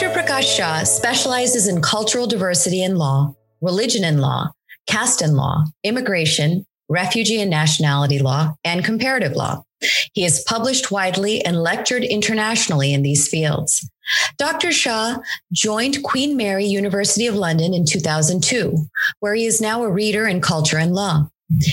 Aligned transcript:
Dr. 0.00 0.18
Prakash 0.18 0.56
Shah 0.56 0.82
specializes 0.84 1.68
in 1.68 1.82
cultural 1.82 2.26
diversity 2.26 2.82
in 2.82 2.96
law, 2.96 3.34
religion 3.60 4.02
in 4.02 4.16
law, 4.16 4.50
caste 4.86 5.20
in 5.20 5.36
law, 5.36 5.64
immigration, 5.84 6.64
refugee 6.88 7.38
and 7.38 7.50
nationality 7.50 8.18
law, 8.18 8.54
and 8.64 8.82
comparative 8.82 9.32
law. 9.32 9.62
He 10.14 10.22
has 10.22 10.42
published 10.44 10.90
widely 10.90 11.44
and 11.44 11.62
lectured 11.62 12.02
internationally 12.02 12.94
in 12.94 13.02
these 13.02 13.28
fields. 13.28 13.90
Dr. 14.38 14.72
Shah 14.72 15.18
joined 15.52 16.02
Queen 16.02 16.34
Mary 16.34 16.64
University 16.64 17.26
of 17.26 17.34
London 17.34 17.74
in 17.74 17.84
2002, 17.84 18.74
where 19.18 19.34
he 19.34 19.44
is 19.44 19.60
now 19.60 19.82
a 19.82 19.90
reader 19.90 20.26
in 20.26 20.40
culture 20.40 20.78
and 20.78 20.94
law. 20.94 21.28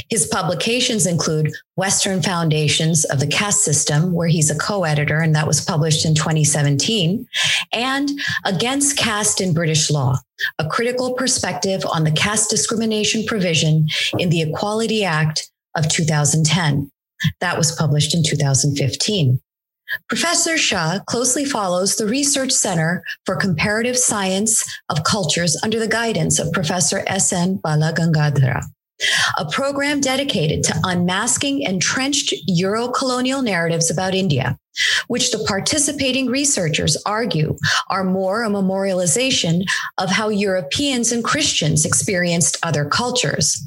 His 0.09 0.25
publications 0.25 1.05
include 1.05 1.51
Western 1.75 2.21
Foundations 2.21 3.05
of 3.05 3.19
the 3.19 3.27
Caste 3.27 3.63
System, 3.63 4.11
where 4.11 4.27
he's 4.27 4.49
a 4.49 4.57
co 4.57 4.83
editor, 4.83 5.19
and 5.19 5.35
that 5.35 5.47
was 5.47 5.61
published 5.61 6.05
in 6.05 6.15
2017, 6.15 7.27
and 7.73 8.09
Against 8.45 8.97
Caste 8.97 9.41
in 9.41 9.53
British 9.53 9.91
Law, 9.91 10.17
a 10.59 10.67
critical 10.67 11.13
perspective 11.13 11.83
on 11.91 12.03
the 12.03 12.11
caste 12.11 12.49
discrimination 12.49 13.25
provision 13.25 13.87
in 14.17 14.29
the 14.29 14.41
Equality 14.41 15.03
Act 15.03 15.51
of 15.75 15.87
2010. 15.89 16.91
That 17.39 17.57
was 17.57 17.71
published 17.71 18.15
in 18.15 18.23
2015. 18.23 19.39
Professor 20.09 20.57
Shah 20.57 20.99
closely 21.07 21.45
follows 21.45 21.95
the 21.95 22.05
Research 22.05 22.51
Center 22.51 23.03
for 23.25 23.35
Comparative 23.35 23.97
Science 23.97 24.65
of 24.89 25.03
Cultures 25.03 25.57
under 25.63 25.79
the 25.79 25.87
guidance 25.87 26.39
of 26.39 26.51
Professor 26.51 27.03
S.N. 27.07 27.59
Balagangadhara 27.59 28.63
a 29.37 29.45
program 29.45 30.01
dedicated 30.01 30.63
to 30.63 30.79
unmasking 30.83 31.61
entrenched 31.61 32.33
Euro-colonial 32.47 33.41
narratives 33.41 33.91
about 33.91 34.15
India, 34.15 34.57
which 35.07 35.31
the 35.31 35.43
participating 35.47 36.27
researchers 36.27 36.97
argue 37.05 37.55
are 37.89 38.03
more 38.03 38.43
a 38.43 38.49
memorialization 38.49 39.63
of 39.97 40.09
how 40.09 40.29
Europeans 40.29 41.11
and 41.11 41.23
Christians 41.23 41.85
experienced 41.85 42.57
other 42.63 42.85
cultures. 42.85 43.63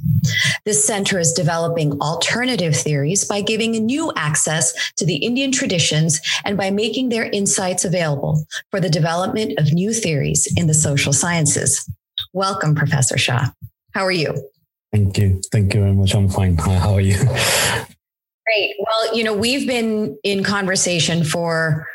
This 0.64 0.84
center 0.84 1.19
is 1.19 1.32
developing 1.32 2.00
alternative 2.00 2.76
theories 2.76 3.24
by 3.24 3.41
giving 3.41 3.76
a 3.76 3.80
new 3.80 4.12
access 4.16 4.92
to 4.97 5.06
the 5.06 5.16
Indian 5.16 5.52
traditions 5.52 6.20
and 6.44 6.56
by 6.56 6.70
making 6.70 7.08
their 7.08 7.24
insights 7.24 7.84
available 7.84 8.44
for 8.70 8.80
the 8.80 8.91
development 8.91 9.58
of 9.58 9.72
new 9.72 9.92
theories 9.92 10.52
in 10.56 10.66
the 10.66 10.74
social 10.74 11.12
sciences. 11.12 11.88
Welcome, 12.32 12.74
Professor 12.74 13.19
Shah. 13.19 13.50
How 13.92 14.04
are 14.04 14.12
you? 14.12 14.49
Thank 14.92 15.19
you. 15.19 15.41
Thank 15.52 15.74
you 15.74 15.80
very 15.80 15.92
much. 15.92 16.14
I'm 16.14 16.28
fine. 16.28 16.56
How 16.56 16.94
are 16.94 17.00
you? 17.00 17.16
Great. 17.16 18.74
Well, 18.80 19.16
you 19.16 19.22
know, 19.22 19.34
we've 19.34 19.66
been 19.66 20.19
in 20.24 20.42
conversation 20.42 21.22
for, 21.24 21.86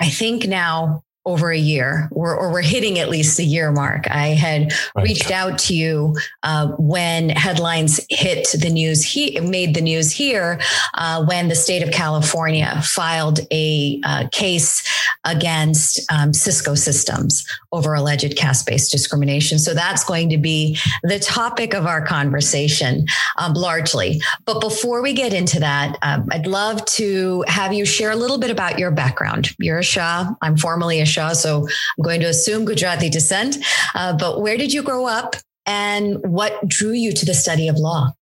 I 0.00 0.08
think 0.08 0.46
now 0.46 1.02
over 1.28 1.52
a 1.52 1.58
year, 1.58 2.08
or, 2.10 2.34
or 2.34 2.50
we're 2.50 2.62
hitting 2.62 2.98
at 2.98 3.10
least 3.10 3.36
the 3.36 3.44
year 3.44 3.70
mark. 3.70 4.10
I 4.10 4.28
had 4.28 4.72
right. 4.96 5.04
reached 5.04 5.30
out 5.30 5.58
to 5.66 5.74
you 5.74 6.16
uh, 6.42 6.68
when 6.78 7.28
headlines 7.28 8.00
hit 8.08 8.48
the 8.58 8.70
news. 8.70 9.04
He 9.04 9.38
made 9.40 9.74
the 9.74 9.82
news 9.82 10.10
here 10.10 10.58
uh, 10.94 11.22
when 11.26 11.48
the 11.48 11.54
state 11.54 11.82
of 11.82 11.90
California 11.90 12.80
filed 12.82 13.40
a 13.50 14.00
uh, 14.04 14.28
case 14.32 14.82
against 15.26 16.00
um, 16.10 16.32
Cisco 16.32 16.74
Systems 16.74 17.44
over 17.72 17.92
alleged 17.92 18.34
caste-based 18.34 18.90
discrimination. 18.90 19.58
So 19.58 19.74
that's 19.74 20.04
going 20.04 20.30
to 20.30 20.38
be 20.38 20.78
the 21.02 21.18
topic 21.18 21.74
of 21.74 21.84
our 21.84 22.00
conversation 22.06 23.06
um, 23.36 23.52
largely. 23.52 24.22
But 24.46 24.62
before 24.62 25.02
we 25.02 25.12
get 25.12 25.34
into 25.34 25.60
that, 25.60 25.98
um, 26.00 26.26
I'd 26.32 26.46
love 26.46 26.82
to 26.86 27.44
have 27.48 27.74
you 27.74 27.84
share 27.84 28.12
a 28.12 28.16
little 28.16 28.38
bit 28.38 28.50
about 28.50 28.78
your 28.78 28.90
background. 28.90 29.50
You're 29.58 29.80
a 29.80 29.84
Shah. 29.84 30.30
I'm 30.40 30.56
formerly 30.56 31.00
a 31.00 31.04
Shah 31.04 31.17
Shah, 31.18 31.32
so 31.32 31.66
I'm 31.66 32.02
going 32.02 32.20
to 32.20 32.28
assume 32.28 32.64
Gujarati 32.64 33.10
descent. 33.10 33.56
Uh, 33.96 34.16
but 34.16 34.40
where 34.40 34.56
did 34.56 34.72
you 34.72 34.82
grow 34.84 35.06
up 35.06 35.34
and 35.66 36.18
what 36.22 36.68
drew 36.68 36.92
you 36.92 37.12
to 37.12 37.26
the 37.26 37.34
study 37.34 37.66
of 37.66 37.76
law? 37.76 38.12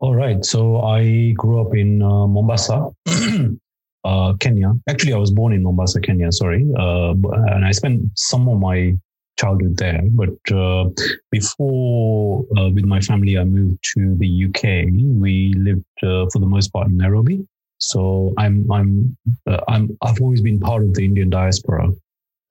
All 0.00 0.14
right. 0.14 0.44
So 0.44 0.82
I 0.82 1.32
grew 1.38 1.62
up 1.62 1.74
in 1.74 2.02
uh, 2.02 2.26
Mombasa, 2.26 2.90
uh, 4.04 4.34
Kenya. 4.38 4.74
Actually, 4.86 5.14
I 5.14 5.16
was 5.16 5.30
born 5.30 5.54
in 5.54 5.62
Mombasa, 5.62 6.00
Kenya, 6.02 6.30
sorry. 6.30 6.68
Uh, 6.78 7.14
and 7.54 7.64
I 7.64 7.70
spent 7.70 8.02
some 8.16 8.46
of 8.50 8.60
my 8.60 8.92
childhood 9.38 9.78
there. 9.78 10.02
But 10.10 10.36
uh, 10.52 10.90
before, 11.30 12.44
uh, 12.58 12.68
with 12.68 12.84
my 12.84 13.00
family, 13.00 13.38
I 13.38 13.44
moved 13.44 13.78
to 13.94 14.14
the 14.18 14.44
UK. 14.46 14.92
We 15.24 15.54
lived 15.56 15.86
for 16.00 16.38
the 16.38 16.50
most 16.54 16.68
part 16.68 16.88
in 16.88 16.98
Nairobi. 16.98 17.46
So 17.78 18.34
I'm 18.38 18.70
I'm 18.70 19.16
uh, 19.46 19.60
I'm 19.68 19.96
I've 20.02 20.20
always 20.20 20.40
been 20.40 20.60
part 20.60 20.82
of 20.82 20.94
the 20.94 21.04
Indian 21.04 21.30
diaspora. 21.30 21.90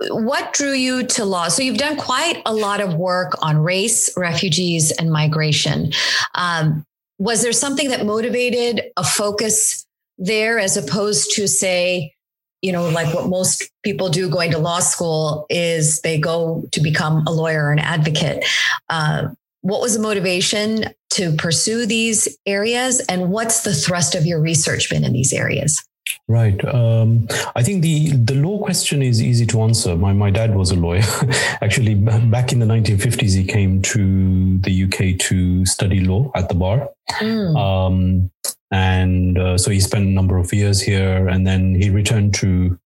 What 0.09 0.53
drew 0.53 0.73
you 0.73 1.03
to 1.07 1.25
law? 1.25 1.47
So 1.47 1.63
you've 1.63 1.77
done 1.77 1.97
quite 1.97 2.41
a 2.45 2.53
lot 2.53 2.81
of 2.81 2.95
work 2.95 3.33
on 3.41 3.57
race, 3.57 4.15
refugees, 4.15 4.91
and 4.91 5.11
migration. 5.11 5.91
Um, 6.35 6.85
was 7.17 7.41
there 7.41 7.51
something 7.51 7.89
that 7.89 8.05
motivated 8.05 8.91
a 8.95 9.03
focus 9.03 9.85
there, 10.19 10.59
as 10.59 10.77
opposed 10.77 11.31
to 11.35 11.47
say, 11.47 12.13
you 12.61 12.71
know, 12.71 12.89
like 12.89 13.13
what 13.13 13.27
most 13.27 13.69
people 13.83 14.09
do 14.09 14.29
going 14.29 14.51
to 14.51 14.59
law 14.59 14.79
school 14.79 15.45
is 15.49 16.01
they 16.01 16.19
go 16.19 16.63
to 16.71 16.81
become 16.81 17.25
a 17.27 17.31
lawyer 17.31 17.65
or 17.65 17.71
an 17.71 17.79
advocate. 17.79 18.45
Uh, 18.89 19.29
what 19.61 19.81
was 19.81 19.95
the 19.95 20.01
motivation 20.01 20.85
to 21.17 21.35
pursue 21.35 21.85
these 21.85 22.37
areas 22.45 22.99
and 23.09 23.29
what's 23.29 23.63
the 23.63 23.73
thrust 23.73 24.15
of 24.15 24.25
your 24.25 24.39
research 24.39 24.89
been 24.89 25.03
in 25.03 25.13
these 25.13 25.33
areas 25.33 25.83
Right. 26.29 26.63
Um, 26.65 27.27
I 27.55 27.63
think 27.63 27.83
the 27.83 28.11
the 28.11 28.35
law 28.35 28.61
question 28.61 29.01
is 29.01 29.21
easy 29.21 29.45
to 29.47 29.61
answer. 29.61 29.95
My 29.95 30.13
my 30.13 30.29
dad 30.29 30.55
was 30.55 30.71
a 30.71 30.75
lawyer. 30.75 31.03
Actually, 31.61 31.95
back 31.95 32.51
in 32.51 32.59
the 32.59 32.65
1950s, 32.65 33.35
he 33.35 33.45
came 33.45 33.81
to 33.83 34.57
the 34.59 34.83
UK 34.83 35.19
to 35.27 35.65
study 35.65 36.01
law 36.01 36.31
at 36.35 36.49
the 36.49 36.55
bar. 36.55 36.89
Mm. 37.19 37.55
Um, 37.55 38.31
and 38.71 39.37
uh, 39.37 39.57
so 39.57 39.71
he 39.71 39.79
spent 39.79 40.05
a 40.05 40.09
number 40.09 40.37
of 40.37 40.51
years 40.53 40.81
here, 40.81 41.27
and 41.29 41.47
then 41.47 41.75
he 41.75 41.89
returned 41.89 42.33
to 42.35 42.77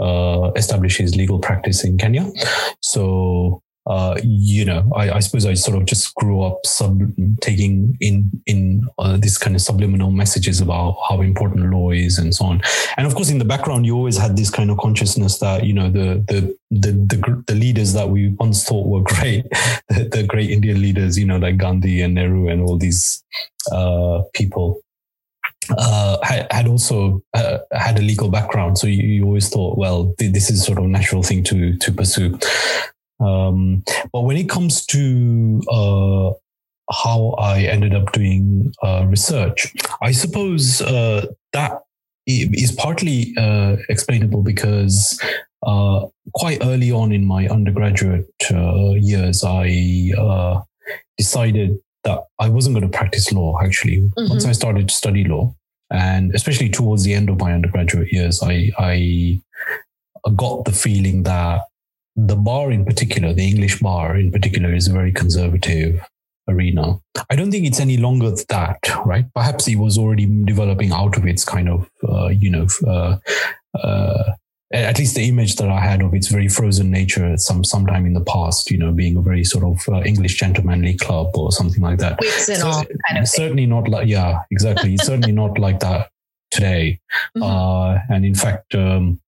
uh, 0.00 0.50
establish 0.56 0.96
his 0.96 1.14
legal 1.14 1.38
practice 1.38 1.84
in 1.84 1.98
Kenya. 1.98 2.30
So 2.80 3.62
uh, 3.88 4.20
you 4.22 4.66
know, 4.66 4.84
I, 4.94 5.12
I, 5.12 5.20
suppose 5.20 5.46
I 5.46 5.54
sort 5.54 5.78
of 5.78 5.86
just 5.86 6.14
grew 6.14 6.42
up 6.42 6.58
sub 6.66 7.00
taking 7.40 7.96
in 8.00 8.30
in 8.44 8.86
uh, 8.98 9.16
these 9.16 9.38
kind 9.38 9.56
of 9.56 9.62
subliminal 9.62 10.10
messages 10.10 10.60
about 10.60 10.98
how 11.08 11.22
important 11.22 11.70
law 11.70 11.90
is 11.90 12.18
and 12.18 12.34
so 12.34 12.44
on. 12.44 12.60
And 12.98 13.06
of 13.06 13.14
course, 13.14 13.30
in 13.30 13.38
the 13.38 13.46
background, 13.46 13.86
you 13.86 13.96
always 13.96 14.18
had 14.18 14.36
this 14.36 14.50
kind 14.50 14.70
of 14.70 14.76
consciousness 14.76 15.38
that 15.38 15.64
you 15.64 15.72
know 15.72 15.90
the 15.90 16.22
the 16.28 16.54
the 16.70 16.92
the, 16.92 17.44
the 17.46 17.54
leaders 17.54 17.94
that 17.94 18.10
we 18.10 18.28
once 18.38 18.62
thought 18.64 18.86
were 18.86 19.00
great, 19.00 19.48
the, 19.88 20.06
the, 20.12 20.22
great 20.22 20.50
Indian 20.50 20.82
leaders, 20.82 21.18
you 21.18 21.24
know, 21.24 21.38
like 21.38 21.56
Gandhi 21.56 22.02
and 22.02 22.14
Nehru 22.14 22.48
and 22.48 22.60
all 22.60 22.76
these 22.76 23.24
uh, 23.72 24.22
people. 24.34 24.82
Uh, 25.76 26.16
had, 26.22 26.46
had, 26.50 26.66
also 26.66 27.22
uh, 27.34 27.58
had 27.72 27.98
a 27.98 28.02
legal 28.02 28.30
background, 28.30 28.78
so 28.78 28.86
you, 28.86 29.02
you 29.02 29.24
always 29.24 29.50
thought, 29.50 29.76
well, 29.76 30.14
th- 30.18 30.32
this 30.32 30.50
is 30.50 30.64
sort 30.64 30.78
of 30.78 30.84
natural 30.84 31.22
thing 31.22 31.42
to 31.44 31.76
to 31.76 31.92
pursue. 31.92 32.38
Um, 33.20 33.82
but 34.12 34.22
when 34.22 34.36
it 34.36 34.48
comes 34.48 34.86
to 34.86 35.60
uh, 35.70 36.30
how 36.90 37.34
I 37.38 37.62
ended 37.62 37.94
up 37.94 38.12
doing 38.12 38.72
uh, 38.82 39.06
research, 39.08 39.74
I 40.00 40.12
suppose 40.12 40.80
uh, 40.80 41.26
that 41.52 41.82
is 42.26 42.72
partly 42.72 43.34
uh, 43.36 43.76
explainable 43.88 44.42
because 44.42 45.20
uh, 45.66 46.06
quite 46.34 46.58
early 46.62 46.92
on 46.92 47.10
in 47.12 47.24
my 47.24 47.48
undergraduate 47.48 48.30
uh, 48.52 48.90
years, 48.92 49.42
I 49.44 50.12
decided 51.16 51.78
that 52.04 52.24
I 52.38 52.48
wasn't 52.48 52.76
going 52.76 52.90
to 52.90 52.96
practice 52.96 53.32
law. 53.32 53.58
Actually, 53.60 53.98
mm-hmm. 53.98 54.28
once 54.28 54.44
I 54.44 54.52
started 54.52 54.88
to 54.88 54.94
study 54.94 55.24
law, 55.24 55.54
and 55.90 56.34
especially 56.34 56.68
towards 56.68 57.02
the 57.04 57.14
end 57.14 57.28
of 57.30 57.40
my 57.40 57.52
undergraduate 57.52 58.12
years, 58.12 58.42
I, 58.42 58.70
I 58.78 59.40
got 60.36 60.64
the 60.64 60.72
feeling 60.72 61.22
that 61.24 61.62
the 62.26 62.36
bar 62.36 62.72
in 62.72 62.84
particular, 62.84 63.32
the 63.32 63.46
English 63.46 63.78
bar 63.80 64.16
in 64.16 64.32
particular, 64.32 64.74
is 64.74 64.88
a 64.88 64.92
very 64.92 65.12
conservative 65.12 66.00
arena. 66.48 66.98
I 67.30 67.36
don't 67.36 67.52
think 67.52 67.64
it's 67.64 67.78
any 67.78 67.96
longer 67.96 68.32
that, 68.48 68.78
right? 69.06 69.26
Perhaps 69.34 69.68
it 69.68 69.76
was 69.76 69.96
already 69.96 70.26
developing 70.44 70.90
out 70.90 71.16
of 71.16 71.26
its 71.26 71.44
kind 71.44 71.68
of, 71.68 71.88
uh, 72.08 72.28
you 72.28 72.50
know, 72.50 72.66
uh, 72.86 73.18
uh, 73.78 74.32
at 74.72 74.98
least 74.98 75.14
the 75.14 75.28
image 75.28 75.56
that 75.56 75.68
I 75.68 75.80
had 75.80 76.02
of 76.02 76.12
its 76.12 76.26
very 76.26 76.48
frozen 76.48 76.90
nature 76.90 77.36
some 77.36 77.62
sometime 77.62 78.04
in 78.04 78.14
the 78.14 78.24
past, 78.24 78.70
you 78.70 78.78
know, 78.78 78.90
being 78.90 79.16
a 79.16 79.22
very 79.22 79.44
sort 79.44 79.64
of 79.64 79.88
uh, 79.88 80.02
English 80.02 80.38
gentlemanly 80.38 80.96
club 80.96 81.36
or 81.36 81.52
something 81.52 81.82
like 81.82 81.98
that. 81.98 82.22
So, 82.24 82.60
kind 82.60 83.18
of 83.18 83.28
certainly 83.28 83.62
thing. 83.62 83.70
not 83.70 83.88
like, 83.88 84.08
yeah, 84.08 84.40
exactly. 84.50 84.96
Certainly 84.96 85.32
not 85.32 85.58
like 85.58 85.80
that 85.80 86.10
today. 86.50 87.00
Mm-hmm. 87.36 87.42
Uh, 87.42 87.98
and 88.08 88.24
in 88.24 88.34
fact, 88.34 88.74
um, 88.74 89.20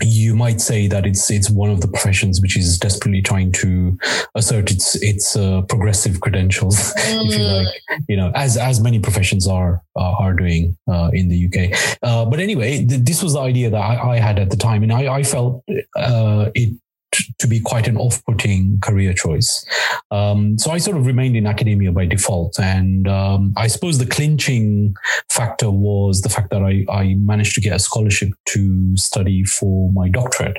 you 0.00 0.34
might 0.34 0.60
say 0.60 0.86
that 0.86 1.06
it's 1.06 1.30
it's 1.30 1.50
one 1.50 1.70
of 1.70 1.80
the 1.80 1.88
professions 1.88 2.40
which 2.40 2.56
is 2.56 2.78
desperately 2.78 3.20
trying 3.20 3.52
to 3.52 3.98
assert 4.34 4.70
its 4.70 4.94
its 5.02 5.36
uh, 5.36 5.62
progressive 5.62 6.20
credentials, 6.20 6.94
mm. 6.94 7.26
if 7.26 7.38
you 7.38 7.44
mm. 7.44 7.64
like, 7.64 8.02
you 8.08 8.16
know, 8.16 8.32
as 8.34 8.56
as 8.56 8.80
many 8.80 8.98
professions 8.98 9.46
are 9.46 9.82
uh, 9.96 10.12
are 10.18 10.34
doing 10.34 10.76
uh, 10.90 11.10
in 11.12 11.28
the 11.28 11.46
UK. 11.46 11.98
Uh, 12.02 12.24
but 12.24 12.40
anyway, 12.40 12.84
th- 12.84 13.02
this 13.02 13.22
was 13.22 13.34
the 13.34 13.40
idea 13.40 13.70
that 13.70 13.80
I, 13.80 14.12
I, 14.12 14.18
had 14.18 14.38
at 14.38 14.50
the 14.50 14.56
time, 14.56 14.82
and 14.82 14.92
I, 14.92 15.14
I 15.14 15.22
felt 15.22 15.62
uh, 15.96 16.50
to 17.38 17.46
be 17.46 17.60
quite 17.60 17.88
an 17.88 17.96
off-putting 17.96 18.80
career 18.80 19.12
choice. 19.12 19.64
Um, 20.10 20.58
so 20.58 20.70
I 20.70 20.78
sort 20.78 20.96
of 20.96 21.06
remained 21.06 21.36
in 21.36 21.46
academia 21.46 21.92
by 21.92 22.06
default, 22.06 22.58
and 22.58 23.08
um, 23.08 23.52
I 23.56 23.66
suppose 23.66 23.98
the 23.98 24.06
clinching 24.06 24.94
factor 25.30 25.70
was 25.70 26.22
the 26.22 26.28
fact 26.28 26.50
that 26.50 26.62
I, 26.62 26.84
I 26.90 27.14
managed 27.14 27.54
to 27.54 27.60
get 27.60 27.76
a 27.76 27.78
scholarship 27.78 28.30
to 28.46 28.96
study 28.96 29.44
for 29.44 29.90
my 29.92 30.08
doctorate. 30.08 30.58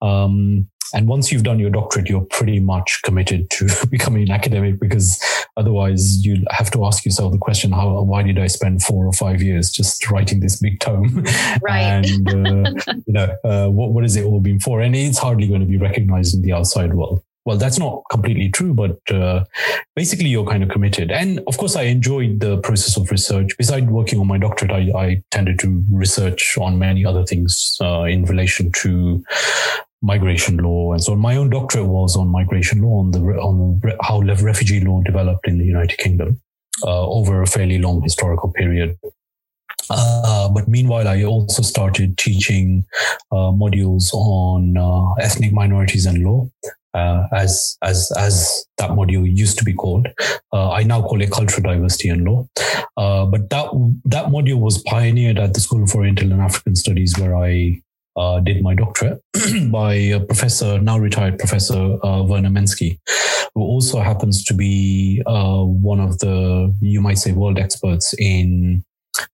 Um, 0.00 0.68
and 0.94 1.08
once 1.08 1.30
you've 1.30 1.42
done 1.42 1.58
your 1.58 1.70
doctorate, 1.70 2.08
you're 2.08 2.26
pretty 2.26 2.60
much 2.60 3.00
committed 3.02 3.50
to 3.50 3.68
becoming 3.90 4.22
an 4.22 4.30
academic 4.30 4.80
because 4.80 5.22
otherwise 5.56 6.24
you 6.24 6.44
have 6.50 6.70
to 6.72 6.84
ask 6.84 7.04
yourself 7.04 7.32
the 7.32 7.38
question, 7.38 7.72
how, 7.72 8.02
why 8.02 8.22
did 8.22 8.38
I 8.38 8.46
spend 8.46 8.82
four 8.82 9.06
or 9.06 9.12
five 9.12 9.42
years 9.42 9.70
just 9.70 10.10
writing 10.10 10.40
this 10.40 10.56
big 10.56 10.80
tome? 10.80 11.24
Right. 11.62 11.82
and, 11.82 12.28
uh, 12.28 12.72
you 13.06 13.12
know, 13.12 13.36
uh, 13.44 13.68
what, 13.68 13.92
what 13.92 14.04
is 14.04 14.16
it 14.16 14.24
all 14.24 14.40
been 14.40 14.58
for? 14.58 14.80
And 14.80 14.96
it's 14.96 15.18
hardly 15.18 15.46
going 15.46 15.60
to 15.60 15.66
be 15.66 15.76
recognized 15.76 16.34
in 16.34 16.42
the 16.42 16.52
outside 16.52 16.94
world 16.94 17.22
well, 17.44 17.56
that's 17.56 17.78
not 17.78 18.02
completely 18.10 18.50
true, 18.50 18.72
but 18.72 18.98
uh, 19.10 19.44
basically 19.96 20.28
you're 20.28 20.46
kind 20.46 20.62
of 20.62 20.68
committed. 20.68 21.10
And 21.10 21.40
of 21.46 21.58
course, 21.58 21.74
I 21.74 21.82
enjoyed 21.82 22.40
the 22.40 22.58
process 22.58 22.96
of 22.96 23.10
research. 23.10 23.56
Besides 23.58 23.86
working 23.86 24.20
on 24.20 24.28
my 24.28 24.38
doctorate, 24.38 24.70
I, 24.70 24.92
I 24.96 25.22
tended 25.30 25.58
to 25.60 25.82
research 25.90 26.56
on 26.60 26.78
many 26.78 27.04
other 27.04 27.24
things 27.24 27.76
uh, 27.80 28.02
in 28.02 28.24
relation 28.24 28.70
to 28.72 29.24
migration 30.02 30.56
law 30.56 30.92
and 30.92 31.02
so 31.02 31.12
on. 31.12 31.20
My 31.20 31.36
own 31.36 31.50
doctorate 31.50 31.86
was 31.86 32.16
on 32.16 32.28
migration 32.28 32.82
law, 32.82 32.98
on 32.98 33.12
the 33.12 33.20
on 33.20 33.80
how 34.02 34.20
refugee 34.20 34.80
law 34.80 35.00
developed 35.02 35.46
in 35.46 35.58
the 35.58 35.64
United 35.64 35.98
Kingdom 35.98 36.40
uh, 36.84 37.06
over 37.06 37.42
a 37.42 37.46
fairly 37.46 37.78
long 37.78 38.02
historical 38.02 38.52
period. 38.52 38.98
Uh, 39.90 40.48
but 40.48 40.68
meanwhile, 40.68 41.08
I 41.08 41.24
also 41.24 41.62
started 41.62 42.16
teaching 42.16 42.84
uh, 43.30 43.50
modules 43.52 44.12
on 44.14 44.76
uh, 44.76 45.12
ethnic 45.14 45.52
minorities 45.52 46.06
and 46.06 46.24
law, 46.24 46.48
uh, 46.94 47.26
as 47.32 47.76
as 47.82 48.10
as 48.16 48.66
that 48.78 48.90
module 48.90 49.24
used 49.26 49.58
to 49.58 49.64
be 49.64 49.74
called. 49.74 50.08
Uh, 50.52 50.70
I 50.70 50.82
now 50.82 51.02
call 51.02 51.20
it 51.20 51.30
cultural 51.30 51.62
diversity 51.62 52.08
and 52.08 52.24
law. 52.24 52.48
but 52.96 53.50
that 53.50 53.70
that 54.04 54.26
module 54.26 54.60
was 54.60 54.82
pioneered 54.84 55.38
at 55.38 55.54
the 55.54 55.60
School 55.60 55.82
of 55.82 55.94
Oriental 55.94 56.32
and 56.32 56.40
African 56.40 56.76
Studies, 56.76 57.18
where 57.18 57.36
I 57.36 57.82
uh, 58.16 58.40
did 58.40 58.62
my 58.62 58.74
doctorate 58.74 59.22
by 59.70 59.94
a 59.94 60.20
professor, 60.20 60.78
now 60.80 60.98
retired 60.98 61.38
professor 61.38 61.98
uh, 62.04 62.22
Werner 62.22 62.50
Menski, 62.50 62.98
who 63.54 63.62
also 63.62 64.00
happens 64.00 64.44
to 64.44 64.54
be 64.54 65.22
uh, 65.26 65.62
one 65.62 66.00
of 66.00 66.18
the, 66.18 66.74
you 66.80 67.00
might 67.00 67.18
say, 67.18 67.32
world 67.32 67.58
experts 67.58 68.14
in 68.18 68.84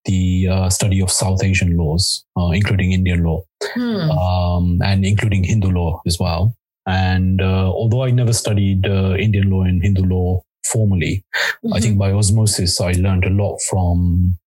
the 0.05 0.49
uh, 0.49 0.69
study 0.69 1.01
of 1.01 1.11
South 1.11 1.43
Asian 1.43 1.77
laws, 1.77 2.25
uh, 2.39 2.49
including 2.49 2.93
Indian 2.93 3.23
law, 3.23 3.43
hmm. 3.63 4.11
um, 4.11 4.81
and 4.83 5.05
including 5.05 5.45
Hindu 5.45 5.71
law 5.71 6.01
as 6.07 6.19
well. 6.19 6.55
And 6.87 7.43
uh, 7.43 7.71
although 7.71 8.03
I 8.03 8.11
never 8.11 8.33
studied 8.33 8.87
Indian 8.87 9.51
law 9.51 9.63
and 9.63 9.83
Hindu 9.83 10.05
law 10.05 10.43
formally, 10.65 11.25
mm-hmm. 11.37 11.75
I 11.75 11.81
think 11.81 11.99
by 11.99 12.13
osmosis 12.13 12.81
I 12.81 12.93
learned 12.93 13.25
a 13.25 13.31
lot 13.31 13.59
from 13.69 14.39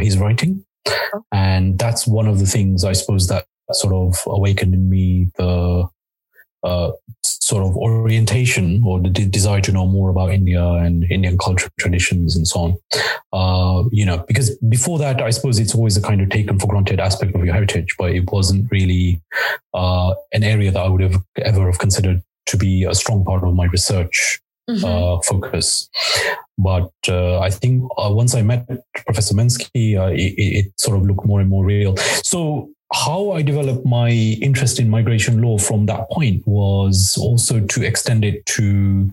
his 0.00 0.16
writing. 0.16 0.64
Oh. 0.88 1.22
And 1.32 1.78
that's 1.78 2.06
one 2.06 2.26
of 2.26 2.38
the 2.38 2.46
things 2.46 2.84
I 2.84 2.92
suppose 2.92 3.28
that 3.28 3.44
sort 3.72 3.94
of 3.94 4.18
awakened 4.26 4.74
in 4.74 4.88
me 4.88 5.30
the 5.36 5.88
uh, 6.62 6.90
sort 7.22 7.64
of 7.64 7.76
orientation 7.76 8.82
or 8.84 9.00
the 9.00 9.08
desire 9.08 9.60
to 9.60 9.70
know 9.70 9.86
more 9.86 10.10
about 10.10 10.30
India 10.30 10.64
and 10.64 11.04
Indian 11.10 11.38
culture 11.38 11.70
traditions 11.78 12.34
and 12.34 12.46
so 12.46 12.60
on. 12.60 12.76
Uh, 13.32 13.88
you 13.92 14.04
know, 14.04 14.24
because 14.26 14.56
before 14.68 14.98
that, 14.98 15.20
I 15.22 15.30
suppose 15.30 15.58
it's 15.58 15.74
always 15.74 15.96
a 15.96 16.02
kind 16.02 16.20
of 16.20 16.28
taken 16.28 16.58
for 16.58 16.66
granted 16.66 16.98
aspect 16.98 17.34
of 17.34 17.44
your 17.44 17.54
heritage, 17.54 17.94
but 17.98 18.10
it 18.10 18.30
wasn't 18.32 18.68
really 18.72 19.20
uh, 19.74 20.14
an 20.32 20.42
area 20.42 20.72
that 20.72 20.82
I 20.82 20.88
would 20.88 21.02
have 21.02 21.22
ever 21.44 21.66
have 21.66 21.78
considered 21.78 22.22
to 22.46 22.56
be 22.56 22.84
a 22.84 22.94
strong 22.94 23.24
part 23.24 23.44
of 23.44 23.54
my 23.54 23.66
research 23.66 24.40
mm-hmm. 24.68 24.84
uh, 24.84 25.20
focus. 25.22 25.88
But 26.58 26.90
uh, 27.08 27.38
I 27.40 27.50
think 27.50 27.84
uh, 27.96 28.10
once 28.10 28.34
I 28.34 28.42
met 28.42 28.66
Professor 29.04 29.34
Menski, 29.34 29.96
uh, 29.96 30.12
it, 30.12 30.34
it, 30.36 30.72
sort 30.80 30.96
of 30.96 31.06
looked 31.06 31.26
more 31.26 31.40
and 31.40 31.50
more 31.50 31.64
real. 31.64 31.96
So 32.24 32.70
how 32.92 33.32
I 33.32 33.42
developed 33.42 33.84
my 33.84 34.10
interest 34.10 34.78
in 34.78 34.88
migration 34.88 35.42
law 35.42 35.58
from 35.58 35.86
that 35.86 36.08
point 36.10 36.46
was 36.46 37.16
also 37.20 37.60
to 37.60 37.82
extend 37.82 38.24
it 38.24 38.46
to 38.46 39.10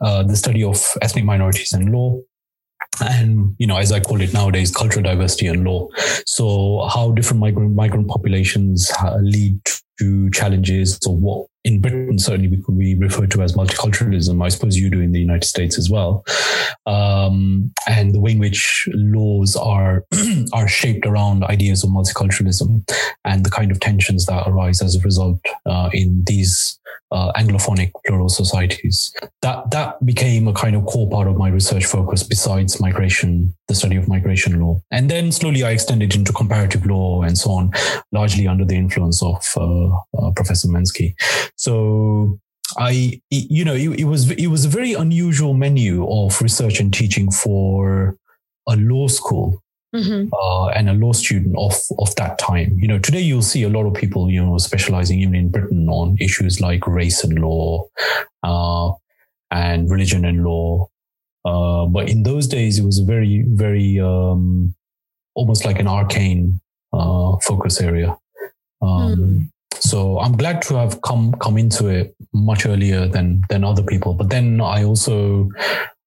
uh, 0.00 0.22
the 0.24 0.36
study 0.36 0.64
of 0.64 0.84
ethnic 1.02 1.24
minorities 1.24 1.72
and 1.72 1.92
law. 1.92 2.20
And, 3.00 3.54
you 3.58 3.66
know, 3.66 3.78
as 3.78 3.92
I 3.92 4.00
call 4.00 4.20
it 4.20 4.34
nowadays, 4.34 4.74
cultural 4.74 5.02
diversity 5.02 5.46
and 5.46 5.64
law. 5.64 5.88
So 6.26 6.88
how 6.92 7.12
different 7.12 7.40
migrant, 7.40 7.74
migrant 7.74 8.08
populations 8.08 8.90
lead 9.20 9.58
to 9.98 10.30
challenges 10.30 10.98
or 11.06 11.16
what 11.16 11.46
in 11.64 11.80
Britain, 11.80 12.18
certainly 12.18 12.48
we 12.48 12.62
could 12.62 12.78
be 12.78 12.96
referred 12.96 13.30
to 13.32 13.42
as 13.42 13.54
multiculturalism. 13.54 14.44
I 14.44 14.48
suppose 14.48 14.76
you 14.76 14.90
do 14.90 15.00
in 15.00 15.12
the 15.12 15.20
United 15.20 15.44
States 15.44 15.78
as 15.78 15.88
well. 15.88 16.24
Um, 16.86 17.72
and 17.88 18.12
the 18.12 18.20
way 18.20 18.32
in 18.32 18.40
which 18.40 18.88
laws 18.92 19.54
are, 19.54 20.04
are 20.52 20.68
shaped 20.68 21.06
around 21.06 21.44
ideas 21.44 21.84
of 21.84 21.90
multiculturalism 21.90 22.88
and 23.24 23.44
the 23.44 23.50
kind 23.50 23.70
of 23.70 23.78
tensions 23.78 24.26
that 24.26 24.48
arise 24.48 24.82
as 24.82 24.96
a 24.96 25.00
result 25.00 25.40
uh, 25.66 25.90
in 25.92 26.24
these 26.26 26.80
uh, 27.12 27.32
Anglophonic 27.36 27.92
plural 28.06 28.28
societies. 28.28 29.12
That 29.42 29.70
that 29.70 30.04
became 30.04 30.48
a 30.48 30.52
kind 30.52 30.74
of 30.74 30.86
core 30.86 31.08
part 31.08 31.28
of 31.28 31.36
my 31.36 31.48
research 31.48 31.84
focus 31.84 32.22
besides 32.22 32.80
migration, 32.80 33.54
the 33.68 33.74
study 33.74 33.96
of 33.96 34.08
migration 34.08 34.60
law. 34.60 34.80
And 34.90 35.10
then 35.10 35.30
slowly 35.30 35.62
I 35.62 35.70
extended 35.70 36.14
into 36.14 36.32
comparative 36.32 36.86
law 36.86 37.22
and 37.22 37.36
so 37.36 37.50
on, 37.50 37.70
largely 38.12 38.46
under 38.48 38.64
the 38.64 38.76
influence 38.76 39.22
of 39.22 39.44
uh, 39.56 39.88
uh, 40.18 40.30
Professor 40.34 40.68
Menski. 40.68 41.14
So 41.56 42.38
I, 42.78 43.20
you 43.30 43.64
know, 43.64 43.74
it, 43.74 44.00
it 44.00 44.04
was 44.04 44.30
it 44.30 44.46
was 44.46 44.64
a 44.64 44.68
very 44.68 44.94
unusual 44.94 45.54
menu 45.54 46.08
of 46.08 46.40
research 46.40 46.80
and 46.80 46.92
teaching 46.92 47.30
for 47.30 48.16
a 48.66 48.76
law 48.76 49.08
school 49.08 49.62
mm-hmm. 49.94 50.32
uh, 50.32 50.68
and 50.68 50.88
a 50.88 50.94
law 50.94 51.12
student 51.12 51.56
of 51.58 51.74
of 51.98 52.14
that 52.16 52.38
time. 52.38 52.76
You 52.78 52.88
know, 52.88 52.98
today 52.98 53.20
you'll 53.20 53.42
see 53.42 53.62
a 53.62 53.68
lot 53.68 53.86
of 53.86 53.94
people, 53.94 54.30
you 54.30 54.44
know, 54.44 54.58
specializing 54.58 55.20
even 55.20 55.34
in 55.34 55.50
Britain 55.50 55.88
on 55.88 56.16
issues 56.20 56.60
like 56.60 56.86
race 56.86 57.24
and 57.24 57.38
law, 57.38 57.86
uh, 58.42 58.90
and 59.50 59.90
religion 59.90 60.24
and 60.24 60.44
law. 60.44 60.88
Uh, 61.44 61.86
but 61.86 62.08
in 62.08 62.22
those 62.22 62.46
days, 62.46 62.78
it 62.78 62.84
was 62.84 62.98
a 62.98 63.04
very, 63.04 63.44
very 63.48 63.98
um, 63.98 64.74
almost 65.34 65.64
like 65.64 65.78
an 65.78 65.88
arcane 65.88 66.60
uh, 66.92 67.36
focus 67.38 67.80
area. 67.80 68.16
Um, 68.80 69.16
mm. 69.16 69.48
So 69.80 70.20
I'm 70.20 70.36
glad 70.36 70.62
to 70.62 70.76
have 70.76 71.02
come 71.02 71.32
come 71.40 71.58
into 71.58 71.88
it 71.88 72.14
much 72.32 72.66
earlier 72.66 73.08
than 73.08 73.42
than 73.48 73.64
other 73.64 73.82
people. 73.82 74.14
But 74.14 74.30
then 74.30 74.60
I 74.60 74.84
also 74.84 75.48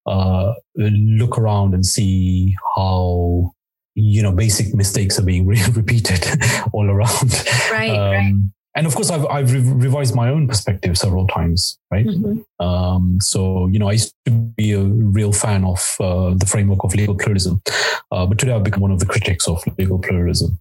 uh, 0.06 0.54
look 0.76 1.36
around 1.36 1.74
and 1.74 1.84
see 1.84 2.56
how 2.74 3.52
you 3.96 4.22
know 4.22 4.30
basic 4.30 4.74
mistakes 4.74 5.18
are 5.18 5.24
being 5.24 5.46
re- 5.46 5.62
repeated 5.72 6.24
all 6.72 6.88
around 6.88 7.44
right, 7.70 7.90
um, 7.90 8.12
right. 8.12 8.34
and 8.76 8.86
of 8.86 8.94
course 8.94 9.10
i've, 9.10 9.26
I've 9.26 9.52
re- 9.52 9.60
revised 9.60 10.14
my 10.14 10.28
own 10.28 10.46
perspective 10.46 10.96
several 10.98 11.26
times 11.26 11.78
right 11.90 12.06
mm-hmm. 12.06 12.64
um, 12.64 13.18
so 13.20 13.66
you 13.66 13.78
know 13.78 13.88
i 13.88 13.92
used 13.92 14.14
to 14.26 14.30
be 14.30 14.72
a 14.72 14.82
real 14.82 15.32
fan 15.32 15.64
of 15.64 15.96
uh, 15.98 16.34
the 16.34 16.46
framework 16.46 16.84
of 16.84 16.94
legal 16.94 17.16
pluralism 17.16 17.62
uh, 18.12 18.26
but 18.26 18.38
today 18.38 18.52
i've 18.52 18.64
become 18.64 18.82
one 18.82 18.92
of 18.92 19.00
the 19.00 19.06
critics 19.06 19.48
of 19.48 19.62
legal 19.78 19.98
pluralism 19.98 20.60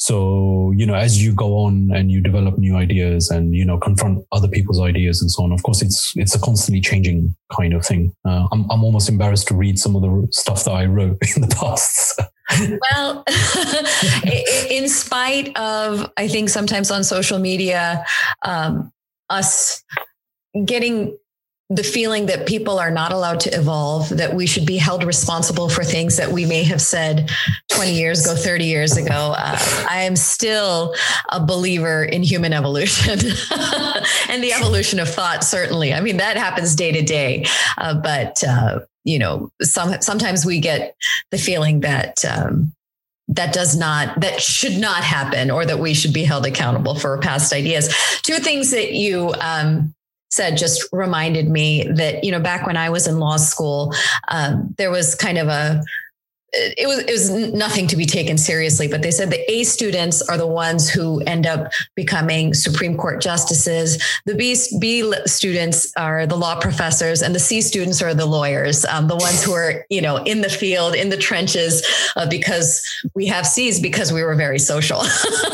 so, 0.00 0.72
you 0.74 0.86
know, 0.86 0.94
as 0.94 1.22
you 1.22 1.34
go 1.34 1.58
on 1.58 1.90
and 1.94 2.10
you 2.10 2.22
develop 2.22 2.56
new 2.56 2.74
ideas 2.74 3.28
and, 3.28 3.54
you 3.54 3.66
know, 3.66 3.76
confront 3.76 4.24
other 4.32 4.48
people's 4.48 4.80
ideas 4.80 5.20
and 5.20 5.30
so 5.30 5.44
on, 5.44 5.52
of 5.52 5.62
course, 5.62 5.82
it's, 5.82 6.16
it's 6.16 6.34
a 6.34 6.40
constantly 6.40 6.80
changing 6.80 7.36
kind 7.54 7.74
of 7.74 7.84
thing. 7.84 8.10
Uh, 8.24 8.48
I'm, 8.50 8.64
I'm 8.70 8.82
almost 8.82 9.10
embarrassed 9.10 9.48
to 9.48 9.54
read 9.54 9.78
some 9.78 9.94
of 9.94 10.00
the 10.00 10.26
stuff 10.30 10.64
that 10.64 10.70
I 10.70 10.86
wrote 10.86 11.18
in 11.36 11.42
the 11.42 11.54
past. 11.54 12.18
well, 12.92 13.24
in 14.70 14.88
spite 14.88 15.54
of, 15.58 16.10
I 16.16 16.28
think 16.28 16.48
sometimes 16.48 16.90
on 16.90 17.04
social 17.04 17.38
media, 17.38 18.02
um, 18.42 18.90
us 19.28 19.84
getting 20.64 21.14
the 21.70 21.84
feeling 21.84 22.26
that 22.26 22.48
people 22.48 22.80
are 22.80 22.90
not 22.90 23.12
allowed 23.12 23.38
to 23.38 23.50
evolve, 23.56 24.08
that 24.08 24.34
we 24.34 24.44
should 24.44 24.66
be 24.66 24.76
held 24.76 25.04
responsible 25.04 25.68
for 25.68 25.84
things 25.84 26.16
that 26.16 26.32
we 26.32 26.44
may 26.44 26.64
have 26.64 26.82
said 26.82 27.30
20 27.70 27.94
years 27.94 28.26
ago, 28.26 28.34
30 28.34 28.64
years 28.64 28.96
ago. 28.96 29.34
Uh, 29.36 29.56
I 29.88 30.02
am 30.02 30.16
still 30.16 30.96
a 31.30 31.38
believer 31.38 32.02
in 32.02 32.24
human 32.24 32.52
evolution 32.52 33.12
and 34.28 34.42
the 34.42 34.52
evolution 34.52 34.98
of 34.98 35.08
thought, 35.08 35.44
certainly. 35.44 35.94
I 35.94 36.00
mean, 36.00 36.16
that 36.16 36.36
happens 36.36 36.74
day 36.74 36.90
to 36.90 37.02
day. 37.02 37.46
Uh, 37.78 37.94
but, 37.94 38.42
uh, 38.42 38.80
you 39.04 39.20
know, 39.20 39.52
some, 39.62 40.02
sometimes 40.02 40.44
we 40.44 40.58
get 40.58 40.96
the 41.30 41.38
feeling 41.38 41.80
that, 41.80 42.24
um, 42.24 42.72
that 43.28 43.52
does 43.52 43.76
not 43.76 44.20
that 44.22 44.40
should 44.42 44.76
not 44.76 45.04
happen 45.04 45.52
or 45.52 45.64
that 45.64 45.78
we 45.78 45.94
should 45.94 46.12
be 46.12 46.24
held 46.24 46.44
accountable 46.44 46.96
for 46.96 47.16
past 47.18 47.52
ideas 47.52 47.94
two 48.22 48.38
things 48.38 48.72
that 48.72 48.92
you 48.92 49.32
um, 49.40 49.94
said 50.30 50.56
just 50.56 50.88
reminded 50.92 51.48
me 51.48 51.86
that 51.94 52.24
you 52.24 52.30
know 52.30 52.40
back 52.40 52.66
when 52.66 52.76
I 52.76 52.90
was 52.90 53.06
in 53.06 53.18
law 53.18 53.36
school, 53.36 53.94
um, 54.28 54.74
there 54.78 54.90
was 54.90 55.14
kind 55.14 55.38
of 55.38 55.48
a 55.48 55.82
it 56.52 56.88
was 56.88 56.98
it 57.00 57.12
was 57.12 57.30
nothing 57.52 57.86
to 57.86 57.96
be 57.96 58.04
taken 58.04 58.36
seriously, 58.36 58.88
but 58.88 59.02
they 59.02 59.12
said 59.12 59.30
the 59.30 59.50
A 59.50 59.62
students 59.62 60.20
are 60.22 60.36
the 60.36 60.46
ones 60.46 60.90
who 60.90 61.20
end 61.20 61.46
up 61.46 61.70
becoming 61.94 62.54
Supreme 62.54 62.96
Court 62.96 63.20
justices. 63.20 64.02
The 64.26 64.34
B 64.34 64.56
B 64.80 65.12
students 65.26 65.92
are 65.96 66.26
the 66.26 66.36
law 66.36 66.58
professors, 66.58 67.22
and 67.22 67.34
the 67.34 67.38
C 67.38 67.60
students 67.60 68.02
are 68.02 68.14
the 68.14 68.26
lawyers, 68.26 68.84
um, 68.86 69.06
the 69.06 69.16
ones 69.16 69.44
who 69.44 69.52
are 69.52 69.84
you 69.90 70.00
know 70.00 70.16
in 70.24 70.40
the 70.40 70.48
field, 70.48 70.96
in 70.96 71.08
the 71.08 71.16
trenches, 71.16 71.86
uh, 72.16 72.28
because 72.28 72.84
we 73.14 73.26
have 73.26 73.46
C's 73.46 73.78
because 73.78 74.12
we 74.12 74.24
were 74.24 74.34
very 74.34 74.58
social, 74.58 75.02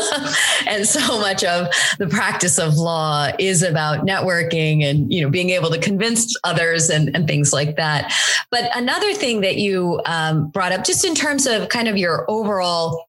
and 0.67 0.87
so 0.87 1.19
much 1.19 1.43
of 1.43 1.67
the 1.99 2.07
practice 2.07 2.57
of 2.57 2.75
law 2.75 3.29
is 3.37 3.61
about 3.61 4.07
networking 4.07 4.83
and 4.83 5.13
you 5.13 5.21
know 5.21 5.29
being 5.29 5.51
able 5.51 5.69
to 5.69 5.79
convince 5.79 6.35
others 6.43 6.89
and, 6.89 7.15
and 7.15 7.27
things 7.27 7.53
like 7.53 7.75
that. 7.75 8.11
But 8.49 8.75
another 8.75 9.13
thing 9.13 9.41
that 9.41 9.57
you 9.57 10.01
um, 10.05 10.49
brought 10.49 10.71
up 10.71 10.86
just 10.87 11.05
in 11.05 11.13
terms 11.13 11.45
of 11.45 11.69
kind 11.69 11.87
of 11.87 11.97
your 11.97 12.25
overall 12.29 13.05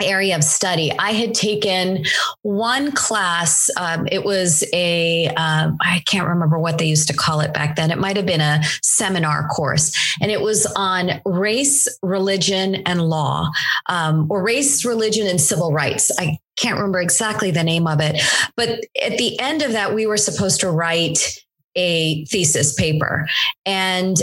area 0.00 0.34
of 0.34 0.44
study. 0.44 0.92
I 0.98 1.12
had 1.12 1.34
taken 1.34 2.04
one 2.42 2.92
class. 2.92 3.70
Um, 3.76 4.08
it 4.10 4.24
was 4.24 4.64
a 4.72 5.28
um, 5.28 5.76
I 5.80 6.02
can't 6.06 6.26
remember 6.26 6.58
what 6.58 6.78
they 6.78 6.86
used 6.86 7.08
to 7.08 7.14
call 7.14 7.40
it 7.40 7.54
back 7.54 7.76
then. 7.76 7.90
It 7.90 7.98
might 7.98 8.16
have 8.16 8.26
been 8.26 8.40
a 8.40 8.62
seminar 8.82 9.48
course, 9.48 10.16
and 10.20 10.30
it 10.30 10.40
was 10.40 10.66
on 10.76 11.20
race, 11.24 11.88
religion, 12.02 12.76
and 12.86 13.02
law, 13.02 13.48
um, 13.88 14.26
or 14.30 14.42
race, 14.42 14.84
religion, 14.84 15.26
and 15.26 15.40
civil 15.40 15.72
rights. 15.72 16.10
I 16.18 16.38
can't 16.56 16.76
remember 16.76 17.00
exactly 17.00 17.50
the 17.50 17.64
name 17.64 17.86
of 17.86 18.00
it, 18.00 18.20
but 18.56 18.80
at 19.02 19.18
the 19.18 19.38
end 19.40 19.62
of 19.62 19.72
that, 19.72 19.94
we 19.94 20.06
were 20.06 20.16
supposed 20.16 20.60
to 20.60 20.70
write 20.70 21.38
a 21.76 22.24
thesis 22.26 22.74
paper, 22.74 23.28
and 23.64 24.16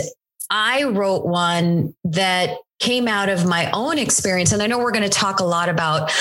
I 0.50 0.84
wrote 0.84 1.26
one 1.26 1.94
that 2.04 2.58
came 2.80 3.06
out 3.06 3.28
of 3.28 3.46
my 3.46 3.70
own 3.70 3.98
experience. 3.98 4.52
And 4.52 4.62
I 4.62 4.66
know 4.66 4.78
we're 4.78 4.90
going 4.90 5.04
to 5.04 5.08
talk 5.08 5.40
a 5.40 5.44
lot 5.44 5.68
about 5.68 6.12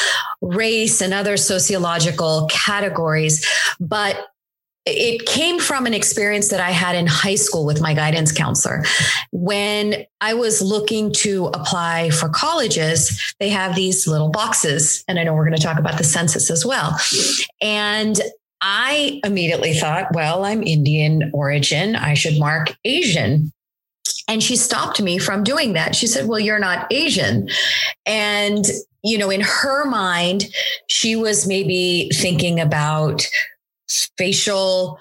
race 0.42 1.02
and 1.02 1.14
other 1.14 1.38
sociological 1.38 2.48
categories, 2.52 3.46
but 3.80 4.28
it 4.86 5.26
came 5.26 5.60
from 5.60 5.86
an 5.86 5.94
experience 5.94 6.50
that 6.50 6.60
I 6.60 6.72
had 6.72 6.96
in 6.96 7.06
high 7.06 7.36
school 7.36 7.66
with 7.66 7.82
my 7.82 7.94
guidance 7.94 8.32
counselor. 8.32 8.84
When 9.32 10.06
I 10.22 10.34
was 10.34 10.62
looking 10.62 11.14
to 11.16 11.48
apply 11.48 12.10
for 12.10 12.30
colleges, 12.30 13.36
they 13.40 13.50
have 13.50 13.76
these 13.76 14.08
little 14.08 14.30
boxes. 14.30 15.04
And 15.08 15.20
I 15.20 15.24
know 15.24 15.34
we're 15.34 15.46
going 15.46 15.58
to 15.58 15.64
talk 15.64 15.80
about 15.80 15.98
the 15.98 16.04
census 16.04 16.50
as 16.50 16.66
well. 16.66 16.98
And 17.62 18.20
I 18.62 19.22
immediately 19.24 19.74
thought, 19.74 20.14
well, 20.14 20.44
I'm 20.44 20.64
Indian 20.64 21.30
origin. 21.34 21.96
I 21.96 22.14
should 22.14 22.40
mark 22.40 22.76
Asian 22.84 23.52
and 24.30 24.44
she 24.44 24.56
stopped 24.56 25.02
me 25.02 25.18
from 25.18 25.44
doing 25.44 25.74
that. 25.74 25.96
She 25.96 26.08
said, 26.08 26.28
Well, 26.28 26.40
you're 26.40 26.60
not 26.60 26.88
Asian. 26.94 27.50
And, 28.06 28.64
you 29.04 29.18
know, 29.18 29.30
in 29.30 29.42
her 29.42 29.86
mind, 29.86 30.46
she 30.88 31.16
was 31.16 31.48
maybe 31.48 32.10
thinking 32.14 32.60
about 32.60 33.28
facial 34.18 35.00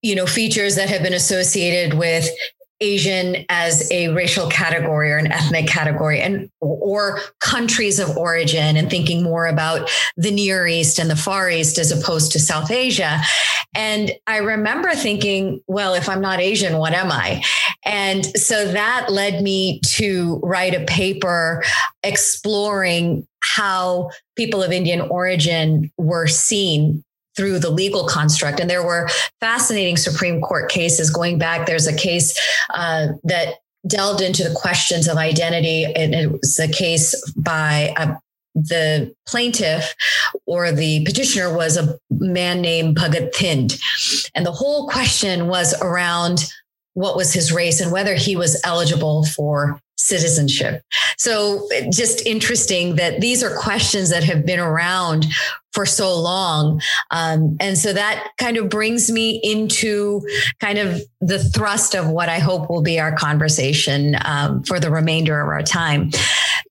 you 0.00 0.14
know 0.14 0.24
features 0.24 0.76
that 0.76 0.88
have 0.88 1.02
been 1.02 1.12
associated 1.12 1.98
with 1.98 2.26
Asian 2.80 3.44
as 3.48 3.90
a 3.90 4.08
racial 4.08 4.48
category 4.48 5.10
or 5.10 5.18
an 5.18 5.30
ethnic 5.30 5.66
category 5.66 6.20
and 6.20 6.50
or 6.60 7.20
countries 7.40 7.98
of 7.98 8.16
origin 8.16 8.76
and 8.76 8.90
thinking 8.90 9.22
more 9.22 9.46
about 9.46 9.90
the 10.16 10.30
Near 10.30 10.66
East 10.66 10.98
and 10.98 11.10
the 11.10 11.16
Far 11.16 11.48
East 11.50 11.78
as 11.78 11.92
opposed 11.92 12.32
to 12.32 12.40
South 12.40 12.70
Asia. 12.70 13.20
And 13.74 14.12
I 14.26 14.38
remember 14.38 14.92
thinking, 14.92 15.60
well, 15.66 15.94
if 15.94 16.08
I'm 16.08 16.20
not 16.20 16.40
Asian, 16.40 16.78
what 16.78 16.92
am 16.92 17.10
I? 17.10 17.42
And 17.84 18.24
so 18.38 18.70
that 18.72 19.10
led 19.10 19.42
me 19.42 19.80
to 19.96 20.40
write 20.42 20.74
a 20.74 20.84
paper 20.84 21.62
exploring 22.02 23.26
how 23.40 24.10
people 24.36 24.62
of 24.62 24.72
Indian 24.72 25.00
origin 25.02 25.90
were 25.98 26.26
seen 26.26 27.04
through 27.36 27.58
the 27.58 27.70
legal 27.70 28.06
construct. 28.06 28.60
And 28.60 28.70
there 28.70 28.84
were 28.84 29.08
fascinating 29.40 29.96
Supreme 29.96 30.40
Court 30.40 30.70
cases 30.70 31.10
going 31.10 31.38
back. 31.38 31.66
There's 31.66 31.86
a 31.86 31.96
case 31.96 32.38
uh, 32.70 33.08
that 33.24 33.56
delved 33.86 34.22
into 34.22 34.48
the 34.48 34.54
questions 34.54 35.08
of 35.08 35.16
identity, 35.16 35.84
and 35.84 36.14
it 36.14 36.30
was 36.30 36.58
a 36.58 36.68
case 36.68 37.14
by 37.36 37.92
a 37.96 38.16
the 38.54 39.12
plaintiff 39.26 39.94
or 40.46 40.70
the 40.70 41.04
petitioner 41.04 41.54
was 41.54 41.76
a 41.76 41.98
man 42.10 42.60
named 42.60 42.96
Bhagat 42.96 43.34
Thind. 43.34 43.80
And 44.34 44.46
the 44.46 44.52
whole 44.52 44.88
question 44.88 45.48
was 45.48 45.74
around 45.82 46.44
what 46.94 47.16
was 47.16 47.32
his 47.32 47.52
race 47.52 47.80
and 47.80 47.90
whether 47.90 48.14
he 48.14 48.36
was 48.36 48.60
eligible 48.64 49.24
for 49.24 49.80
citizenship. 49.96 50.82
So 51.18 51.68
just 51.90 52.26
interesting 52.26 52.96
that 52.96 53.20
these 53.20 53.42
are 53.42 53.56
questions 53.56 54.10
that 54.10 54.24
have 54.24 54.44
been 54.44 54.60
around 54.60 55.26
for 55.72 55.84
so 55.84 56.14
long. 56.16 56.80
Um, 57.10 57.56
and 57.60 57.76
so 57.76 57.92
that 57.92 58.30
kind 58.38 58.56
of 58.56 58.68
brings 58.68 59.10
me 59.10 59.40
into 59.42 60.20
kind 60.60 60.78
of 60.78 61.02
the 61.20 61.42
thrust 61.42 61.94
of 61.94 62.08
what 62.08 62.28
I 62.28 62.38
hope 62.38 62.70
will 62.70 62.82
be 62.82 63.00
our 63.00 63.14
conversation 63.14 64.16
um, 64.24 64.62
for 64.62 64.78
the 64.78 64.90
remainder 64.90 65.40
of 65.40 65.48
our 65.48 65.62
time 65.62 66.10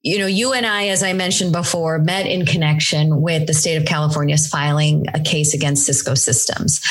you 0.04 0.18
know, 0.18 0.26
you 0.26 0.52
and 0.52 0.66
I, 0.66 0.88
as 0.88 1.02
I 1.02 1.14
mentioned 1.14 1.52
before, 1.52 1.98
met 1.98 2.26
in 2.26 2.44
connection 2.44 3.22
with 3.22 3.46
the 3.46 3.54
state 3.54 3.76
of 3.76 3.86
California's 3.86 4.46
filing 4.46 5.06
a 5.14 5.20
case 5.20 5.54
against 5.54 5.86
Cisco 5.86 6.14
Systems. 6.14 6.82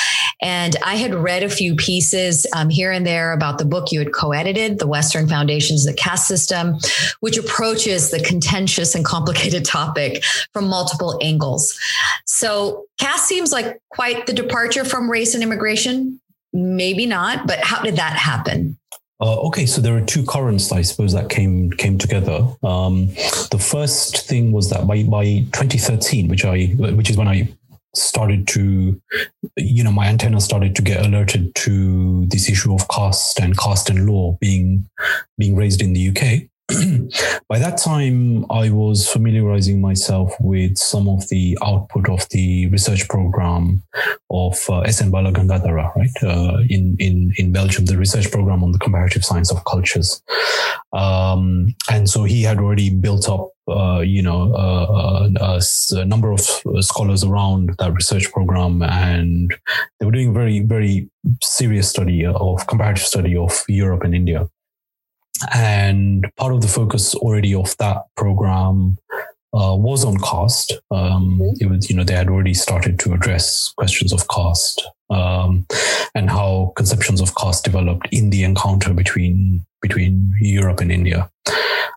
And 0.42 0.76
I 0.84 0.96
had 0.96 1.14
read 1.14 1.44
a 1.44 1.50
few 1.50 1.76
pieces 1.76 2.48
um, 2.56 2.70
here 2.70 2.92
and 2.92 3.06
there 3.06 3.32
about 3.32 3.60
the 3.60 3.66
book 3.66 3.92
you 3.92 4.00
had 4.00 4.14
co 4.14 4.32
edited, 4.32 4.80
The 4.80 4.88
Western 4.88 5.28
Foundations 5.28 5.86
of 5.86 5.94
the 5.94 6.02
Caste 6.02 6.28
System, 6.28 6.80
which 7.20 7.38
approaches 7.38 8.10
the 8.10 8.20
contentious 8.20 8.96
and 8.96 9.06
complicated 9.06 9.64
topic 9.74 10.24
from 10.52 10.68
multiple 10.68 11.20
angles. 11.22 11.80
So, 12.26 12.86
caste 13.00 13.28
seems 13.28 13.52
like 13.52 13.80
quite 13.90 14.26
the 14.26 14.34
departure 14.34 14.86
from 14.86 15.10
race 15.10 15.36
and 15.36 15.44
immigration. 15.44 16.20
Maybe 16.52 17.06
not, 17.06 17.46
but 17.46 17.60
how 17.60 17.84
did 17.84 17.98
that 17.98 18.14
happen? 18.14 18.78
Uh, 19.24 19.40
okay, 19.40 19.66
so 19.66 19.80
there 19.80 19.96
are 19.96 20.02
two 20.02 20.26
currents, 20.26 20.70
I 20.74 20.82
suppose, 20.82 21.14
that 21.14 21.30
came 21.30 21.72
came 21.72 21.98
together. 21.98 22.46
Um, 22.62 23.08
the 23.52 23.60
first 23.60 24.28
thing 24.28 24.52
was 24.52 24.70
that 24.70 24.86
by 24.86 25.04
by 25.04 25.46
2013, 25.54 26.28
which 26.28 26.44
I 26.44 26.66
which 26.98 27.10
is 27.10 27.16
when 27.16 27.30
I 27.30 27.48
started 27.96 28.48
to, 28.50 29.02
you 29.56 29.84
know, 29.84 29.94
my 29.94 30.08
antenna 30.08 30.42
started 30.42 30.76
to 30.76 30.82
get 30.82 31.06
alerted 31.06 31.56
to 31.56 32.26
this 32.26 32.50
issue 32.50 32.76
of 32.76 32.90
caste 32.90 33.40
and 33.40 33.58
caste 33.58 33.90
and 33.90 34.06
law 34.08 34.38
being 34.42 34.90
being 35.38 35.56
raised 35.56 35.82
in 35.82 35.94
the 35.94 36.10
UK. 36.10 36.50
by 37.50 37.60
that 37.60 37.78
time, 37.78 38.46
I 38.52 38.70
was 38.70 39.08
familiarizing 39.08 39.82
myself 39.82 40.34
with 40.40 40.78
some 40.78 41.08
of 41.08 41.28
the 41.30 41.58
output 41.64 42.10
of 42.10 42.28
the 42.30 42.68
research 42.68 43.08
program 43.08 43.84
of 44.30 44.60
uh, 44.70 44.80
S.N. 44.82 45.12
Balagangadhara, 45.12 45.96
right, 45.96 46.24
uh, 46.24 46.58
in, 46.70 46.96
in, 47.00 47.34
in 47.38 47.52
Belgium, 47.52 47.86
the 47.86 47.98
research 47.98 48.32
program 48.32 48.64
on 48.64 48.72
the 48.72 48.80
comparative 48.80 49.24
science 49.24 49.52
of 49.52 49.64
cultures. 49.66 50.22
Um, 50.94 51.76
and 51.92 52.10
so 52.10 52.24
he 52.24 52.44
had 52.44 52.60
already 52.60 52.90
built 52.90 53.30
up, 53.30 53.50
uh, 53.68 54.00
you 54.00 54.22
know, 54.22 54.54
uh, 54.54 55.30
uh, 55.40 55.62
a, 55.92 56.06
number 56.06 56.32
of 56.32 56.42
scholars 56.82 57.24
around 57.24 57.76
that 57.80 57.94
research 57.94 58.32
program, 58.32 58.82
and 58.82 59.54
they 60.00 60.06
were 60.06 60.12
doing 60.12 60.34
very, 60.34 60.60
very 60.60 61.10
serious 61.42 61.90
study 61.90 62.26
of 62.26 62.68
comparative 62.68 63.06
study 63.06 63.36
of 63.36 63.64
Europe 63.68 64.04
and 64.04 64.14
India. 64.14 64.48
And 65.54 66.26
part 66.38 66.54
of 66.54 66.62
the 66.62 66.68
focus 66.68 67.16
already 67.16 67.54
of 67.56 67.76
that 67.78 68.04
program 68.16 68.98
uh, 69.54 69.76
was 69.76 70.04
on 70.04 70.18
caste. 70.20 70.74
Um, 70.92 71.40
mm-hmm. 71.40 71.54
it 71.60 71.70
was, 71.70 71.90
you 71.90 71.96
know, 71.96 72.04
they 72.04 72.16
had 72.16 72.30
already 72.30 72.54
started 72.54 73.00
to 73.00 73.14
address 73.14 73.74
questions 73.78 74.12
of 74.12 74.28
caste 74.28 74.84
um, 75.10 75.66
and 76.16 76.30
how 76.30 76.74
conceptions 76.76 77.22
of 77.22 77.36
caste 77.36 77.64
developed 77.64 78.08
in 78.12 78.30
the 78.30 78.44
encounter 78.44 78.94
between 78.94 79.66
between 79.82 80.34
Europe 80.40 80.80
and 80.80 80.92
India. 80.92 81.30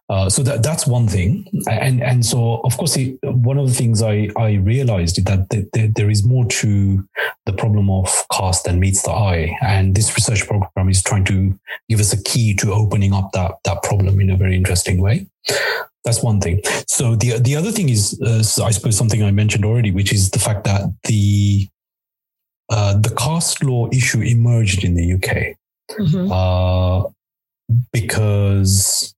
Uh, 0.09 0.29
so 0.29 0.43
that 0.43 0.63
that's 0.63 0.87
one 0.87 1.09
thing, 1.09 1.45
and 1.69 2.01
and 2.01 2.25
so 2.25 2.61
of 2.63 2.77
course 2.77 2.97
it, 2.97 3.19
one 3.23 3.59
of 3.59 3.67
the 3.67 3.75
things 3.75 4.03
I 4.03 4.29
I 4.37 4.53
realized 4.55 5.19
is 5.19 5.25
that 5.25 5.51
th- 5.51 5.67
th- 5.73 5.95
there 5.95 6.11
is 6.11 6.25
more 6.25 6.45
to 6.45 7.09
the 7.45 7.53
problem 7.53 7.91
of 7.91 8.09
caste 8.31 8.65
than 8.65 8.79
meets 8.79 9.03
the 9.03 9.11
eye, 9.11 9.57
and 9.63 9.97
this 9.97 10.15
research 10.15 10.47
program 10.47 10.89
is 10.89 11.03
trying 11.03 11.25
to 11.25 11.59
give 11.89 11.99
us 11.99 12.13
a 12.13 12.23
key 12.23 12.55
to 12.57 12.73
opening 12.73 13.13
up 13.13 13.33
that 13.33 13.57
that 13.65 13.83
problem 13.83 14.21
in 14.21 14.31
a 14.31 14.37
very 14.37 14.55
interesting 14.57 15.01
way. 15.01 15.27
That's 16.07 16.23
one 16.23 16.41
thing. 16.41 16.63
So 16.87 17.17
the 17.17 17.39
the 17.39 17.57
other 17.57 17.73
thing 17.73 17.89
is, 17.89 18.19
uh, 18.23 18.39
I 18.65 18.71
suppose, 18.71 18.97
something 18.97 19.23
I 19.23 19.33
mentioned 19.33 19.65
already, 19.65 19.91
which 19.91 20.13
is 20.13 20.31
the 20.31 20.39
fact 20.39 20.65
that 20.65 20.83
the 21.03 21.69
uh, 22.71 22.95
the 22.97 23.13
caste 23.17 23.63
law 23.63 23.89
issue 23.93 24.23
emerged 24.23 24.85
in 24.85 24.95
the 24.95 25.13
UK 25.15 25.57
mm-hmm. 25.99 26.31
uh, 26.33 27.09
because 27.93 29.15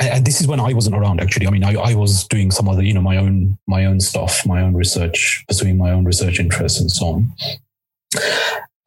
and 0.00 0.24
this 0.24 0.40
is 0.40 0.46
when 0.46 0.60
I 0.60 0.72
wasn't 0.74 0.96
around 0.96 1.20
actually. 1.20 1.46
I 1.46 1.50
mean, 1.50 1.64
I, 1.64 1.74
I 1.74 1.94
was 1.94 2.26
doing 2.28 2.50
some 2.50 2.68
other, 2.68 2.82
you 2.82 2.94
know, 2.94 3.00
my 3.00 3.16
own 3.16 3.58
my 3.66 3.86
own 3.86 4.00
stuff, 4.00 4.44
my 4.46 4.60
own 4.60 4.74
research, 4.74 5.44
pursuing 5.48 5.78
my 5.78 5.90
own 5.90 6.04
research 6.04 6.38
interests 6.40 6.80
and 6.80 6.90
so 6.90 7.06
on. 7.06 7.32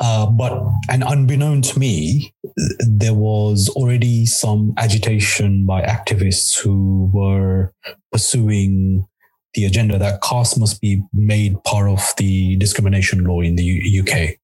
Uh, 0.03 0.25
but 0.25 0.65
and 0.89 1.03
unbeknown 1.03 1.62
to 1.62 1.77
me, 1.77 2.34
there 2.79 3.13
was 3.13 3.70
already 3.70 4.25
some 4.25 4.74
agitation 4.77 5.65
by 5.65 5.84
activists 5.84 6.60
who 6.60 7.10
were 7.13 7.72
pursuing 8.12 9.05
the 9.53 9.65
agenda 9.65 10.00
that 10.00 10.22
caste 10.24 10.60
must 10.60 10.81
be 10.81 11.03
made 11.13 11.63
part 11.65 11.88
of 11.88 12.13
the 12.17 12.55
discrimination 12.55 13.24
law 13.25 13.41
in 13.41 13.55
the 13.55 13.63
U- 13.63 14.03
UK. 14.03 14.38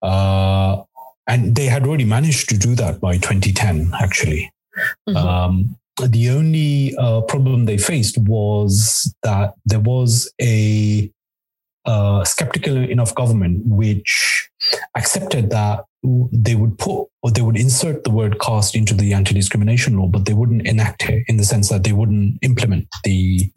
Uh, 0.00 0.82
and 1.26 1.56
they 1.56 1.66
had 1.66 1.84
already 1.86 2.04
managed 2.04 2.48
to 2.48 2.56
do 2.56 2.76
that 2.76 3.00
by 3.00 3.16
2010, 3.16 3.90
actually. 4.00 4.52
Mm-hmm. 5.08 5.16
Um, 5.16 5.76
the 6.00 6.28
only 6.28 6.94
uh, 6.98 7.22
problem 7.22 7.64
they 7.64 7.78
faced 7.78 8.18
was 8.18 9.12
that 9.22 9.54
there 9.64 9.80
was 9.80 10.32
a 10.40 11.10
uh, 11.86 12.24
skeptical 12.24 12.76
enough 12.76 13.14
government 13.14 13.62
which 13.64 14.48
accepted 14.96 15.50
that 15.50 15.84
they 16.32 16.54
would 16.54 16.78
put 16.78 17.08
or 17.22 17.30
they 17.30 17.42
would 17.42 17.56
insert 17.56 18.04
the 18.04 18.10
word 18.10 18.38
caste 18.40 18.76
into 18.76 18.94
the 18.94 19.12
anti-discrimination 19.12 19.96
law, 19.98 20.06
but 20.06 20.24
they 20.24 20.34
wouldn't 20.34 20.66
enact 20.66 21.08
it 21.08 21.24
in 21.28 21.36
the 21.36 21.44
sense 21.44 21.68
that 21.68 21.84
they 21.84 21.92
wouldn't 21.92 22.38
implement 22.42 22.86
the 23.04 23.50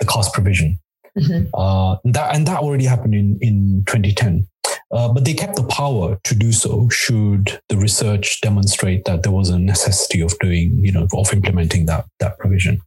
the 0.00 0.06
caste 0.06 0.32
provision. 0.32 0.78
Mm-hmm. 1.18 1.48
Uh, 1.54 1.96
that 2.04 2.34
and 2.34 2.46
that 2.46 2.60
already 2.60 2.84
happened 2.84 3.14
in 3.14 3.38
in 3.40 3.84
2010. 3.86 4.46
Uh, 4.92 5.12
but 5.12 5.24
they 5.24 5.34
kept 5.34 5.56
the 5.56 5.64
power 5.64 6.18
to 6.22 6.34
do 6.34 6.52
so 6.52 6.88
should 6.90 7.60
the 7.68 7.76
research 7.76 8.40
demonstrate 8.40 9.04
that 9.04 9.22
there 9.22 9.32
was 9.32 9.48
a 9.48 9.58
necessity 9.58 10.20
of 10.20 10.38
doing, 10.38 10.78
you 10.78 10.92
know, 10.92 11.08
of 11.14 11.32
implementing 11.32 11.86
that 11.86 12.04
that 12.20 12.38
provision. 12.38 12.80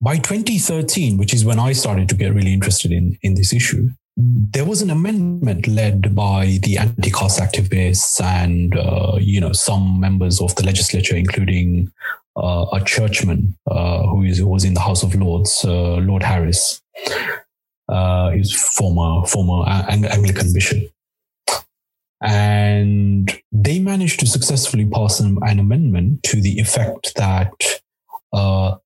By 0.00 0.16
2013, 0.16 1.16
which 1.16 1.32
is 1.32 1.44
when 1.44 1.58
I 1.58 1.72
started 1.72 2.08
to 2.08 2.14
get 2.14 2.34
really 2.34 2.52
interested 2.52 2.90
in, 2.90 3.16
in 3.22 3.34
this 3.34 3.52
issue, 3.52 3.88
there 4.16 4.64
was 4.64 4.82
an 4.82 4.90
amendment 4.90 5.68
led 5.68 6.14
by 6.14 6.58
the 6.64 6.76
anti-caste 6.78 7.38
activists 7.38 8.20
and 8.20 8.76
uh, 8.76 9.16
you 9.20 9.40
know 9.40 9.52
some 9.52 10.00
members 10.00 10.40
of 10.40 10.54
the 10.56 10.64
legislature, 10.64 11.14
including 11.14 11.92
uh, 12.36 12.66
a 12.72 12.82
churchman 12.84 13.56
uh, 13.70 14.02
who, 14.08 14.24
is, 14.24 14.38
who 14.38 14.48
was 14.48 14.64
in 14.64 14.74
the 14.74 14.80
House 14.80 15.04
of 15.04 15.14
Lords, 15.14 15.64
uh, 15.64 15.96
Lord 15.96 16.24
Harries. 16.24 16.82
Uh, 17.88 18.30
he's 18.32 18.52
former 18.52 19.24
former 19.26 19.64
Anglican 19.68 20.52
bishop, 20.52 20.90
and 22.20 23.40
they 23.52 23.78
managed 23.78 24.18
to 24.20 24.26
successfully 24.26 24.84
pass 24.84 25.20
an, 25.20 25.38
an 25.42 25.60
amendment 25.60 26.24
to 26.24 26.40
the 26.40 26.58
effect 26.58 27.14
that 27.14 27.52
uh, 28.32 28.76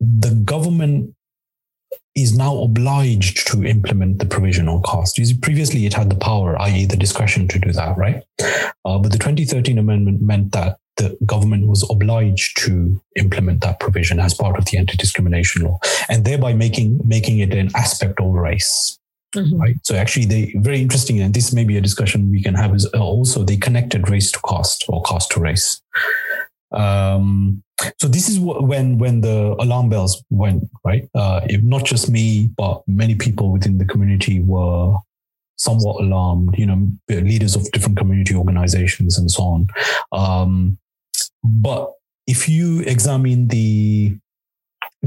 the 0.00 0.34
government 0.44 1.14
is 2.16 2.36
now 2.36 2.58
obliged 2.58 3.46
to 3.48 3.64
implement 3.64 4.18
the 4.18 4.26
provision 4.26 4.68
on 4.68 4.82
caste. 4.82 5.20
Previously, 5.42 5.86
it 5.86 5.94
had 5.94 6.10
the 6.10 6.16
power, 6.16 6.60
i.e., 6.62 6.84
the 6.84 6.96
discretion 6.96 7.46
to 7.48 7.58
do 7.58 7.72
that, 7.72 7.96
right? 7.96 8.22
Uh, 8.84 8.98
but 8.98 9.12
the 9.12 9.18
2013 9.18 9.78
amendment 9.78 10.20
meant 10.20 10.52
that 10.52 10.78
the 10.96 11.16
government 11.24 11.66
was 11.66 11.88
obliged 11.90 12.58
to 12.58 13.00
implement 13.16 13.60
that 13.62 13.80
provision 13.80 14.18
as 14.18 14.34
part 14.34 14.58
of 14.58 14.64
the 14.66 14.76
anti-discrimination 14.76 15.62
law, 15.62 15.78
and 16.08 16.24
thereby 16.24 16.52
making 16.52 17.00
making 17.06 17.38
it 17.38 17.54
an 17.54 17.70
aspect 17.74 18.20
of 18.20 18.32
race. 18.32 18.98
Mm-hmm. 19.34 19.60
Right. 19.60 19.76
So 19.84 19.94
actually, 19.94 20.26
they 20.26 20.54
very 20.56 20.80
interesting, 20.80 21.20
and 21.20 21.32
this 21.32 21.52
may 21.52 21.64
be 21.64 21.76
a 21.76 21.80
discussion 21.80 22.30
we 22.30 22.42
can 22.42 22.54
have. 22.54 22.74
Is 22.74 22.86
also 22.86 23.44
they 23.44 23.56
connected 23.56 24.10
race 24.10 24.32
to 24.32 24.40
caste 24.46 24.84
or 24.88 25.02
caste 25.02 25.30
to 25.32 25.40
race. 25.40 25.80
Um, 26.72 27.62
so 27.98 28.08
this 28.08 28.28
is 28.28 28.38
what, 28.38 28.62
when 28.64 28.98
when 28.98 29.20
the 29.20 29.56
alarm 29.58 29.88
bells 29.88 30.22
went 30.30 30.64
right. 30.84 31.08
Uh, 31.14 31.40
if 31.44 31.62
not 31.62 31.84
just 31.84 32.10
me, 32.10 32.50
but 32.56 32.82
many 32.86 33.14
people 33.14 33.50
within 33.50 33.78
the 33.78 33.84
community 33.84 34.40
were 34.40 34.96
somewhat 35.56 36.02
alarmed. 36.02 36.54
You 36.58 36.66
know, 36.66 36.92
leaders 37.08 37.56
of 37.56 37.70
different 37.72 37.98
community 37.98 38.34
organizations 38.34 39.18
and 39.18 39.30
so 39.30 39.42
on. 39.42 39.66
Um, 40.12 40.78
but 41.42 41.92
if 42.26 42.48
you 42.48 42.80
examine 42.80 43.48
the 43.48 44.16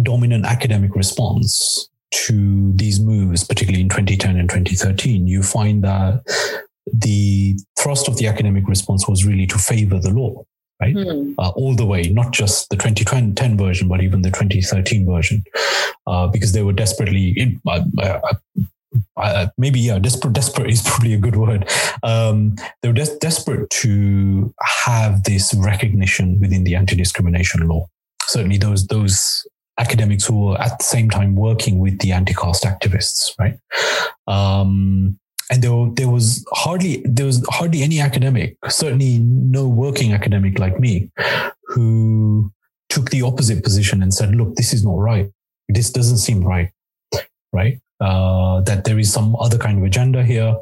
dominant 0.01 0.45
academic 0.45 0.95
response 0.95 1.89
to 2.11 2.73
these 2.73 2.99
moves, 2.99 3.43
particularly 3.43 3.81
in 3.81 3.89
2010 3.89 4.37
and 4.37 4.49
2013, 4.49 5.27
you 5.27 5.43
find 5.43 5.83
that 5.83 6.21
the 6.91 7.57
thrust 7.79 8.07
of 8.07 8.17
the 8.17 8.27
academic 8.27 8.67
response 8.67 9.07
was 9.07 9.25
really 9.25 9.47
to 9.47 9.57
favor 9.57 9.99
the 9.99 10.09
law 10.09 10.43
right? 10.83 10.95
Mm. 10.95 11.35
Uh, 11.37 11.49
all 11.49 11.75
the 11.75 11.85
way, 11.85 12.03
not 12.09 12.31
just 12.31 12.69
the 12.69 12.75
2010 12.75 13.57
version, 13.57 13.87
but 13.87 14.01
even 14.01 14.21
the 14.21 14.29
2013 14.31 15.05
version, 15.05 15.43
uh, 16.07 16.27
because 16.27 16.51
they 16.51 16.63
were 16.63 16.73
desperately, 16.73 17.29
in, 17.37 17.61
uh, 17.67 17.83
uh, 18.01 18.19
uh, 19.17 19.47
maybe 19.57 19.79
yeah, 19.79 19.99
desperate. 19.99 20.33
Desperate 20.33 20.69
is 20.69 20.81
probably 20.85 21.13
a 21.13 21.17
good 21.17 21.35
word. 21.35 21.69
Um, 22.03 22.55
they 22.81 22.89
were 22.89 22.93
des- 22.93 23.17
desperate 23.19 23.69
to 23.81 24.53
have 24.85 25.23
this 25.23 25.53
recognition 25.53 26.39
within 26.39 26.63
the 26.63 26.75
anti-discrimination 26.75 27.67
law. 27.67 27.87
Certainly, 28.23 28.57
those 28.57 28.87
those 28.87 29.47
academics 29.79 30.25
who 30.25 30.39
were 30.39 30.61
at 30.61 30.77
the 30.77 30.83
same 30.83 31.09
time 31.09 31.35
working 31.35 31.79
with 31.79 31.97
the 31.99 32.11
anti-caste 32.11 32.63
activists, 32.63 33.31
right? 33.39 33.57
Um, 34.27 35.17
and 35.51 35.61
there, 35.61 35.89
there 35.93 36.09
was 36.09 36.45
hardly 36.51 37.01
there 37.05 37.25
was 37.25 37.45
hardly 37.49 37.83
any 37.83 37.99
academic, 37.99 38.57
certainly 38.69 39.19
no 39.19 39.67
working 39.67 40.13
academic 40.13 40.59
like 40.59 40.79
me, 40.79 41.11
who 41.67 42.51
took 42.89 43.09
the 43.09 43.21
opposite 43.21 43.63
position 43.63 44.01
and 44.01 44.13
said, 44.13 44.35
"Look, 44.35 44.55
this 44.55 44.73
is 44.73 44.83
not 44.83 44.97
right. 44.97 45.29
This 45.69 45.91
doesn't 45.91 46.17
seem 46.17 46.43
right." 46.43 46.71
Right? 47.51 47.79
Uh, 47.99 48.61
that 48.61 48.83
there 48.83 48.99
is 48.99 49.13
some 49.13 49.35
other 49.37 49.57
kind 49.57 49.77
of 49.77 49.83
agenda 49.83 50.23
here. 50.23 50.55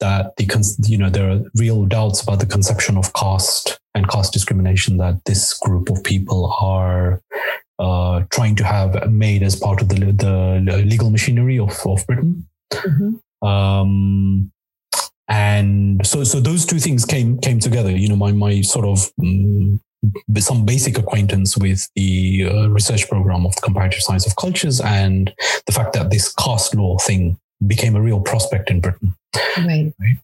That 0.00 0.36
the 0.36 0.46
you 0.86 0.98
know 0.98 1.10
there 1.10 1.30
are 1.30 1.40
real 1.56 1.84
doubts 1.86 2.22
about 2.22 2.40
the 2.40 2.46
conception 2.46 2.96
of 2.96 3.12
caste 3.14 3.78
and 3.94 4.08
caste 4.08 4.32
discrimination 4.32 4.96
that 4.98 5.24
this 5.24 5.54
group 5.58 5.88
of 5.88 6.02
people 6.02 6.52
are 6.60 7.22
uh, 7.78 8.24
trying 8.30 8.56
to 8.56 8.64
have 8.64 9.10
made 9.10 9.42
as 9.42 9.56
part 9.56 9.80
of 9.80 9.88
the, 9.88 9.96
the 9.96 10.82
legal 10.84 11.10
machinery 11.10 11.58
of, 11.58 11.78
of 11.86 12.06
Britain. 12.06 12.46
Mm-hmm. 12.72 13.14
Um, 13.44 14.50
and 15.28 16.06
so, 16.06 16.24
so 16.24 16.40
those 16.40 16.66
two 16.66 16.78
things 16.78 17.04
came 17.04 17.38
came 17.38 17.58
together. 17.58 17.90
You 17.90 18.08
know, 18.08 18.16
my 18.16 18.32
my 18.32 18.60
sort 18.60 18.86
of 18.86 19.10
um, 19.22 19.80
some 20.38 20.64
basic 20.64 20.98
acquaintance 20.98 21.56
with 21.56 21.88
the 21.96 22.46
uh, 22.50 22.68
research 22.68 23.08
program 23.08 23.46
of 23.46 23.54
the 23.54 23.62
comparative 23.62 24.00
science 24.00 24.26
of 24.26 24.36
cultures, 24.36 24.80
and 24.80 25.32
the 25.66 25.72
fact 25.72 25.94
that 25.94 26.10
this 26.10 26.32
caste 26.34 26.74
law 26.74 26.98
thing 26.98 27.38
became 27.66 27.96
a 27.96 28.02
real 28.02 28.20
prospect 28.20 28.70
in 28.70 28.80
Britain. 28.80 29.14
Right. 29.56 29.92
right? 29.98 30.16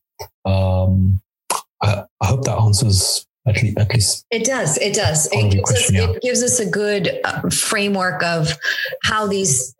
Um, 0.44 1.20
I, 1.82 2.04
I 2.20 2.26
hope 2.26 2.44
that 2.44 2.58
answers 2.58 3.26
at 3.46 3.62
least, 3.62 3.78
at 3.78 3.94
least 3.94 4.26
it 4.30 4.44
does 4.44 4.76
it 4.78 4.94
does 4.94 5.26
it 5.32 5.50
gives, 5.50 5.70
question, 5.70 5.96
us, 5.96 6.02
yeah. 6.02 6.10
it 6.10 6.22
gives, 6.22 6.42
us, 6.42 6.60
a 6.60 6.68
good 6.68 7.20
uh, 7.24 7.48
framework 7.48 8.22
of 8.22 8.52
how 9.02 9.26
these 9.26 9.74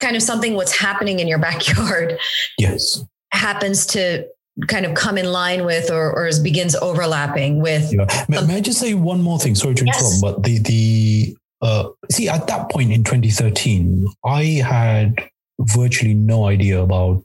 kind 0.00 0.16
of 0.16 0.22
something 0.22 0.54
what's 0.54 0.76
happening 0.76 1.20
in 1.20 1.28
your 1.28 1.38
backyard 1.48 2.18
yes 2.58 3.04
happens 3.32 3.86
to 3.86 4.26
kind 4.66 4.84
of 4.84 4.94
come 4.94 5.16
in 5.16 5.30
line 5.30 5.64
with 5.64 5.90
or, 5.90 6.12
or 6.12 6.28
begins 6.42 6.74
overlapping 6.76 7.60
with 7.60 7.92
yeah. 7.92 8.24
may, 8.28 8.44
may, 8.46 8.56
i 8.56 8.60
just 8.60 8.80
say 8.80 8.94
one 8.94 9.22
more 9.22 9.38
thing 9.38 9.54
sorry 9.54 9.74
to 9.74 9.84
interrupt 9.84 10.02
yes. 10.02 10.20
but 10.20 10.42
the 10.42 10.58
the 10.58 11.36
uh, 11.60 11.88
see 12.10 12.28
at 12.28 12.46
that 12.46 12.70
point 12.70 12.92
in 12.92 13.02
2013 13.02 14.06
i 14.24 14.44
had 14.44 15.14
virtually 15.60 16.14
no 16.14 16.46
idea 16.46 16.80
about 16.80 17.22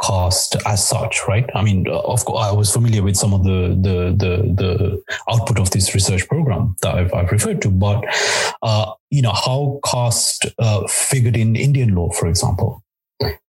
caste 0.00 0.56
as 0.66 0.86
such, 0.86 1.26
right? 1.26 1.48
I 1.54 1.62
mean, 1.62 1.88
uh, 1.88 1.98
of 2.00 2.24
course, 2.24 2.46
I 2.46 2.52
was 2.52 2.72
familiar 2.72 3.02
with 3.02 3.16
some 3.16 3.34
of 3.34 3.44
the 3.44 3.76
the 3.80 4.14
the, 4.16 4.32
the 4.54 5.02
output 5.30 5.58
of 5.58 5.70
this 5.70 5.94
research 5.94 6.28
program 6.28 6.76
that 6.82 6.94
I've, 6.94 7.12
I've 7.12 7.32
referred 7.32 7.62
to, 7.62 7.70
but 7.70 8.04
uh, 8.62 8.92
you 9.10 9.22
know 9.22 9.32
how 9.32 9.80
caste 9.84 10.46
uh, 10.58 10.86
figured 10.88 11.36
in 11.36 11.56
Indian 11.56 11.94
law, 11.94 12.10
for 12.10 12.26
example. 12.28 12.82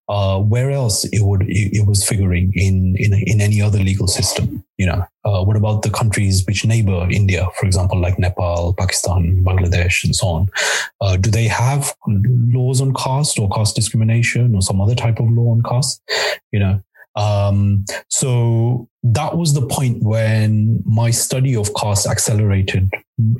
Uh, 0.09 0.39
where 0.39 0.71
else 0.71 1.05
it 1.05 1.21
would 1.21 1.43
it, 1.43 1.77
it, 1.77 1.87
was 1.87 2.03
figuring 2.03 2.51
in 2.55 2.97
in 2.97 3.13
in 3.27 3.43
any 3.43 3.61
other 3.61 3.79
legal 3.79 4.09
system? 4.09 4.65
You 4.79 4.87
know, 4.87 5.05
uh, 5.25 5.45
what 5.45 5.57
about 5.57 5.83
the 5.83 5.91
countries 5.91 6.45
which 6.47 6.65
neighbor 6.65 7.07
India, 7.11 7.49
for 7.59 7.67
example, 7.67 8.01
like 8.01 8.19
Nepal, 8.19 8.75
Pakistan, 8.79 9.43
Bangladesh, 9.45 10.05
and 10.05 10.15
so 10.15 10.29
on? 10.29 10.49
Uh, 11.01 11.17
do 11.17 11.31
they 11.31 11.49
have 11.49 11.95
laws 12.07 12.81
on 12.81 12.95
caste 12.95 13.39
or 13.39 13.49
caste 13.51 13.75
discrimination 13.75 14.55
or 14.55 14.63
some 14.63 14.81
other 14.81 14.95
type 14.95 15.19
of 15.19 15.29
law 15.31 15.51
on 15.51 15.63
caste? 15.63 16.01
You 16.53 16.61
know, 16.61 16.81
um, 17.19 17.85
so 18.09 18.89
that 19.03 19.37
was 19.37 19.53
the 19.55 19.67
point 19.67 20.03
when 20.03 20.83
my 20.87 21.11
study 21.11 21.57
of 21.57 21.75
caste 21.75 22.07
accelerated. 22.07 22.91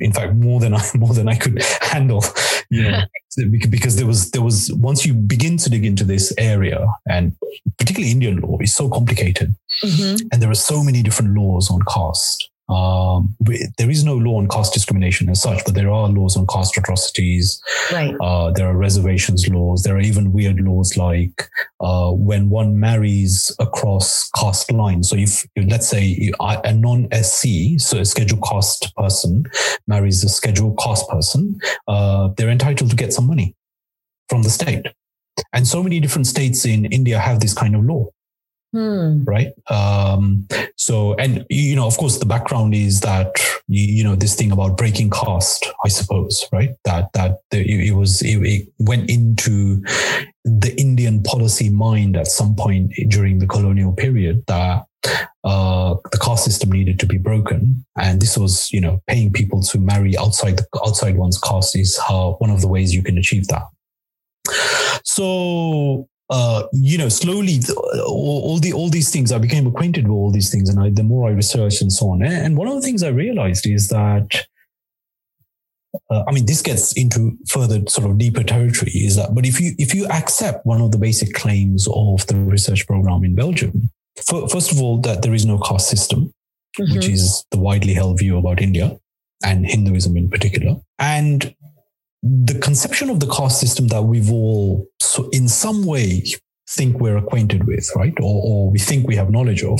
In 0.01 0.11
fact, 0.11 0.35
more 0.35 0.59
than 0.59 0.73
I 0.73 0.83
more 0.95 1.13
than 1.13 1.29
I 1.29 1.35
could 1.35 1.63
handle. 1.81 2.23
You 2.69 2.91
know, 2.91 3.03
because 3.69 3.95
there 3.95 4.05
was 4.05 4.31
there 4.31 4.41
was 4.41 4.71
once 4.73 5.05
you 5.05 5.13
begin 5.13 5.57
to 5.57 5.69
dig 5.69 5.85
into 5.85 6.03
this 6.03 6.33
area, 6.37 6.85
and 7.07 7.35
particularly 7.77 8.11
Indian 8.11 8.41
law 8.41 8.57
is 8.59 8.75
so 8.75 8.89
complicated, 8.89 9.55
mm-hmm. 9.81 10.27
and 10.31 10.41
there 10.41 10.49
are 10.49 10.55
so 10.55 10.83
many 10.83 11.03
different 11.03 11.35
laws 11.35 11.69
on 11.71 11.79
caste. 11.91 12.49
Um, 12.69 13.35
there 13.79 13.89
is 13.89 14.03
no 14.03 14.15
law 14.15 14.37
on 14.37 14.47
caste 14.47 14.73
discrimination 14.73 15.27
as 15.29 15.41
such, 15.41 15.65
but 15.65 15.73
there 15.73 15.89
are 15.89 16.07
laws 16.07 16.37
on 16.37 16.45
caste 16.45 16.77
atrocities. 16.77 17.59
Right. 17.91 18.15
Uh, 18.21 18.51
there 18.51 18.67
are 18.67 18.77
reservations 18.77 19.47
laws. 19.47 19.81
There 19.81 19.95
are 19.95 20.01
even 20.01 20.31
weird 20.31 20.59
laws 20.59 20.95
like 20.95 21.49
uh, 21.79 22.11
when 22.11 22.49
one 22.49 22.79
marries 22.79 23.51
across 23.59 24.29
caste 24.35 24.71
lines. 24.71 25.09
So 25.09 25.15
if, 25.15 25.47
let's 25.57 25.87
say 25.87 26.31
a 26.39 26.73
non-SC, 26.73 27.79
so 27.79 27.99
a 27.99 28.05
scheduled 28.05 28.43
caste 28.43 28.93
person 28.95 29.45
marries 29.87 30.23
a 30.23 30.29
scheduled 30.29 30.77
caste 30.77 31.09
person, 31.09 31.59
uh, 31.87 32.29
they're 32.37 32.49
entitled 32.49 32.91
to 32.91 32.95
get 32.95 33.13
some 33.13 33.25
money 33.25 33.55
from 34.29 34.43
the 34.43 34.49
state. 34.51 34.85
And 35.53 35.67
so 35.67 35.81
many 35.81 35.99
different 35.99 36.27
states 36.27 36.65
in 36.65 36.85
India 36.85 37.17
have 37.17 37.39
this 37.39 37.53
kind 37.53 37.75
of 37.75 37.83
law. 37.83 38.09
Hmm. 38.71 39.23
Right. 39.23 39.51
Um, 39.67 40.47
so, 40.75 41.15
and, 41.15 41.45
you 41.49 41.75
know, 41.75 41.87
of 41.87 41.97
course, 41.97 42.19
the 42.19 42.25
background 42.25 42.75
is 42.75 42.99
that, 43.01 43.31
you, 43.67 44.03
know, 44.03 44.15
this 44.15 44.35
thing 44.35 44.51
about 44.51 44.77
breaking 44.77 45.09
caste, 45.09 45.65
I 45.83 45.87
suppose, 45.87 46.45
right? 46.51 46.75
That, 46.85 47.11
that 47.13 47.39
it, 47.51 47.95
was, 47.95 48.21
it, 48.21 48.37
it 48.43 48.67
went 48.77 49.09
into 49.09 49.81
the 50.45 50.73
Indian 50.77 51.23
policy 51.23 51.69
mind 51.69 52.15
at 52.15 52.27
some 52.27 52.55
point 52.55 52.93
during 53.07 53.39
the 53.39 53.47
colonial 53.47 53.93
period 53.93 54.43
that 54.47 54.85
uh, 55.43 55.95
the 56.11 56.17
caste 56.17 56.45
system 56.45 56.71
needed 56.71 56.99
to 56.99 57.05
be 57.05 57.17
broken, 57.17 57.85
and 57.97 58.21
this 58.21 58.37
was, 58.37 58.71
you 58.71 58.81
know, 58.81 59.01
paying 59.07 59.31
people 59.31 59.61
to 59.61 59.79
marry 59.79 60.17
outside 60.17 60.57
the, 60.57 60.65
outside 60.85 61.15
one's 61.15 61.39
caste 61.39 61.77
is 61.77 61.97
how 61.97 62.35
one 62.39 62.49
of 62.49 62.61
the 62.61 62.67
ways 62.67 62.93
you 62.93 63.01
can 63.01 63.17
achieve 63.17 63.47
that. 63.47 63.63
So 65.03 66.09
uh, 66.29 66.63
you 66.73 66.97
know, 66.97 67.09
slowly 67.09 67.59
all, 68.05 68.41
all, 68.43 68.59
the 68.59 68.71
all 68.71 68.89
these 68.89 69.09
things 69.09 69.31
I 69.31 69.39
became 69.39 69.65
acquainted 69.65 70.07
with 70.07 70.15
all 70.15 70.31
these 70.31 70.51
things, 70.51 70.69
and 70.69 70.79
I, 70.79 70.89
the 70.89 71.03
more 71.03 71.27
I 71.27 71.31
researched 71.31 71.81
and 71.81 71.91
so 71.91 72.09
on. 72.09 72.21
And 72.21 72.55
one 72.55 72.67
of 72.67 72.75
the 72.75 72.81
things 72.81 73.01
I 73.01 73.09
realized 73.09 73.65
is 73.65 73.87
that, 73.87 74.45
uh, 76.11 76.23
I 76.27 76.31
mean, 76.31 76.45
this 76.45 76.61
gets 76.61 76.93
into 76.93 77.35
further 77.47 77.81
sort 77.87 78.09
of 78.09 78.19
deeper 78.19 78.43
territory. 78.43 78.91
Is 78.91 79.15
that, 79.15 79.33
but 79.33 79.45
if 79.45 79.59
you 79.59 79.73
if 79.79 79.95
you 79.95 80.05
accept 80.07 80.65
one 80.65 80.81
of 80.81 80.91
the 80.91 80.99
basic 80.99 81.33
claims 81.33 81.87
of 81.91 82.25
the 82.27 82.35
research 82.35 82.85
program 82.85 83.23
in 83.23 83.33
Belgium, 83.33 83.89
for, 84.23 84.47
first 84.47 84.71
of 84.71 84.79
all, 84.79 84.99
that 85.01 85.23
there 85.23 85.33
is 85.33 85.47
no 85.47 85.57
caste 85.57 85.89
system, 85.89 86.31
mm-hmm. 86.79 86.93
which 86.93 87.07
is 87.07 87.43
the 87.49 87.59
widely 87.59 87.95
held 87.95 88.19
view 88.19 88.37
about 88.37 88.61
India 88.61 88.99
and 89.43 89.65
Hinduism 89.65 90.15
in 90.15 90.29
particular, 90.29 90.75
and 90.99 91.55
the 92.21 92.57
conception 92.59 93.09
of 93.09 93.19
the 93.19 93.27
caste 93.27 93.59
system 93.59 93.87
that 93.87 94.03
we've 94.03 94.31
all, 94.31 94.87
so 95.01 95.29
in 95.29 95.47
some 95.47 95.85
way, 95.85 96.23
think 96.71 96.99
we're 96.99 97.17
acquainted 97.17 97.65
with, 97.65 97.89
right? 97.95 98.13
Or, 98.19 98.41
or 98.43 98.69
we 98.69 98.77
think 98.77 99.07
we 99.07 99.15
have 99.15 99.31
knowledge 99.31 99.63
of. 99.63 99.79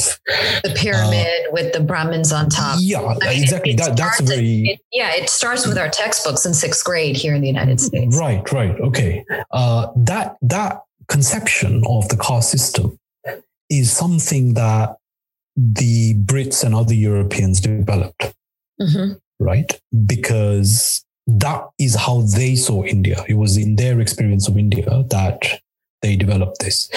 The 0.63 0.73
pyramid 0.75 1.27
uh, 1.27 1.51
with 1.51 1.71
the 1.71 1.81
Brahmins 1.81 2.31
on 2.31 2.49
top. 2.49 2.79
Yeah, 2.81 3.01
I 3.01 3.13
mean, 3.13 3.43
exactly. 3.43 3.71
It, 3.71 3.79
it 3.79 3.83
that, 3.83 3.97
that's 3.97 4.19
very. 4.21 4.61
It, 4.63 4.79
yeah, 4.91 5.13
it 5.13 5.29
starts 5.29 5.67
with 5.67 5.77
our 5.77 5.89
textbooks 5.89 6.45
in 6.45 6.53
sixth 6.53 6.83
grade 6.83 7.15
here 7.15 7.35
in 7.35 7.41
the 7.41 7.47
United 7.47 7.79
States. 7.79 8.17
Right, 8.17 8.51
right. 8.51 8.79
Okay. 8.79 9.23
Uh, 9.51 9.91
that, 9.97 10.37
that 10.41 10.81
conception 11.07 11.83
of 11.87 12.09
the 12.09 12.17
caste 12.17 12.49
system 12.49 12.97
is 13.69 13.91
something 13.91 14.55
that 14.55 14.95
the 15.55 16.15
Brits 16.15 16.63
and 16.63 16.73
other 16.73 16.95
Europeans 16.95 17.61
developed. 17.61 18.33
Mm-hmm. 18.81 19.13
Right. 19.39 19.79
Because 20.05 21.05
that 21.37 21.69
is 21.77 21.95
how 21.95 22.21
they 22.21 22.55
saw 22.55 22.83
India. 22.83 23.23
It 23.27 23.35
was 23.35 23.57
in 23.57 23.75
their 23.75 23.99
experience 23.99 24.47
of 24.47 24.57
India 24.57 25.03
that 25.09 25.61
they 26.01 26.15
developed 26.15 26.59
this. 26.59 26.89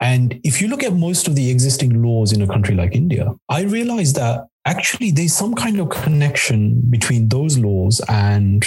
And 0.00 0.40
if 0.44 0.60
you 0.60 0.68
look 0.68 0.82
at 0.82 0.92
most 0.92 1.26
of 1.26 1.34
the 1.34 1.50
existing 1.50 2.02
laws 2.02 2.32
in 2.32 2.40
a 2.40 2.46
country 2.46 2.74
like 2.74 2.94
India, 2.94 3.34
I 3.48 3.62
realize 3.62 4.12
that 4.14 4.46
actually 4.64 5.10
there's 5.10 5.34
some 5.34 5.54
kind 5.54 5.80
of 5.80 5.90
connection 5.90 6.80
between 6.88 7.28
those 7.28 7.58
laws 7.58 8.00
and 8.08 8.64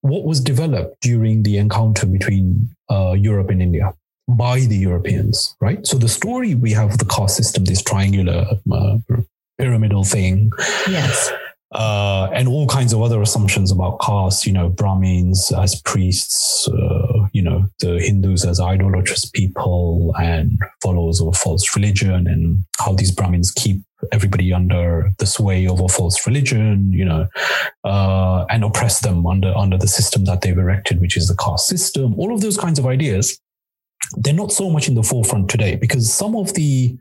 what 0.00 0.24
was 0.24 0.40
developed 0.40 1.00
during 1.00 1.44
the 1.44 1.58
encounter 1.58 2.06
between 2.06 2.68
uh, 2.90 3.12
Europe 3.12 3.50
and 3.50 3.62
India 3.62 3.94
by 4.26 4.60
the 4.60 4.76
Europeans, 4.76 5.56
right? 5.60 5.86
So 5.86 5.96
the 5.98 6.08
story 6.08 6.56
we 6.56 6.72
have 6.72 6.90
of 6.90 6.98
the 6.98 7.04
caste 7.04 7.36
system, 7.36 7.64
this 7.64 7.82
triangular 7.82 8.44
uh, 8.72 8.98
pyramidal 9.58 10.04
thing. 10.04 10.50
Yes 10.88 11.32
uh, 11.72 12.28
and 12.32 12.48
all 12.48 12.66
kinds 12.66 12.92
of 12.92 13.00
other 13.00 13.22
assumptions 13.22 13.72
about 13.72 13.98
caste, 14.00 14.46
you 14.46 14.52
know, 14.52 14.68
Brahmins 14.68 15.50
as 15.52 15.80
priests, 15.82 16.68
uh, 16.68 17.26
you 17.32 17.42
know, 17.42 17.66
the 17.80 17.98
Hindus 17.98 18.44
as 18.44 18.60
idolatrous 18.60 19.24
people 19.24 20.14
and 20.20 20.58
followers 20.82 21.20
of 21.20 21.28
a 21.28 21.32
false 21.32 21.74
religion, 21.74 22.26
and 22.26 22.64
how 22.78 22.92
these 22.92 23.10
Brahmins 23.10 23.50
keep 23.50 23.82
everybody 24.12 24.52
under 24.52 25.12
the 25.18 25.26
sway 25.26 25.66
of 25.66 25.80
a 25.80 25.88
false 25.88 26.26
religion, 26.26 26.92
you 26.92 27.04
know, 27.04 27.26
uh, 27.84 28.44
and 28.50 28.64
oppress 28.64 29.00
them 29.00 29.26
under 29.26 29.56
under 29.56 29.78
the 29.78 29.88
system 29.88 30.24
that 30.26 30.42
they've 30.42 30.58
erected, 30.58 31.00
which 31.00 31.16
is 31.16 31.28
the 31.28 31.36
caste 31.36 31.68
system. 31.68 32.14
All 32.18 32.34
of 32.34 32.42
those 32.42 32.58
kinds 32.58 32.78
of 32.78 32.86
ideas 32.86 33.40
they're 34.16 34.34
not 34.34 34.52
so 34.52 34.68
much 34.68 34.88
in 34.88 34.94
the 34.94 35.02
forefront 35.02 35.48
today 35.48 35.76
because 35.76 36.12
some 36.12 36.36
of 36.36 36.52
the 36.54 36.96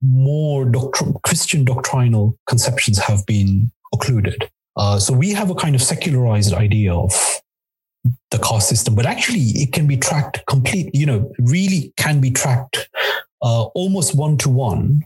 more 0.00 0.64
doctr- 0.64 1.20
Christian 1.22 1.64
doctrinal 1.64 2.38
conceptions 2.46 2.98
have 2.98 3.26
been 3.26 3.70
occluded. 3.94 4.50
Uh, 4.76 4.98
so 4.98 5.12
we 5.12 5.32
have 5.32 5.50
a 5.50 5.54
kind 5.54 5.74
of 5.74 5.82
secularized 5.82 6.52
idea 6.52 6.92
of 6.92 7.12
the 8.30 8.38
caste 8.38 8.68
system, 8.68 8.94
but 8.94 9.06
actually 9.06 9.46
it 9.62 9.72
can 9.72 9.86
be 9.86 9.96
tracked 9.96 10.44
complete, 10.46 10.90
you 10.92 11.06
know, 11.06 11.32
really 11.38 11.92
can 11.96 12.20
be 12.20 12.30
tracked 12.30 12.88
uh, 13.40 13.64
almost 13.74 14.16
one 14.16 14.36
to 14.36 14.48
one 14.50 15.00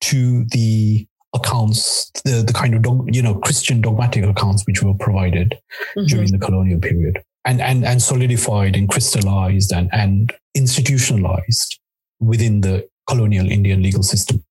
to 0.00 0.44
the 0.46 1.06
accounts, 1.34 2.10
the, 2.24 2.42
the 2.42 2.52
kind 2.52 2.74
of, 2.74 2.82
dog, 2.82 3.14
you 3.14 3.22
know, 3.22 3.34
Christian 3.34 3.80
dogmatic 3.80 4.24
accounts 4.24 4.64
which 4.66 4.82
were 4.82 4.94
provided 4.94 5.54
mm-hmm. 5.96 6.06
during 6.06 6.32
the 6.32 6.38
colonial 6.38 6.80
period 6.80 7.22
and, 7.44 7.60
and, 7.60 7.84
and 7.84 8.02
solidified 8.02 8.74
and 8.74 8.88
crystallized 8.88 9.72
and, 9.72 9.88
and 9.92 10.32
institutionalized 10.54 11.78
within 12.18 12.62
the 12.62 12.88
colonial 13.08 13.48
Indian 13.50 13.82
legal 13.82 14.02
system. 14.02 14.42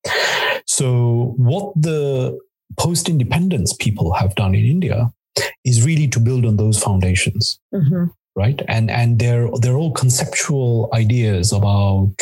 So 0.66 1.34
what 1.38 1.74
the 1.76 2.40
post 2.78 3.10
independence 3.10 3.74
people 3.74 4.14
have 4.14 4.36
done 4.36 4.56
in 4.56 4.66
India 4.66 5.12
is 5.64 5.86
really 5.86 6.08
to 6.08 6.20
build 6.20 6.46
on 6.46 6.58
those 6.58 6.82
foundations. 6.82 7.60
Mm-hmm. 7.74 8.06
Right. 8.36 8.62
And 8.68 8.90
and 8.90 9.20
they're 9.20 9.50
they're 9.60 9.76
all 9.76 9.92
conceptual 9.92 10.90
ideas 10.94 11.52
about 11.52 12.16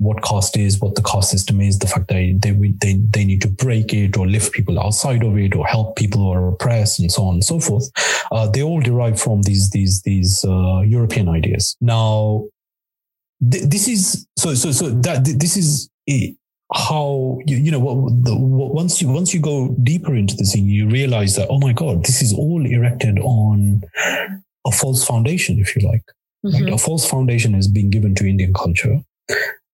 what 0.00 0.22
caste 0.22 0.56
is, 0.56 0.80
what 0.80 0.94
the 0.94 1.02
caste 1.02 1.30
system 1.30 1.60
is, 1.60 1.78
the 1.78 1.86
fact 1.86 2.08
that 2.08 2.14
they, 2.14 2.72
they, 2.80 2.94
they 3.10 3.24
need 3.24 3.42
to 3.42 3.48
break 3.48 3.92
it 3.92 4.16
or 4.16 4.26
lift 4.26 4.52
people 4.52 4.80
outside 4.80 5.22
of 5.22 5.36
it 5.36 5.54
or 5.54 5.66
help 5.66 5.94
people 5.94 6.22
who 6.22 6.32
are 6.32 6.48
oppressed 6.48 6.98
and 7.00 7.12
so 7.12 7.22
on 7.24 7.34
and 7.34 7.44
so 7.44 7.60
forth. 7.60 7.90
Uh, 8.32 8.48
they 8.48 8.62
all 8.62 8.80
derive 8.80 9.20
from 9.20 9.42
these, 9.42 9.68
these, 9.70 10.00
these, 10.00 10.42
uh, 10.46 10.80
European 10.80 11.28
ideas. 11.28 11.76
Now, 11.82 12.48
th- 13.50 13.64
this 13.64 13.86
is, 13.88 14.26
so, 14.38 14.54
so, 14.54 14.72
so 14.72 14.88
that, 14.88 15.22
this 15.38 15.58
is 15.58 15.90
how 16.72 17.38
you, 17.46 17.56
you 17.56 17.70
know 17.70 17.80
what, 17.80 18.24
the, 18.24 18.36
what, 18.36 18.72
once 18.72 19.02
you 19.02 19.08
once 19.08 19.34
you 19.34 19.40
go 19.40 19.74
deeper 19.82 20.14
into 20.14 20.36
the 20.36 20.44
thing 20.44 20.66
you 20.66 20.88
realize 20.88 21.34
that 21.34 21.48
oh 21.50 21.58
my 21.58 21.72
god 21.72 22.04
this 22.04 22.22
is 22.22 22.32
all 22.32 22.64
erected 22.64 23.18
on 23.20 23.82
a 24.66 24.70
false 24.70 25.04
foundation 25.04 25.58
if 25.58 25.74
you 25.74 25.88
like 25.88 26.04
mm-hmm. 26.44 26.64
right? 26.64 26.74
a 26.74 26.78
false 26.78 27.08
foundation 27.08 27.54
is 27.54 27.66
being 27.66 27.90
given 27.90 28.14
to 28.14 28.28
indian 28.28 28.54
culture 28.54 29.00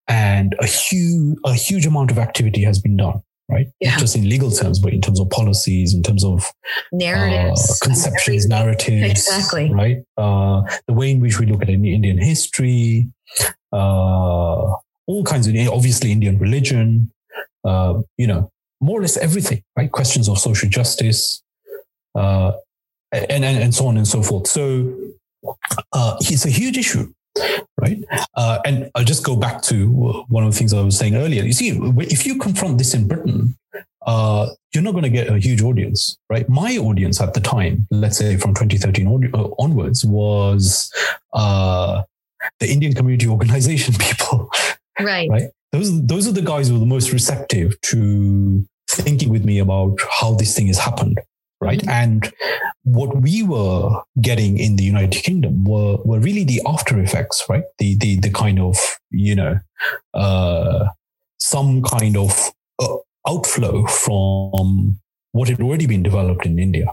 and 0.09 0.55
a 0.59 0.67
huge 0.67 1.37
a 1.45 1.53
huge 1.53 1.85
amount 1.85 2.11
of 2.11 2.19
activity 2.19 2.63
has 2.63 2.81
been 2.81 2.97
done 2.97 3.21
right 3.51 3.69
yeah. 3.81 3.91
not 3.91 4.01
just 4.01 4.17
in 4.17 4.27
legal 4.27 4.51
terms 4.51 4.79
but 4.79 4.93
in 4.93 5.01
terms 5.03 5.21
of 5.21 5.29
policies 5.29 5.95
in 5.95 6.03
terms 6.03 6.25
of 6.25 6.51
narratives 6.93 7.71
uh, 7.71 7.85
conceptions 7.85 8.47
narratives 8.49 9.11
exactly 9.11 9.71
right 9.71 9.99
uh, 10.17 10.63
the 10.87 10.95
way 10.95 11.11
in 11.11 11.21
which 11.21 11.39
we 11.39 11.45
look 11.45 11.61
at 11.61 11.69
indian 11.69 12.17
history 12.17 13.07
uh, 13.73 14.73
all 15.07 15.25
kinds 15.25 15.47
of, 15.47 15.55
obviously 15.69 16.13
Indian 16.13 16.39
religion, 16.39 17.11
uh, 17.65 18.03
you 18.17 18.27
know, 18.27 18.51
more 18.81 18.99
or 18.99 19.03
less 19.03 19.17
everything, 19.17 19.63
right? 19.77 19.91
Questions 19.91 20.29
of 20.29 20.39
social 20.39 20.69
justice, 20.69 21.43
uh, 22.15 22.53
and, 23.13 23.45
and, 23.45 23.63
and 23.63 23.75
so 23.75 23.87
on 23.87 23.97
and 23.97 24.07
so 24.07 24.23
forth. 24.23 24.47
So 24.47 24.95
uh, 25.93 26.17
it's 26.21 26.45
a 26.45 26.51
huge 26.51 26.77
issue, 26.77 27.13
right? 27.81 28.03
Uh, 28.35 28.59
and 28.65 28.91
I'll 28.95 29.05
just 29.05 29.25
go 29.25 29.37
back 29.37 29.63
to 29.63 29.89
one 30.29 30.45
of 30.45 30.53
the 30.53 30.59
things 30.59 30.73
I 30.73 30.83
was 30.83 30.99
saying 30.99 31.17
earlier. 31.17 31.43
You 31.43 31.53
see, 31.53 31.79
if 31.99 32.27
you 32.27 32.39
confront 32.39 32.79
this 32.79 32.95
in 32.95 33.07
Britain, 33.09 33.57
uh, 34.07 34.49
you're 34.73 34.85
not 34.85 34.93
going 34.93 35.05
to 35.05 35.11
get 35.11 35.29
a 35.29 35.39
huge 35.39 35.63
audience, 35.63 36.17
right? 36.31 36.49
My 36.49 36.77
audience 36.77 37.21
at 37.21 37.35
the 37.35 37.41
time, 37.41 37.87
let's 37.91 38.19
say 38.19 38.37
from 38.37 38.55
2013 38.55 39.07
on, 39.07 39.55
onwards, 39.59 40.05
was 40.05 40.93
uh, 41.33 42.03
the 42.61 42.71
Indian 42.71 42.93
community 42.93 43.27
organization 43.27 43.95
people, 43.99 44.51
Right. 45.01 45.29
Right. 45.31 45.51
Those 45.73 46.07
those 46.07 46.27
are 46.29 46.33
the 46.33 46.43
guys 46.43 46.69
who 46.69 46.77
are 46.77 46.81
the 46.81 46.87
most 46.87 47.13
receptive 47.13 47.81
to 47.83 48.65
thinking 48.89 49.31
with 49.31 49.45
me 49.45 49.59
about 49.59 49.99
how 50.21 50.35
this 50.35 50.55
thing 50.55 50.69
has 50.69 50.79
happened. 50.79 51.21
Right. 51.61 51.81
Mm-hmm. 51.81 51.91
And 51.91 52.33
what 52.85 53.23
we 53.23 53.43
were 53.43 54.03
getting 54.21 54.59
in 54.59 54.77
the 54.77 54.85
United 54.85 55.23
Kingdom 55.23 55.65
were 55.65 55.97
were 56.05 56.21
really 56.21 56.45
the 56.45 56.63
after 56.67 56.99
effects, 57.01 57.45
right? 57.49 57.65
The 57.79 57.97
the 57.99 58.21
the 58.21 58.31
kind 58.31 58.61
of, 58.61 58.79
you 59.11 59.35
know, 59.35 59.59
uh 60.15 60.87
some 61.39 61.83
kind 61.83 62.17
of 62.17 62.53
uh, 62.79 62.97
outflow 63.29 63.87
from 63.87 64.99
what 65.33 65.49
had 65.49 65.61
already 65.61 65.87
been 65.87 66.03
developed 66.03 66.47
in 66.47 66.59
India, 66.59 66.87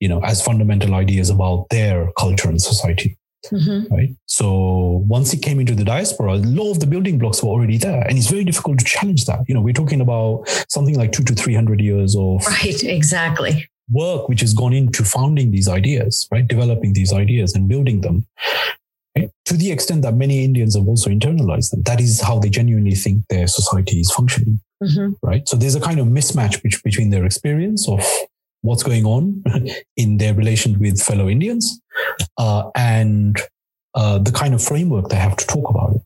you 0.00 0.08
know, 0.08 0.20
as 0.22 0.42
fundamental 0.42 0.94
ideas 0.94 1.30
about 1.30 1.68
their 1.70 2.12
culture 2.18 2.48
and 2.48 2.60
society. 2.60 3.16
Mm-hmm. 3.46 3.92
Right. 3.92 4.10
So 4.26 5.04
once 5.06 5.32
it 5.32 5.42
came 5.42 5.60
into 5.60 5.74
the 5.74 5.84
diaspora, 5.84 6.34
a 6.34 6.36
lot 6.36 6.70
of 6.70 6.80
the 6.80 6.86
building 6.86 7.18
blocks 7.18 7.42
were 7.42 7.50
already 7.50 7.78
there. 7.78 8.02
And 8.02 8.16
it's 8.16 8.30
very 8.30 8.44
difficult 8.44 8.78
to 8.78 8.84
challenge 8.84 9.24
that. 9.26 9.40
You 9.48 9.54
know, 9.54 9.60
we're 9.60 9.72
talking 9.72 10.00
about 10.00 10.44
something 10.68 10.96
like 10.96 11.12
two 11.12 11.24
to 11.24 11.34
300 11.34 11.80
years 11.80 12.16
of. 12.16 12.46
Right. 12.46 12.82
Exactly. 12.84 13.68
Work 13.90 14.28
which 14.28 14.40
has 14.40 14.54
gone 14.54 14.72
into 14.72 15.04
founding 15.04 15.50
these 15.50 15.68
ideas, 15.68 16.28
right? 16.30 16.46
Developing 16.46 16.92
these 16.92 17.12
ideas 17.12 17.54
and 17.54 17.68
building 17.68 18.00
them. 18.00 18.26
Right? 19.16 19.30
To 19.46 19.54
the 19.54 19.70
extent 19.70 20.02
that 20.02 20.14
many 20.14 20.44
Indians 20.44 20.74
have 20.76 20.88
also 20.88 21.10
internalized 21.10 21.70
them. 21.70 21.82
That 21.82 22.00
is 22.00 22.20
how 22.20 22.38
they 22.38 22.48
genuinely 22.48 22.94
think 22.94 23.24
their 23.28 23.46
society 23.46 24.00
is 24.00 24.10
functioning. 24.10 24.60
Mm-hmm. 24.82 25.12
Right. 25.22 25.46
So 25.46 25.56
there's 25.56 25.74
a 25.74 25.80
kind 25.80 26.00
of 26.00 26.06
mismatch 26.06 26.62
between 26.82 27.10
their 27.10 27.24
experience 27.24 27.88
of 27.88 28.00
what's 28.62 28.82
going 28.82 29.04
on 29.04 29.42
in 29.96 30.16
their 30.16 30.34
relation 30.34 30.78
with 30.78 31.00
fellow 31.00 31.28
Indians 31.28 31.80
uh, 32.38 32.70
and 32.74 33.36
uh, 33.94 34.18
the 34.18 34.32
kind 34.32 34.54
of 34.54 34.62
framework 34.62 35.08
they 35.08 35.16
have 35.16 35.36
to 35.36 35.46
talk 35.46 35.68
about 35.68 35.96
it. 35.96 36.02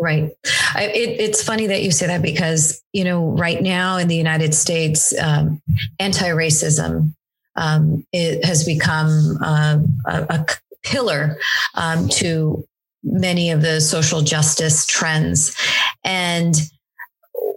Right. 0.00 0.30
I, 0.74 0.84
it, 0.84 1.20
it's 1.20 1.42
funny 1.42 1.66
that 1.66 1.82
you 1.82 1.90
say 1.90 2.06
that 2.06 2.22
because, 2.22 2.82
you 2.92 3.02
know, 3.02 3.30
right 3.30 3.60
now 3.60 3.96
in 3.96 4.06
the 4.06 4.14
United 4.14 4.54
States, 4.54 5.12
um, 5.18 5.60
anti 5.98 6.28
racism 6.28 7.14
um, 7.56 8.06
has 8.14 8.64
become 8.64 9.38
uh, 9.42 9.78
a, 10.06 10.26
a, 10.30 10.46
pillar 10.84 11.36
um, 11.74 12.08
to 12.08 12.64
many 13.02 13.50
of 13.50 13.60
the 13.60 13.80
social 13.80 14.22
justice 14.22 14.86
trends. 14.86 15.56
And 16.04 16.54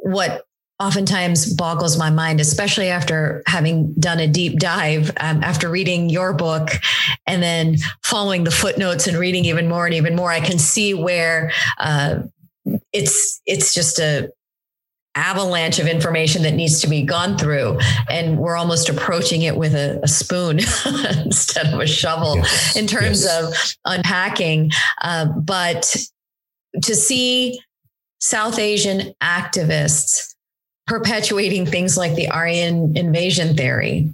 what 0.02 0.46
oftentimes 0.82 1.54
boggles 1.54 1.98
my 1.98 2.10
mind, 2.10 2.39
especially 2.39 2.88
after 2.88 3.44
having 3.46 3.94
done 3.94 4.20
a 4.20 4.28
deep 4.28 4.58
dive, 4.58 5.12
um, 5.20 5.44
after 5.44 5.70
reading 5.70 6.10
your 6.10 6.34
book 6.34 6.70
and 7.28 7.44
then 7.44 7.78
following 8.04 8.44
the 8.44 8.52
footnotes 8.52 9.06
and 9.06 9.15
reading 9.17 9.46
even 9.46 9.70
more 9.70 9.86
and 9.86 9.94
even 9.94 10.15
more. 10.15 10.32
I 10.32 10.39
can 10.39 10.58
see 10.58 10.96
where 10.96 11.52
uh, 11.78 12.24
it's 12.91 13.41
it's 13.46 13.74
just 13.76 14.00
a 14.00 14.32
avalanche 15.13 15.78
of 15.78 15.88
information 15.88 16.41
that 16.44 16.54
needs 16.54 16.80
to 16.82 16.88
be 16.88 17.04
gone 17.04 17.38
through 17.38 17.78
and 18.10 18.39
we're 18.39 18.56
almost 18.56 18.88
approaching 18.88 19.41
it 19.41 19.58
with 19.58 19.76
a, 19.76 20.00
a 20.04 20.08
spoon 20.08 20.60
instead 21.26 21.67
of 21.67 21.82
a 21.82 21.86
shovel 21.86 22.38
yes. 22.38 22.78
in 22.78 22.88
terms 22.88 23.24
yes. 23.24 23.44
of 23.44 23.76
unpacking 23.84 24.72
uh, 25.02 25.26
but 25.26 25.98
to 26.82 26.96
see 26.96 27.60
south 28.20 28.58
asian 28.58 29.13
activists 29.22 30.32
perpetuating 30.88 31.65
things 31.65 31.98
like 31.98 32.15
the 32.15 32.30
Aryan 32.30 32.98
invasion 32.98 33.56
theory, 33.56 34.13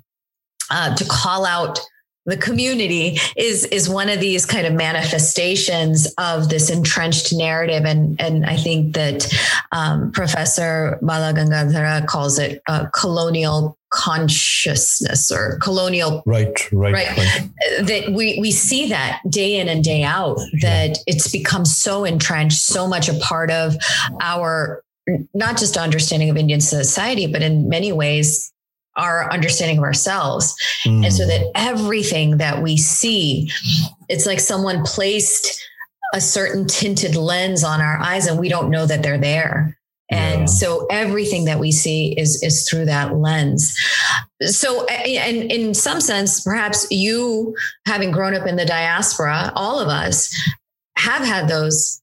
uh, 0.69 0.95
to 0.95 1.05
call 1.05 1.45
out 1.45 1.79
the 2.27 2.37
community 2.37 3.17
is 3.37 3.65
is 3.65 3.89
one 3.89 4.09
of 4.09 4.19
these 4.19 4.45
kind 4.45 4.67
of 4.67 4.73
manifestations 4.73 6.13
of 6.17 6.49
this 6.49 6.69
entrenched 6.69 7.33
narrative. 7.33 7.85
And 7.85 8.21
and 8.21 8.45
I 8.45 8.57
think 8.57 8.93
that 8.95 9.33
um, 9.71 10.11
Professor 10.11 10.99
Balagangadhara 11.01 12.05
calls 12.05 12.37
it 12.37 12.61
uh, 12.67 12.87
colonial 12.93 13.77
consciousness 13.89 15.31
or 15.31 15.57
colonial 15.61 16.21
right, 16.25 16.69
right 16.73 16.93
right. 16.93 17.17
right 17.17 17.49
that 17.87 18.11
we 18.11 18.37
we 18.41 18.51
see 18.51 18.89
that 18.89 19.21
day 19.29 19.57
in 19.57 19.69
and 19.69 19.81
day 19.81 20.03
out 20.03 20.37
that 20.61 20.89
yeah. 20.89 21.03
it's 21.07 21.31
become 21.31 21.63
so 21.63 22.03
entrenched 22.03 22.59
so 22.59 22.85
much 22.85 23.07
a 23.07 23.13
part 23.19 23.49
of 23.49 23.77
our 24.19 24.83
not 25.33 25.57
just 25.57 25.77
understanding 25.77 26.29
of 26.29 26.37
Indian 26.37 26.61
society, 26.61 27.27
but 27.27 27.41
in 27.41 27.69
many 27.69 27.91
ways, 27.91 28.51
our 28.97 29.31
understanding 29.31 29.77
of 29.77 29.83
ourselves. 29.83 30.55
Mm. 30.83 31.05
And 31.05 31.13
so 31.13 31.25
that 31.25 31.51
everything 31.55 32.37
that 32.37 32.61
we 32.61 32.77
see, 32.77 33.51
it's 34.09 34.25
like 34.25 34.39
someone 34.39 34.83
placed 34.83 35.63
a 36.13 36.21
certain 36.21 36.65
tinted 36.65 37.15
lens 37.15 37.63
on 37.63 37.81
our 37.81 37.99
eyes 37.99 38.27
and 38.27 38.39
we 38.39 38.49
don't 38.49 38.69
know 38.69 38.85
that 38.85 39.03
they're 39.03 39.17
there. 39.17 39.77
And 40.09 40.41
yeah. 40.41 40.45
so 40.45 40.87
everything 40.89 41.45
that 41.45 41.59
we 41.59 41.71
see 41.71 42.13
is 42.17 42.41
is 42.41 42.67
through 42.67 42.85
that 42.85 43.17
lens. 43.17 43.77
So 44.41 44.85
and 44.85 45.51
in 45.51 45.73
some 45.73 45.99
sense, 45.99 46.41
perhaps 46.41 46.87
you 46.89 47.55
having 47.85 48.11
grown 48.11 48.33
up 48.33 48.47
in 48.47 48.55
the 48.55 48.65
diaspora, 48.65 49.51
all 49.53 49.79
of 49.81 49.89
us 49.89 50.33
have 50.97 51.25
had 51.25 51.49
those 51.49 52.01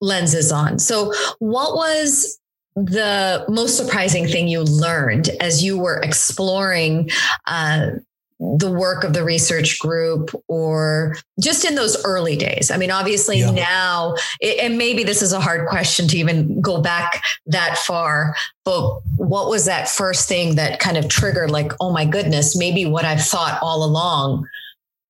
lenses 0.00 0.52
on. 0.52 0.78
So 0.78 1.12
what 1.40 1.74
was 1.74 2.39
the 2.84 3.44
most 3.48 3.76
surprising 3.76 4.26
thing 4.26 4.48
you 4.48 4.62
learned 4.62 5.28
as 5.40 5.62
you 5.62 5.78
were 5.78 6.00
exploring 6.00 7.10
uh, 7.46 7.90
the 8.38 8.70
work 8.70 9.04
of 9.04 9.12
the 9.12 9.22
research 9.22 9.78
group 9.78 10.34
or 10.48 11.14
just 11.38 11.64
in 11.64 11.74
those 11.74 12.02
early 12.04 12.36
days? 12.36 12.70
I 12.70 12.78
mean, 12.78 12.90
obviously 12.90 13.40
yeah. 13.40 13.50
now, 13.50 14.14
and 14.42 14.78
maybe 14.78 15.04
this 15.04 15.20
is 15.20 15.32
a 15.32 15.40
hard 15.40 15.68
question 15.68 16.08
to 16.08 16.16
even 16.16 16.60
go 16.60 16.80
back 16.80 17.22
that 17.46 17.76
far, 17.78 18.34
but 18.64 19.00
what 19.16 19.50
was 19.50 19.66
that 19.66 19.88
first 19.88 20.26
thing 20.28 20.54
that 20.54 20.80
kind 20.80 20.96
of 20.96 21.08
triggered, 21.08 21.50
like, 21.50 21.72
oh 21.80 21.92
my 21.92 22.06
goodness, 22.06 22.56
maybe 22.56 22.86
what 22.86 23.04
I've 23.04 23.22
thought 23.22 23.58
all 23.62 23.84
along 23.84 24.48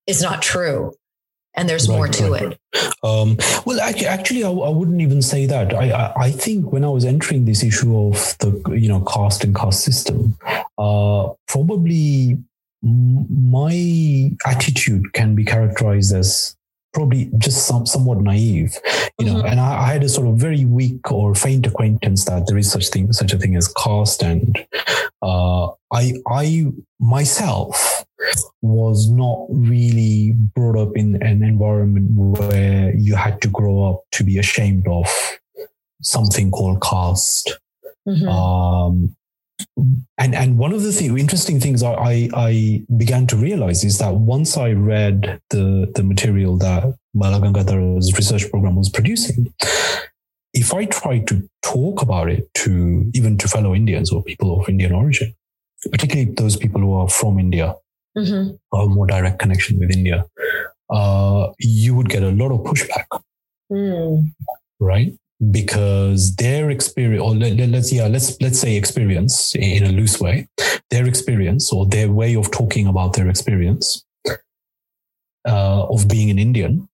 is 0.07 0.21
not 0.21 0.41
true? 0.41 0.93
And 1.55 1.67
there's 1.67 1.87
right, 1.87 1.95
more 1.95 2.07
to 2.07 2.31
right, 2.31 2.41
it. 2.43 2.59
Right. 2.73 2.93
Um, 3.03 3.37
well, 3.65 3.79
actually, 3.81 4.43
I, 4.43 4.49
I, 4.49 4.69
wouldn't 4.69 5.01
even 5.01 5.21
say 5.21 5.45
that. 5.47 5.73
I, 5.73 6.13
I, 6.15 6.31
think 6.31 6.71
when 6.71 6.83
I 6.85 6.89
was 6.89 7.03
entering 7.03 7.45
this 7.45 7.63
issue 7.63 7.97
of 7.97 8.35
the 8.39 8.77
you 8.77 8.87
know 8.87 9.01
caste 9.01 9.43
and 9.43 9.55
caste 9.55 9.83
system, 9.83 10.37
uh, 10.77 11.29
probably 11.47 12.37
my 12.83 14.31
attitude 14.45 15.13
can 15.13 15.35
be 15.35 15.45
characterized 15.45 16.13
as 16.13 16.55
probably 16.93 17.31
just 17.37 17.67
some, 17.67 17.85
somewhat 17.85 18.19
naive, 18.19 18.77
you 19.19 19.25
know. 19.25 19.35
Mm-hmm. 19.35 19.47
And 19.47 19.59
I, 19.59 19.83
I, 19.83 19.93
had 19.93 20.03
a 20.03 20.09
sort 20.09 20.27
of 20.27 20.37
very 20.37 20.65
weak 20.65 21.11
or 21.11 21.35
faint 21.35 21.65
acquaintance 21.65 22.25
that 22.25 22.47
there 22.47 22.57
is 22.57 22.71
such 22.71 22.89
thing, 22.89 23.11
such 23.13 23.33
a 23.33 23.37
thing 23.37 23.55
as 23.55 23.67
caste, 23.73 24.23
and 24.23 24.57
uh, 25.21 25.67
I, 25.91 26.13
I 26.27 26.71
myself 26.99 28.05
was 28.61 29.09
not 29.09 29.45
really 29.49 30.35
brought 30.61 30.77
up 30.87 30.95
in 30.95 31.21
an 31.23 31.41
environment 31.43 32.11
where 32.13 32.95
you 32.95 33.15
had 33.15 33.41
to 33.41 33.47
grow 33.47 33.89
up 33.89 34.03
to 34.11 34.23
be 34.23 34.37
ashamed 34.37 34.87
of 34.87 35.07
something 36.01 36.51
called 36.51 36.81
caste. 36.81 37.57
Mm-hmm. 38.07 38.27
Um, 38.27 39.15
and 40.17 40.33
and 40.35 40.57
one 40.57 40.73
of 40.73 40.83
the 40.83 40.91
th- 40.91 41.11
interesting 41.11 41.59
things 41.59 41.83
I, 41.83 42.29
I 42.33 42.83
began 42.97 43.27
to 43.27 43.35
realize 43.35 43.83
is 43.83 43.97
that 43.99 44.15
once 44.15 44.57
I 44.57 44.71
read 44.71 45.39
the 45.49 45.91
the 45.95 46.03
material 46.03 46.57
that 46.57 46.95
Balagangadhar's 47.15 48.13
research 48.15 48.49
program 48.49 48.75
was 48.75 48.89
producing, 48.89 49.53
if 50.53 50.73
I 50.73 50.85
tried 50.85 51.27
to 51.27 51.47
talk 51.63 52.01
about 52.01 52.29
it 52.29 52.51
to 52.63 53.09
even 53.13 53.37
to 53.37 53.47
fellow 53.47 53.75
Indians 53.75 54.11
or 54.11 54.23
people 54.23 54.59
of 54.59 54.69
Indian 54.69 54.93
origin, 54.93 55.35
particularly 55.91 56.31
those 56.33 56.57
people 56.57 56.81
who 56.81 56.93
are 56.93 57.09
from 57.09 57.39
India, 57.39 57.75
mm-hmm. 58.17 58.55
or 58.71 58.87
more 58.87 59.07
direct 59.07 59.39
connection 59.39 59.79
with 59.79 59.91
India, 59.91 60.25
uh, 60.91 61.51
you 61.59 61.95
would 61.95 62.09
get 62.09 62.23
a 62.23 62.31
lot 62.31 62.51
of 62.51 62.59
pushback. 62.61 63.05
Mm. 63.71 64.31
Right? 64.79 65.13
Because 65.49 66.35
their 66.35 66.69
experience, 66.69 67.23
or 67.23 67.33
let, 67.33 67.59
us 67.73 67.91
yeah, 67.91 68.07
let's 68.07 68.39
let's 68.41 68.59
say 68.59 68.75
experience 68.75 69.55
in 69.55 69.83
a 69.83 69.91
loose 69.91 70.19
way, 70.19 70.47
their 70.91 71.07
experience 71.07 71.73
or 71.73 71.87
their 71.87 72.11
way 72.11 72.35
of 72.35 72.51
talking 72.51 72.85
about 72.85 73.13
their 73.13 73.27
experience 73.27 74.05
uh, 75.47 75.87
of 75.87 76.07
being 76.07 76.29
an 76.29 76.37
Indian 76.37 76.87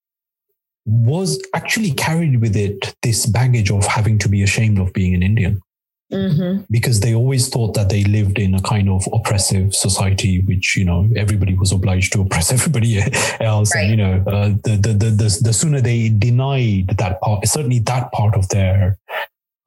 was 0.85 1.41
actually 1.53 1.91
carried 1.91 2.39
with 2.39 2.55
it 2.55 2.95
this 3.03 3.25
baggage 3.25 3.69
of 3.69 3.85
having 3.85 4.17
to 4.19 4.29
be 4.29 4.41
ashamed 4.41 4.79
of 4.79 4.93
being 4.93 5.13
an 5.13 5.21
Indian. 5.21 5.61
Mm-hmm. 6.11 6.63
Because 6.71 7.01
they 7.01 7.13
always 7.13 7.49
thought 7.49 7.73
that 7.73 7.89
they 7.89 8.05
lived 8.05 8.39
in 8.39 8.55
a 8.55 8.61
kind 8.61 8.89
of 8.89 9.05
oppressive 9.11 9.75
society, 9.75 10.41
which 10.41 10.77
you 10.77 10.85
know 10.85 11.09
everybody 11.17 11.53
was 11.53 11.73
obliged 11.73 12.13
to 12.13 12.21
oppress 12.21 12.51
everybody 12.57 13.01
else, 13.41 13.75
right. 13.75 13.81
and 13.81 13.91
you 13.91 13.97
know 13.97 14.23
uh, 14.25 14.49
the, 14.63 14.79
the, 14.81 14.93
the 14.93 15.09
the 15.09 15.39
the 15.41 15.53
sooner 15.53 15.81
they 15.81 16.07
denied 16.07 16.87
that 16.97 17.19
part, 17.19 17.45
certainly 17.45 17.79
that 17.79 18.09
part 18.13 18.35
of 18.35 18.47
their 18.49 18.97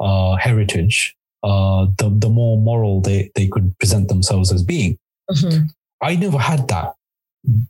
uh, 0.00 0.36
heritage, 0.36 1.14
uh, 1.42 1.86
the 1.98 2.08
the 2.08 2.30
more 2.30 2.56
moral 2.56 3.02
they 3.02 3.30
they 3.34 3.46
could 3.46 3.76
present 3.78 4.08
themselves 4.08 4.50
as 4.50 4.62
being. 4.62 4.98
Mm-hmm. 5.30 5.66
I 6.00 6.16
never 6.16 6.38
had 6.38 6.68
that 6.68 6.94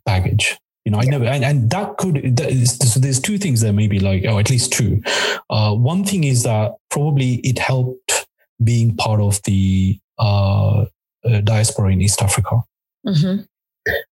baggage. 0.05 0.57
You 0.85 0.91
know, 0.91 0.99
I 0.99 1.03
never, 1.03 1.25
and, 1.25 1.43
and 1.43 1.69
that 1.69 1.97
could, 1.97 2.37
that 2.37 2.49
is, 2.49 2.77
so 2.77 2.99
there's 2.99 3.19
two 3.19 3.37
things 3.37 3.61
there, 3.61 3.71
maybe 3.71 3.99
like, 3.99 4.25
oh, 4.27 4.39
at 4.39 4.49
least 4.49 4.73
two. 4.73 5.03
Uh, 5.47 5.75
one 5.75 6.03
thing 6.03 6.23
is 6.23 6.41
that 6.41 6.73
probably 6.89 7.35
it 7.43 7.59
helped 7.59 8.27
being 8.63 8.95
part 8.95 9.21
of 9.21 9.41
the 9.43 9.99
uh, 10.17 10.85
uh, 11.25 11.41
diaspora 11.43 11.91
in 11.91 12.01
East 12.01 12.21
Africa. 12.21 12.61
Mm-hmm. 13.05 13.43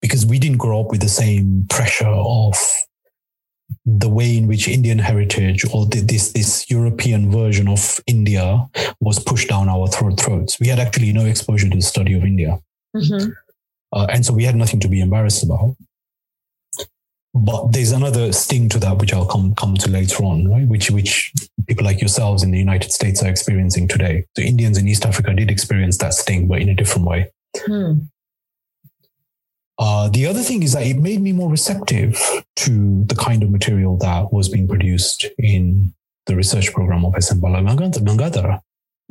Because 0.02 0.26
we 0.26 0.40
didn't 0.40 0.58
grow 0.58 0.82
up 0.82 0.92
with 0.92 1.02
the 1.02 1.10
same 1.10 1.66
pressure 1.70 2.08
of 2.08 2.56
the 3.86 4.10
way 4.10 4.38
in 4.38 4.48
which 4.48 4.68
Indian 4.68 5.00
heritage 5.00 5.66
or 5.74 5.86
this 5.86 6.32
this 6.32 6.70
European 6.70 7.32
version 7.32 7.68
of 7.68 8.00
India 8.08 8.66
was 9.02 9.20
pushed 9.20 9.50
down 9.50 9.68
our 9.68 9.88
throats. 9.88 10.60
We 10.60 10.68
had 10.68 10.80
actually 10.80 11.12
no 11.12 11.26
exposure 11.26 11.70
to 11.70 11.76
the 11.76 11.82
study 11.82 12.14
of 12.14 12.24
India. 12.24 12.60
Mm-hmm. 12.96 13.32
Uh, 13.94 14.08
and 14.10 14.26
so 14.26 14.34
we 14.34 14.44
had 14.44 14.56
nothing 14.56 14.80
to 14.82 14.88
be 14.88 15.02
embarrassed 15.02 15.44
about. 15.44 15.76
But 17.38 17.72
there's 17.72 17.92
another 17.92 18.32
sting 18.32 18.70
to 18.70 18.80
that, 18.80 18.98
which 18.98 19.14
I'll 19.14 19.26
come 19.26 19.54
come 19.56 19.76
to 19.76 19.90
later 19.90 20.24
on, 20.24 20.50
right? 20.50 20.68
Which 20.68 20.90
which 20.92 21.34
people 21.68 21.86
like 21.86 22.02
yourselves 22.02 22.44
in 22.44 22.52
the 22.52 22.60
United 22.60 22.92
States 22.92 23.24
are 23.24 23.30
experiencing 23.30 23.88
today. 23.88 24.26
The 24.36 24.46
Indians 24.46 24.78
in 24.78 24.88
East 24.88 25.06
Africa 25.06 25.34
did 25.34 25.52
experience 25.52 25.98
that 26.00 26.14
sting, 26.14 26.48
but 26.48 26.62
in 26.62 26.70
a 26.70 26.76
different 26.76 27.08
way. 27.08 27.32
Hmm. 27.58 28.00
Uh, 29.80 30.10
the 30.10 30.26
other 30.26 30.42
thing 30.42 30.64
is 30.64 30.74
that 30.74 30.86
it 30.88 30.98
made 30.98 31.22
me 31.22 31.32
more 31.32 31.52
receptive 31.52 32.20
to 32.56 33.04
the 33.06 33.16
kind 33.16 33.44
of 33.44 33.52
material 33.52 33.96
that 33.98 34.34
was 34.34 34.50
being 34.50 34.68
produced 34.68 35.26
in 35.38 35.94
the 36.26 36.36
research 36.36 36.74
program 36.74 37.06
of 37.06 37.16
S.N. 37.16 37.40
Gangadhara. 37.40 38.60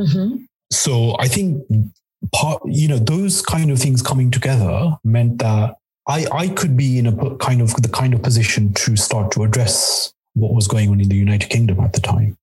Mm-hmm. 0.00 0.44
So 0.72 1.16
I 1.20 1.28
think 1.28 1.62
part, 2.32 2.62
you 2.66 2.88
know, 2.88 2.98
those 2.98 3.42
kind 3.42 3.70
of 3.70 3.78
things 3.78 4.02
coming 4.02 4.30
together 4.30 4.96
meant 5.04 5.38
that 5.38 5.76
I, 6.08 6.26
I 6.32 6.48
could 6.48 6.76
be 6.76 6.98
in 6.98 7.06
a 7.06 7.36
kind 7.36 7.60
of 7.60 7.74
the 7.82 7.88
kind 7.88 8.14
of 8.14 8.22
position 8.22 8.72
to 8.74 8.96
start 8.96 9.32
to 9.32 9.42
address 9.42 10.12
what 10.34 10.54
was 10.54 10.68
going 10.68 10.90
on 10.90 11.00
in 11.00 11.08
the 11.08 11.16
United 11.16 11.50
Kingdom 11.50 11.80
at 11.80 11.92
the 11.94 12.00
time, 12.00 12.36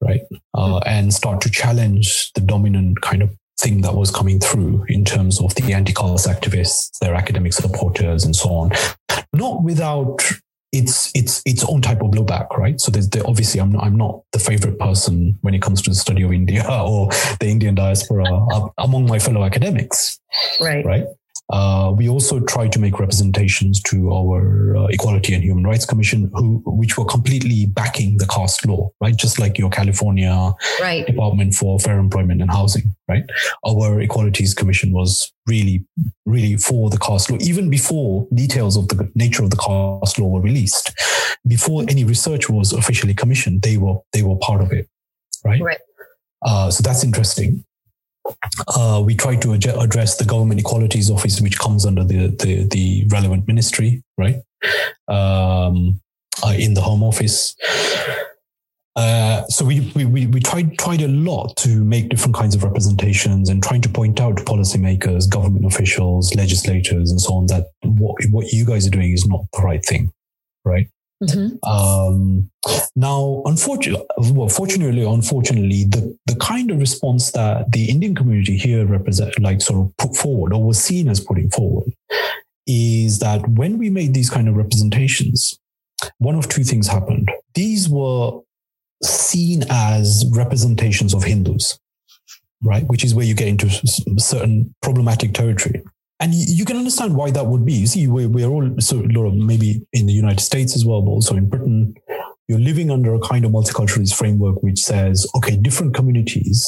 right? 0.00 0.22
Uh, 0.54 0.78
and 0.86 1.12
start 1.12 1.40
to 1.42 1.50
challenge 1.50 2.32
the 2.34 2.40
dominant 2.40 3.00
kind 3.02 3.22
of 3.22 3.30
thing 3.60 3.82
that 3.82 3.94
was 3.94 4.10
coming 4.10 4.40
through 4.40 4.84
in 4.88 5.04
terms 5.04 5.40
of 5.40 5.54
the 5.54 5.72
anti-caste 5.72 6.26
activists, 6.26 6.98
their 7.00 7.14
academic 7.14 7.52
supporters, 7.52 8.24
and 8.24 8.34
so 8.34 8.48
on. 8.50 8.70
Not 9.32 9.62
without 9.62 10.22
its 10.72 11.12
its 11.14 11.42
its 11.44 11.62
own 11.64 11.82
type 11.82 12.00
of 12.00 12.10
blowback, 12.10 12.56
right? 12.56 12.80
So 12.80 12.90
there's 12.90 13.10
the, 13.10 13.24
obviously 13.26 13.60
I'm 13.60 13.72
not, 13.72 13.84
I'm 13.84 13.96
not 13.96 14.22
the 14.32 14.38
favorite 14.38 14.78
person 14.78 15.38
when 15.42 15.54
it 15.54 15.60
comes 15.60 15.82
to 15.82 15.90
the 15.90 15.96
study 15.96 16.22
of 16.22 16.32
India 16.32 16.64
or 16.70 17.08
the 17.40 17.48
Indian 17.48 17.74
diaspora 17.74 18.24
among 18.78 19.06
my 19.06 19.18
fellow 19.18 19.44
academics, 19.44 20.18
right? 20.60 20.84
Right. 20.84 21.04
Uh, 21.52 21.92
we 21.94 22.08
also 22.08 22.40
tried 22.40 22.72
to 22.72 22.78
make 22.78 22.98
representations 22.98 23.80
to 23.82 24.10
our 24.10 24.74
uh, 24.74 24.86
Equality 24.86 25.34
and 25.34 25.44
Human 25.44 25.64
Rights 25.64 25.84
Commission, 25.84 26.30
who 26.34 26.62
which 26.64 26.96
were 26.96 27.04
completely 27.04 27.66
backing 27.66 28.16
the 28.16 28.26
caste 28.26 28.66
law, 28.66 28.90
right? 29.02 29.14
Just 29.14 29.38
like 29.38 29.58
your 29.58 29.68
California 29.68 30.52
right. 30.80 31.06
Department 31.06 31.54
for 31.54 31.78
Fair 31.78 31.98
Employment 31.98 32.40
and 32.40 32.50
Housing, 32.50 32.94
right? 33.06 33.24
Our 33.66 34.00
Equalities 34.00 34.54
Commission 34.54 34.92
was 34.92 35.30
really, 35.46 35.84
really 36.24 36.56
for 36.56 36.88
the 36.88 36.98
caste 36.98 37.30
law, 37.30 37.36
even 37.42 37.68
before 37.68 38.26
details 38.32 38.78
of 38.78 38.88
the 38.88 39.10
nature 39.14 39.44
of 39.44 39.50
the 39.50 39.56
caste 39.56 40.18
law 40.18 40.28
were 40.28 40.40
released. 40.40 40.90
Before 41.46 41.84
any 41.86 42.04
research 42.04 42.48
was 42.48 42.72
officially 42.72 43.12
commissioned, 43.12 43.60
they 43.60 43.76
were 43.76 43.98
they 44.14 44.22
were 44.22 44.36
part 44.36 44.62
of 44.62 44.72
it, 44.72 44.88
right? 45.44 45.60
Right. 45.60 45.78
Uh, 46.40 46.70
so 46.70 46.82
that's 46.82 47.04
interesting 47.04 47.62
uh, 48.76 49.02
we 49.04 49.14
try 49.14 49.36
to 49.36 49.54
ad- 49.54 49.66
address 49.66 50.16
the 50.16 50.24
government 50.24 50.60
equalities 50.60 51.10
office, 51.10 51.40
which 51.40 51.58
comes 51.58 51.84
under 51.86 52.04
the 52.04 52.28
the, 52.28 52.66
the 52.68 53.06
relevant 53.08 53.46
ministry, 53.46 54.02
right? 54.16 54.36
Um, 55.08 56.00
uh, 56.44 56.54
in 56.56 56.74
the 56.74 56.80
home 56.80 57.02
office. 57.02 57.54
Uh, 58.94 59.46
so 59.46 59.64
we, 59.64 59.90
we, 59.96 60.04
we, 60.04 60.26
we 60.26 60.40
tried, 60.40 60.76
tried 60.78 61.00
a 61.00 61.08
lot 61.08 61.56
to 61.56 61.82
make 61.82 62.10
different 62.10 62.34
kinds 62.34 62.54
of 62.54 62.62
representations 62.62 63.48
and 63.48 63.62
trying 63.62 63.80
to 63.80 63.88
point 63.88 64.20
out 64.20 64.36
to 64.36 64.44
policymakers, 64.44 65.28
government 65.30 65.64
officials, 65.64 66.34
legislators, 66.34 67.10
and 67.10 67.20
so 67.20 67.32
on 67.34 67.46
that 67.46 67.68
what, 67.84 68.16
what 68.30 68.52
you 68.52 68.66
guys 68.66 68.86
are 68.86 68.90
doing 68.90 69.12
is 69.12 69.26
not 69.26 69.40
the 69.52 69.62
right 69.62 69.84
thing, 69.84 70.12
right? 70.64 70.88
Mm-hmm. 71.22 71.68
Um, 71.68 72.50
now, 72.96 73.42
unfortunately, 73.44 74.04
well, 74.32 74.48
fortunately, 74.48 75.04
unfortunately, 75.04 75.84
the, 75.84 76.16
the 76.26 76.36
kind 76.36 76.70
of 76.70 76.78
response 76.78 77.30
that 77.32 77.70
the 77.70 77.88
Indian 77.88 78.14
community 78.14 78.56
here 78.56 78.84
represent, 78.84 79.38
like 79.40 79.60
sort 79.60 79.80
of 79.80 79.96
put 79.98 80.16
forward 80.16 80.52
or 80.52 80.62
was 80.62 80.82
seen 80.82 81.08
as 81.08 81.20
putting 81.20 81.50
forward, 81.50 81.92
is 82.66 83.20
that 83.20 83.48
when 83.48 83.78
we 83.78 83.90
made 83.90 84.14
these 84.14 84.30
kind 84.30 84.48
of 84.48 84.56
representations, 84.56 85.58
one 86.18 86.34
of 86.34 86.48
two 86.48 86.64
things 86.64 86.88
happened. 86.88 87.30
These 87.54 87.88
were 87.88 88.40
seen 89.02 89.64
as 89.70 90.24
representations 90.34 91.14
of 91.14 91.24
Hindus, 91.24 91.78
right? 92.62 92.86
Which 92.86 93.04
is 93.04 93.14
where 93.14 93.26
you 93.26 93.34
get 93.34 93.48
into 93.48 93.68
certain 94.18 94.74
problematic 94.82 95.34
territory 95.34 95.82
and 96.22 96.32
you 96.32 96.64
can 96.64 96.76
understand 96.76 97.16
why 97.16 97.32
that 97.32 97.46
would 97.46 97.66
be. 97.66 97.72
You 97.72 97.86
see, 97.88 98.06
we're, 98.06 98.28
we're 98.28 98.48
all 98.48 98.70
so 98.78 99.02
maybe 99.02 99.84
in 99.92 100.06
the 100.06 100.12
United 100.12 100.40
States 100.40 100.76
as 100.76 100.84
well, 100.84 101.02
but 101.02 101.10
also 101.10 101.34
in 101.36 101.48
Britain. 101.48 101.94
You're 102.46 102.60
living 102.60 102.90
under 102.92 103.12
a 103.14 103.20
kind 103.20 103.44
of 103.44 103.50
multiculturalist 103.50 104.14
framework 104.14 104.62
which 104.62 104.78
says, 104.78 105.26
okay, 105.34 105.56
different 105.56 105.94
communities 105.94 106.64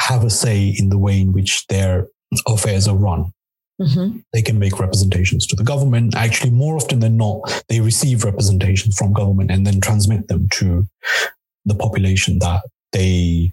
have 0.00 0.24
a 0.24 0.30
say 0.30 0.74
in 0.78 0.90
the 0.90 0.98
way 0.98 1.20
in 1.20 1.32
which 1.32 1.66
their 1.66 2.06
affairs 2.46 2.86
are 2.86 2.96
run. 2.96 3.32
Mm-hmm. 3.80 4.18
They 4.32 4.42
can 4.42 4.60
make 4.60 4.78
representations 4.78 5.46
to 5.48 5.56
the 5.56 5.64
government. 5.64 6.14
Actually, 6.14 6.50
more 6.50 6.76
often 6.76 7.00
than 7.00 7.16
not, 7.16 7.64
they 7.68 7.80
receive 7.80 8.24
representations 8.24 8.96
from 8.96 9.12
government 9.12 9.50
and 9.50 9.66
then 9.66 9.80
transmit 9.80 10.28
them 10.28 10.48
to 10.52 10.86
the 11.64 11.74
population 11.74 12.38
that 12.40 12.62
they 12.92 13.52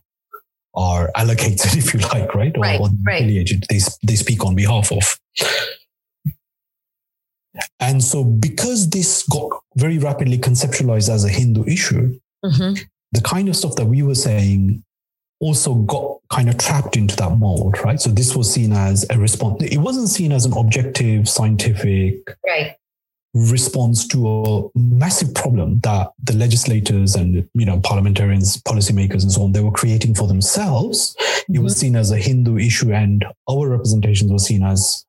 are 0.75 1.11
allocated, 1.15 1.59
if 1.77 1.93
you 1.93 1.99
like, 2.01 2.33
right? 2.35 2.55
Or, 2.57 2.61
right, 2.61 2.79
or 2.79 2.89
right. 3.05 3.21
affiliated, 3.21 3.65
they, 3.69 3.79
they 4.03 4.15
speak 4.15 4.45
on 4.45 4.55
behalf 4.55 4.91
of. 4.91 5.19
And 7.79 8.03
so, 8.03 8.23
because 8.23 8.89
this 8.89 9.23
got 9.27 9.49
very 9.75 9.97
rapidly 9.97 10.37
conceptualized 10.37 11.09
as 11.09 11.23
a 11.23 11.29
Hindu 11.29 11.63
issue, 11.65 12.19
mm-hmm. 12.43 12.73
the 13.11 13.21
kind 13.21 13.47
of 13.47 13.55
stuff 13.55 13.75
that 13.75 13.85
we 13.85 14.01
were 14.01 14.15
saying 14.15 14.83
also 15.39 15.75
got 15.75 16.17
kind 16.29 16.49
of 16.49 16.57
trapped 16.57 16.97
into 16.97 17.15
that 17.17 17.37
mold, 17.37 17.77
right? 17.83 17.99
So, 17.99 18.09
this 18.09 18.35
was 18.35 18.51
seen 18.51 18.73
as 18.73 19.05
a 19.09 19.17
response. 19.17 19.63
It 19.63 19.77
wasn't 19.77 20.09
seen 20.09 20.33
as 20.33 20.45
an 20.45 20.53
objective, 20.53 21.29
scientific, 21.29 22.35
right 22.45 22.75
response 23.35 24.07
to 24.07 24.27
a 24.29 24.79
massive 24.79 25.35
problem 25.35 25.79
that 25.81 26.09
the 26.23 26.33
legislators 26.33 27.15
and 27.15 27.47
you 27.53 27.65
know 27.65 27.79
parliamentarians 27.81 28.61
policymakers 28.61 29.23
and 29.23 29.31
so 29.31 29.43
on 29.43 29.51
they 29.51 29.59
were 29.59 29.71
creating 29.71 30.15
for 30.15 30.25
themselves. 30.25 31.15
Mm-hmm. 31.19 31.55
it 31.55 31.59
was 31.59 31.73
mm-hmm. 31.73 31.79
seen 31.81 31.95
as 31.97 32.11
a 32.11 32.17
hindu 32.17 32.57
issue 32.57 32.93
and 32.93 33.25
our 33.49 33.67
representations 33.67 34.31
were 34.31 34.39
seen 34.39 34.63
as 34.63 35.05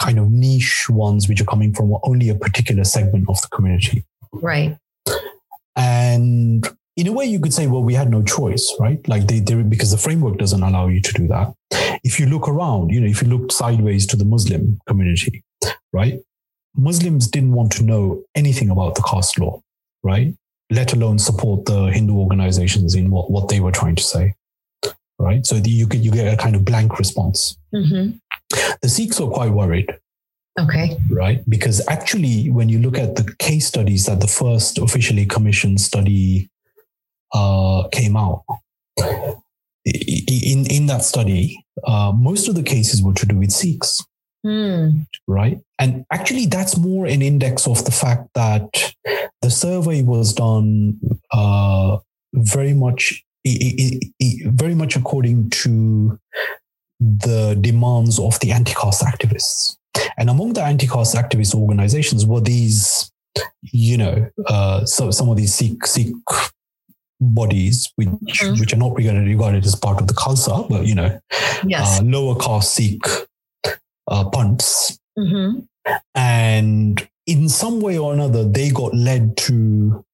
kind 0.00 0.18
of 0.18 0.30
niche 0.30 0.88
ones 0.88 1.28
which 1.28 1.42
are 1.42 1.44
coming 1.44 1.74
from 1.74 1.94
only 2.04 2.30
a 2.30 2.34
particular 2.34 2.82
segment 2.82 3.28
of 3.28 3.40
the 3.42 3.48
community. 3.48 4.06
Right. 4.32 4.78
And 5.76 6.66
in 6.96 7.08
a 7.08 7.12
way 7.12 7.26
you 7.26 7.40
could 7.40 7.52
say 7.52 7.66
well 7.66 7.82
we 7.82 7.92
had 7.92 8.10
no 8.10 8.22
choice 8.22 8.74
right? 8.80 9.06
Like 9.06 9.26
they, 9.26 9.40
they 9.40 9.54
because 9.62 9.90
the 9.90 9.98
framework 9.98 10.38
doesn't 10.38 10.62
allow 10.62 10.86
you 10.86 11.02
to 11.02 11.12
do 11.12 11.28
that. 11.28 11.52
If 12.02 12.18
you 12.18 12.24
look 12.24 12.48
around 12.48 12.88
you 12.90 13.02
know 13.02 13.06
if 13.06 13.20
you 13.20 13.28
look 13.28 13.52
sideways 13.52 14.06
to 14.06 14.16
the 14.16 14.24
muslim 14.24 14.80
community 14.86 15.44
right 15.92 16.20
Muslims 16.76 17.26
didn't 17.28 17.52
want 17.52 17.72
to 17.72 17.82
know 17.82 18.22
anything 18.34 18.70
about 18.70 18.94
the 18.94 19.02
caste 19.02 19.38
law, 19.38 19.60
right? 20.02 20.34
Let 20.70 20.92
alone 20.92 21.18
support 21.18 21.64
the 21.64 21.86
Hindu 21.86 22.14
organizations 22.14 22.94
in 22.94 23.10
what, 23.10 23.30
what 23.30 23.48
they 23.48 23.60
were 23.60 23.72
trying 23.72 23.96
to 23.96 24.02
say, 24.02 24.34
right? 25.18 25.44
So 25.44 25.56
the, 25.56 25.70
you 25.70 25.86
get 25.86 26.00
you 26.00 26.12
get 26.12 26.32
a 26.32 26.36
kind 26.36 26.54
of 26.54 26.64
blank 26.64 26.98
response. 26.98 27.56
Mm-hmm. 27.74 28.16
The 28.82 28.88
Sikhs 28.88 29.20
were 29.20 29.30
quite 29.30 29.50
worried. 29.50 29.88
Okay. 30.58 30.96
Right? 31.10 31.48
Because 31.48 31.86
actually, 31.88 32.50
when 32.50 32.68
you 32.68 32.78
look 32.78 32.98
at 32.98 33.16
the 33.16 33.34
case 33.38 33.66
studies 33.66 34.06
that 34.06 34.20
the 34.20 34.26
first 34.26 34.78
officially 34.78 35.24
commissioned 35.26 35.80
study 35.80 36.50
uh, 37.32 37.88
came 37.92 38.16
out, 38.16 38.44
in 39.84 40.66
in 40.66 40.86
that 40.86 41.02
study, 41.02 41.64
uh, 41.84 42.12
most 42.14 42.48
of 42.48 42.54
the 42.54 42.62
cases 42.62 43.02
were 43.02 43.14
to 43.14 43.26
do 43.26 43.38
with 43.38 43.50
Sikhs. 43.50 44.04
Mm. 44.44 45.06
Right. 45.26 45.60
And 45.78 46.04
actually, 46.10 46.46
that's 46.46 46.76
more 46.76 47.06
an 47.06 47.22
index 47.22 47.66
of 47.66 47.84
the 47.84 47.90
fact 47.90 48.28
that 48.34 48.94
the 49.42 49.50
survey 49.50 50.02
was 50.02 50.32
done 50.32 50.98
uh, 51.30 51.98
very 52.34 52.74
much. 52.74 53.24
very 53.46 54.74
much 54.74 54.96
according 54.96 55.48
to 55.48 56.18
the 57.00 57.56
demands 57.60 58.18
of 58.18 58.38
the 58.40 58.52
anti-caste 58.52 59.02
activists. 59.02 59.76
And 60.18 60.28
among 60.28 60.52
the 60.52 60.62
anti-caste 60.62 61.14
activist 61.16 61.54
organizations 61.54 62.26
were 62.26 62.42
these, 62.42 63.10
you 63.62 63.96
know, 63.96 64.30
uh, 64.46 64.84
so 64.84 65.10
some 65.10 65.30
of 65.30 65.36
these 65.36 65.54
Sikh, 65.54 65.86
Sikh 65.86 66.12
bodies, 67.20 67.90
which 67.96 68.08
mm-hmm. 68.08 68.60
which 68.60 68.72
are 68.72 68.76
not 68.76 68.94
regarded, 68.94 69.26
regarded 69.26 69.64
as 69.64 69.74
part 69.74 70.00
of 70.00 70.06
the 70.06 70.14
Khalsa, 70.14 70.68
but 70.68 70.86
you 70.86 70.94
know, 70.94 71.18
yes. 71.66 72.00
uh, 72.00 72.04
lower 72.04 72.36
caste 72.36 72.74
Sikh 72.74 73.04
uh, 74.10 74.28
panths. 74.30 74.98
Mm-hmm. 75.18 75.60
And 76.14 77.08
in 77.26 77.48
some 77.48 77.80
way 77.80 77.96
or 77.98 78.12
another, 78.12 78.44
they 78.44 78.70
got 78.70 78.94
led 78.94 79.36
to 79.38 80.04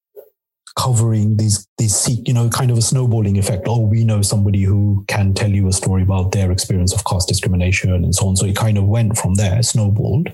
covering 0.79 1.39
these 1.39 1.67
these 1.79 2.07
you 2.27 2.35
know 2.35 2.49
kind 2.51 2.71
of 2.71 2.77
a 2.77 2.83
snowballing 2.83 3.39
effect 3.39 3.65
oh 3.67 3.81
we 3.81 4.05
know 4.05 4.21
somebody 4.21 4.63
who 4.63 5.03
can 5.09 5.33
tell 5.33 5.51
you 5.51 5.67
a 5.69 5.73
story 5.73 6.03
about 6.03 6.33
their 6.33 6.53
experience 6.53 6.93
of 6.93 7.03
caste 7.07 7.29
discrimination 7.29 7.93
and 7.93 8.15
so 8.15 8.29
on 8.29 8.37
so 8.37 8.45
it 8.45 8.55
kind 8.55 8.77
of 8.77 8.85
went 8.85 9.17
from 9.17 9.35
there 9.35 9.63
snowballed 9.63 10.29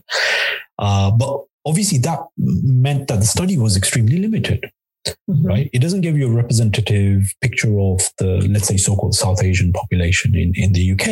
uh, 0.81 1.13
but 1.13 1.45
obviously 1.65 1.97
that 1.97 2.19
meant 2.37 3.07
that 3.07 3.21
the 3.21 3.25
study 3.25 3.57
was 3.57 3.77
extremely 3.77 4.19
limited 4.19 4.69
mm-hmm. 5.07 5.47
right 5.47 5.71
it 5.73 5.79
doesn't 5.81 6.01
give 6.01 6.19
you 6.19 6.27
a 6.27 6.35
representative 6.35 7.33
picture 7.41 7.79
of 7.79 8.01
the 8.19 8.45
let's 8.51 8.67
say 8.67 8.77
so-called 8.77 9.15
south 9.15 9.45
asian 9.45 9.73
population 9.73 10.35
in 10.35 10.53
in 10.57 10.73
the 10.73 10.91
uk 10.91 11.07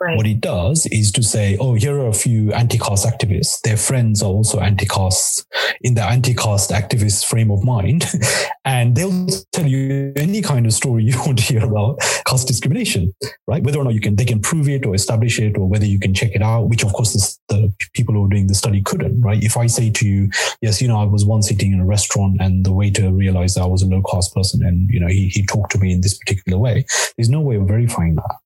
Right. 0.00 0.16
What 0.16 0.26
it 0.26 0.40
does 0.40 0.86
is 0.86 1.12
to 1.12 1.22
say, 1.22 1.56
oh, 1.60 1.74
here 1.74 1.98
are 1.98 2.08
a 2.08 2.14
few 2.14 2.52
anti-caste 2.52 3.06
activists. 3.06 3.60
Their 3.62 3.76
friends 3.76 4.22
are 4.22 4.30
also 4.30 4.58
anti-caste 4.58 5.46
in 5.82 5.94
the 5.94 6.02
anti-caste 6.02 6.70
activist 6.70 7.26
frame 7.26 7.50
of 7.50 7.62
mind. 7.64 8.06
and 8.64 8.96
they'll 8.96 9.26
tell 9.52 9.66
you 9.66 10.12
any 10.16 10.42
kind 10.42 10.66
of 10.66 10.72
story 10.72 11.04
you 11.10 11.18
want 11.18 11.38
to 11.38 11.44
hear 11.44 11.64
about 11.64 12.00
caste 12.26 12.48
discrimination, 12.48 13.14
right? 13.46 13.62
Whether 13.62 13.78
or 13.78 13.84
not 13.84 13.94
you 13.94 14.00
can, 14.00 14.16
they 14.16 14.24
can 14.24 14.40
prove 14.40 14.68
it 14.68 14.86
or 14.86 14.94
establish 14.94 15.38
it 15.38 15.56
or 15.56 15.68
whether 15.68 15.86
you 15.86 15.98
can 15.98 16.14
check 16.14 16.32
it 16.34 16.42
out, 16.42 16.68
which 16.68 16.82
of 16.82 16.92
course 16.92 17.12
the, 17.12 17.54
the 17.54 17.72
people 17.94 18.14
who 18.14 18.24
are 18.24 18.28
doing 18.28 18.46
the 18.46 18.54
study 18.54 18.82
couldn't, 18.82 19.20
right? 19.20 19.42
If 19.42 19.56
I 19.56 19.66
say 19.66 19.90
to 19.90 20.06
you, 20.06 20.30
yes, 20.60 20.80
you 20.82 20.88
know, 20.88 21.00
I 21.00 21.04
was 21.04 21.24
once 21.24 21.48
sitting 21.48 21.72
in 21.72 21.80
a 21.80 21.86
restaurant 21.86 22.38
and 22.40 22.64
the 22.64 22.72
waiter 22.72 23.12
realized 23.12 23.58
I 23.58 23.66
was 23.66 23.82
a 23.82 23.86
low 23.86 24.02
caste 24.02 24.34
person 24.34 24.64
and, 24.64 24.88
you 24.90 25.00
know, 25.00 25.08
he, 25.08 25.28
he 25.28 25.44
talked 25.44 25.72
to 25.72 25.78
me 25.78 25.92
in 25.92 26.00
this 26.00 26.16
particular 26.16 26.58
way, 26.58 26.84
there's 27.16 27.30
no 27.30 27.40
way 27.40 27.56
of 27.56 27.68
verifying 27.68 28.16
that. 28.16 28.36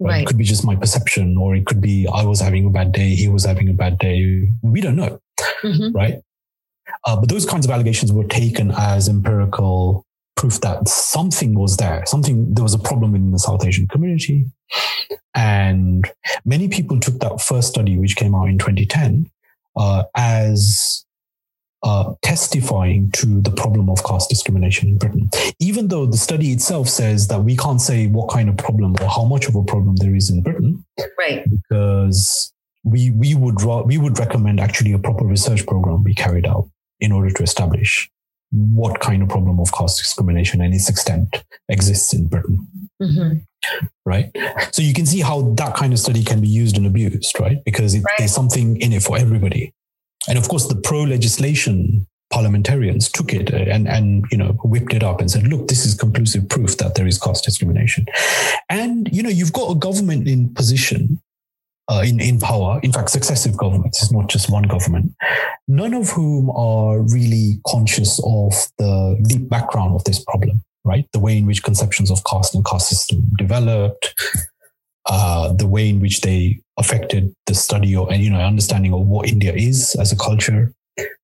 Right. 0.00 0.22
It 0.22 0.26
could 0.26 0.38
be 0.38 0.44
just 0.44 0.64
my 0.64 0.76
perception, 0.76 1.36
or 1.36 1.54
it 1.54 1.66
could 1.66 1.80
be 1.80 2.06
I 2.12 2.24
was 2.24 2.40
having 2.40 2.66
a 2.66 2.70
bad 2.70 2.92
day, 2.92 3.14
he 3.14 3.28
was 3.28 3.44
having 3.44 3.68
a 3.68 3.72
bad 3.72 3.98
day. 3.98 4.48
We 4.62 4.80
don't 4.80 4.96
know, 4.96 5.20
mm-hmm. 5.62 5.96
right? 5.96 6.20
Uh, 7.06 7.16
but 7.16 7.28
those 7.28 7.46
kinds 7.46 7.64
of 7.66 7.72
allegations 7.72 8.12
were 8.12 8.24
taken 8.24 8.72
as 8.76 9.08
empirical 9.08 10.04
proof 10.36 10.60
that 10.60 10.88
something 10.88 11.54
was 11.54 11.76
there, 11.76 12.04
something 12.06 12.54
there 12.54 12.62
was 12.62 12.74
a 12.74 12.78
problem 12.78 13.14
in 13.14 13.30
the 13.30 13.38
South 13.38 13.64
Asian 13.64 13.88
community, 13.88 14.46
and 15.34 16.10
many 16.44 16.68
people 16.68 17.00
took 17.00 17.18
that 17.20 17.40
first 17.40 17.68
study, 17.68 17.98
which 17.98 18.16
came 18.16 18.34
out 18.34 18.48
in 18.48 18.58
2010, 18.58 19.30
uh, 19.76 20.04
as 20.16 21.04
uh, 21.84 22.14
testifying 22.22 23.10
to 23.12 23.42
the 23.42 23.50
problem 23.50 23.90
of 23.90 24.02
caste 24.04 24.30
discrimination 24.30 24.88
in 24.88 24.96
Britain, 24.96 25.28
even 25.60 25.88
though 25.88 26.06
the 26.06 26.16
study 26.16 26.50
itself 26.50 26.88
says 26.88 27.28
that 27.28 27.40
we 27.44 27.56
can't 27.56 27.80
say 27.80 28.06
what 28.06 28.30
kind 28.30 28.48
of 28.48 28.56
problem 28.56 28.96
or 29.02 29.08
how 29.08 29.24
much 29.24 29.46
of 29.46 29.54
a 29.54 29.62
problem 29.62 29.94
there 29.96 30.14
is 30.14 30.30
in 30.30 30.42
Britain, 30.42 30.82
right? 31.18 31.44
Because 31.48 32.52
we 32.84 33.10
we 33.10 33.34
would 33.34 33.62
we 33.84 33.98
would 33.98 34.18
recommend 34.18 34.60
actually 34.60 34.92
a 34.92 34.98
proper 34.98 35.26
research 35.26 35.66
program 35.66 36.02
be 36.02 36.14
carried 36.14 36.46
out 36.46 36.68
in 37.00 37.12
order 37.12 37.30
to 37.30 37.42
establish 37.42 38.10
what 38.50 39.00
kind 39.00 39.22
of 39.22 39.28
problem 39.28 39.60
of 39.60 39.70
caste 39.72 39.98
discrimination 39.98 40.60
and 40.60 40.72
its 40.72 40.88
extent 40.88 41.44
exists 41.68 42.14
in 42.14 42.26
Britain. 42.26 42.66
Mm-hmm. 43.02 43.38
Right. 44.06 44.30
So 44.72 44.80
you 44.82 44.94
can 44.94 45.06
see 45.06 45.20
how 45.20 45.42
that 45.54 45.74
kind 45.74 45.92
of 45.92 45.98
study 45.98 46.22
can 46.22 46.40
be 46.40 46.48
used 46.48 46.76
and 46.76 46.86
abused, 46.86 47.38
right? 47.40 47.64
Because 47.64 47.94
it, 47.94 48.04
right. 48.04 48.14
there's 48.18 48.34
something 48.34 48.80
in 48.80 48.92
it 48.92 49.02
for 49.02 49.18
everybody. 49.18 49.74
And 50.28 50.38
of 50.38 50.48
course, 50.48 50.68
the 50.68 50.76
pro 50.76 51.02
legislation 51.02 52.06
parliamentarians 52.30 53.10
took 53.10 53.32
it 53.32 53.50
and, 53.50 53.86
and 53.86 54.24
you 54.30 54.36
know 54.36 54.56
whipped 54.64 54.92
it 54.92 55.02
up 55.02 55.20
and 55.20 55.30
said, 55.30 55.46
look, 55.46 55.68
this 55.68 55.86
is 55.86 55.94
conclusive 55.94 56.48
proof 56.48 56.76
that 56.78 56.94
there 56.94 57.06
is 57.06 57.18
caste 57.18 57.44
discrimination. 57.44 58.06
And 58.68 59.08
you 59.12 59.22
know, 59.22 59.30
you've 59.30 59.52
got 59.52 59.70
a 59.70 59.74
government 59.74 60.26
in 60.26 60.52
position 60.54 61.20
uh, 61.88 62.02
in, 62.04 62.20
in 62.20 62.40
power, 62.40 62.80
in 62.82 62.92
fact, 62.92 63.10
successive 63.10 63.56
governments, 63.56 64.02
it's 64.02 64.12
not 64.12 64.28
just 64.28 64.50
one 64.50 64.62
government, 64.62 65.12
none 65.68 65.94
of 65.94 66.08
whom 66.10 66.50
are 66.50 67.00
really 67.00 67.60
conscious 67.66 68.18
of 68.24 68.52
the 68.78 69.22
deep 69.28 69.48
background 69.48 69.94
of 69.94 70.02
this 70.04 70.22
problem, 70.24 70.62
right? 70.84 71.06
The 71.12 71.18
way 71.18 71.36
in 71.36 71.46
which 71.46 71.62
conceptions 71.62 72.10
of 72.10 72.24
caste 72.24 72.54
and 72.54 72.64
caste 72.64 72.88
system 72.88 73.30
developed, 73.36 74.14
uh, 75.06 75.52
the 75.52 75.66
way 75.66 75.88
in 75.88 76.00
which 76.00 76.20
they 76.22 76.60
affected 76.78 77.34
the 77.46 77.54
study 77.54 77.94
or 77.94 78.12
you 78.12 78.30
know 78.30 78.40
understanding 78.40 78.92
of 78.92 79.00
what 79.00 79.28
India 79.28 79.52
is 79.54 79.94
as 80.00 80.12
a 80.12 80.16
culture, 80.16 80.72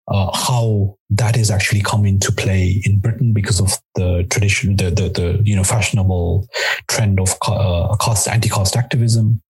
uh, 0.09 0.31
how 0.37 0.97
that 1.09 1.37
is 1.37 1.51
actually 1.51 1.81
come 1.81 2.05
into 2.05 2.33
play 2.33 2.83
in 2.85 3.01
Britain 3.01 3.33
because 3.33 3.61
of 3.61 3.73
the 3.95 4.27
tradition, 4.31 4.77
the 4.77 4.91
the, 4.91 5.09
the 5.09 5.41
you 5.45 5.57
know 5.57 5.65
fashionable 5.65 6.47
trend 6.89 7.21
of 7.21 7.35
uh, 7.47 7.97
caste 7.97 8.29
anti-caste 8.29 8.77
activism. 8.77 9.41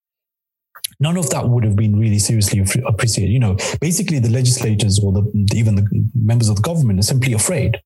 None 1.03 1.17
of 1.17 1.31
that 1.31 1.49
would 1.49 1.65
have 1.65 1.77
been 1.77 1.99
really 1.99 2.19
seriously 2.19 2.63
appreciated. 2.87 3.33
You 3.33 3.39
know, 3.39 3.57
basically 3.81 4.19
the 4.19 4.29
legislators 4.29 4.99
or 5.03 5.13
the, 5.13 5.49
even 5.55 5.75
the 5.77 5.89
members 6.15 6.51
of 6.51 6.57
the 6.57 6.63
government 6.63 6.99
are 6.99 7.05
simply 7.05 7.33
afraid, 7.33 7.81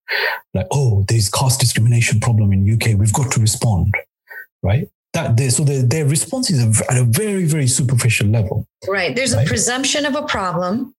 like, 0.53 0.67
oh, 0.73 1.05
there's 1.07 1.29
caste 1.29 1.61
discrimination 1.61 2.19
problem 2.19 2.53
in 2.53 2.69
UK. 2.69 2.99
We've 2.99 3.13
got 3.13 3.31
to 3.31 3.41
respond, 3.41 3.95
right? 4.65 4.89
That 5.15 5.37
they, 5.37 5.49
so 5.49 5.65
their, 5.65 5.83
their 5.83 6.05
response 6.05 6.51
is 6.51 6.83
at 6.83 6.99
a 6.99 7.05
very 7.05 7.45
very 7.47 7.67
superficial 7.67 8.27
level. 8.27 8.67
Right 8.87 9.17
there's 9.17 9.35
right? 9.35 9.47
a 9.47 9.49
presumption 9.49 10.05
of 10.05 10.15
a 10.15 10.23
problem. 10.23 10.95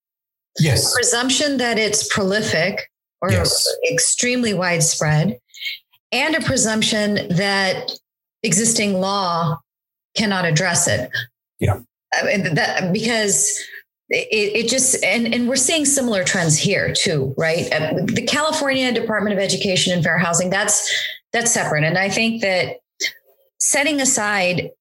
Yes. 0.60 0.94
Presumption 0.94 1.58
that 1.58 1.78
it's 1.78 2.08
prolific 2.08 2.90
or 3.22 3.32
yes. 3.32 3.68
extremely 3.92 4.54
widespread 4.54 5.38
and 6.12 6.36
a 6.36 6.42
presumption 6.42 7.28
that 7.36 7.92
existing 8.42 8.94
law 8.94 9.60
cannot 10.16 10.46
address 10.46 10.88
it. 10.88 11.10
Yeah. 11.60 11.80
That, 12.14 12.92
because 12.94 13.62
it, 14.10 14.66
it, 14.66 14.70
just 14.70 15.04
and, 15.04 15.34
and 15.34 15.50
we're 15.50 15.58
seeing 15.58 15.84
similar 15.84 16.24
trends 16.24 16.58
here 16.58 16.94
too 16.94 17.34
right? 17.38 17.72
Uh, 17.74 18.06
the 18.06 18.26
california 18.26 18.94
department 18.94 19.34
of 19.36 19.44
education 19.44 19.92
and 19.92 20.04
fair 20.04 20.18
housing 20.18 20.50
that's 20.50 20.90
that's 21.34 21.52
separate. 21.52 21.84
And 21.84 21.98
i 21.98 22.08
think 22.08 22.42
that 22.42 22.78
setting 23.60 24.02
aside 24.02 24.72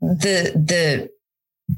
the 0.00 0.52
the 0.54 1.10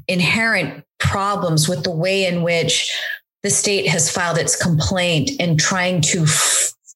inherent 0.07 0.83
problems 0.99 1.67
with 1.67 1.83
the 1.83 1.91
way 1.91 2.25
in 2.25 2.43
which 2.43 2.95
the 3.43 3.49
state 3.49 3.87
has 3.87 4.11
filed 4.11 4.37
its 4.37 4.55
complaint 4.55 5.31
and 5.39 5.59
trying 5.59 5.99
to 6.01 6.25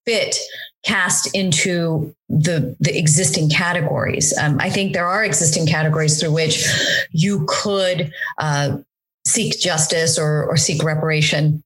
fit 0.06 0.38
caste 0.86 1.28
into 1.36 2.16
the 2.30 2.76
the 2.80 2.98
existing 2.98 3.50
categories. 3.50 4.38
Um, 4.38 4.58
I 4.60 4.70
think 4.70 4.94
there 4.94 5.08
are 5.08 5.24
existing 5.24 5.66
categories 5.66 6.20
through 6.20 6.34
which 6.34 6.66
you 7.12 7.46
could 7.50 8.14
uh, 8.38 8.78
seek 9.26 9.60
justice 9.60 10.20
or, 10.20 10.46
or 10.46 10.58
seek 10.58 10.84
reparation 10.84 11.64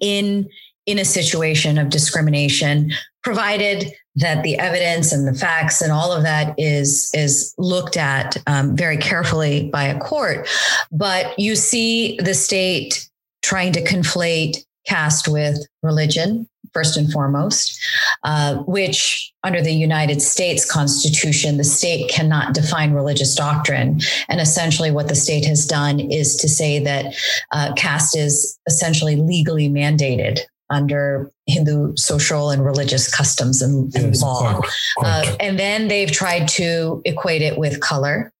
in 0.00 0.48
in 0.86 0.98
a 0.98 1.04
situation 1.04 1.78
of 1.78 1.90
discrimination, 1.90 2.92
provided 3.26 3.92
that 4.14 4.44
the 4.44 4.56
evidence 4.56 5.12
and 5.12 5.26
the 5.26 5.34
facts 5.34 5.82
and 5.82 5.90
all 5.90 6.12
of 6.12 6.22
that 6.22 6.54
is 6.56 7.10
is 7.12 7.52
looked 7.58 7.96
at 7.96 8.36
um, 8.46 8.76
very 8.76 8.96
carefully 8.96 9.68
by 9.68 9.82
a 9.82 9.98
court. 9.98 10.48
But 10.92 11.36
you 11.36 11.56
see 11.56 12.16
the 12.22 12.34
state 12.34 13.10
trying 13.42 13.72
to 13.72 13.82
conflate 13.82 14.64
caste 14.86 15.26
with 15.26 15.58
religion 15.82 16.48
first 16.72 16.96
and 16.96 17.10
foremost, 17.10 17.76
uh, 18.22 18.58
which 18.58 19.32
under 19.42 19.60
the 19.60 19.72
United 19.72 20.22
States 20.22 20.70
Constitution, 20.70 21.56
the 21.56 21.64
state 21.64 22.08
cannot 22.08 22.54
define 22.54 22.92
religious 22.92 23.34
doctrine. 23.34 24.00
And 24.28 24.40
essentially, 24.40 24.92
what 24.92 25.08
the 25.08 25.16
state 25.16 25.44
has 25.46 25.66
done 25.66 25.98
is 25.98 26.36
to 26.36 26.48
say 26.48 26.78
that 26.78 27.12
uh, 27.50 27.72
caste 27.74 28.16
is 28.16 28.56
essentially 28.68 29.16
legally 29.16 29.68
mandated 29.68 30.42
under 30.70 31.30
Hindu 31.46 31.94
social 31.96 32.50
and 32.50 32.64
religious 32.64 33.14
customs 33.14 33.62
and, 33.62 33.94
and 33.94 34.06
yes, 34.06 34.22
law. 34.22 34.58
Quite, 34.58 34.70
quite. 34.96 35.28
Uh, 35.28 35.36
and 35.40 35.58
then 35.58 35.88
they've 35.88 36.10
tried 36.10 36.48
to 36.48 37.02
equate 37.04 37.42
it 37.42 37.58
with 37.58 37.80
color. 37.80 38.32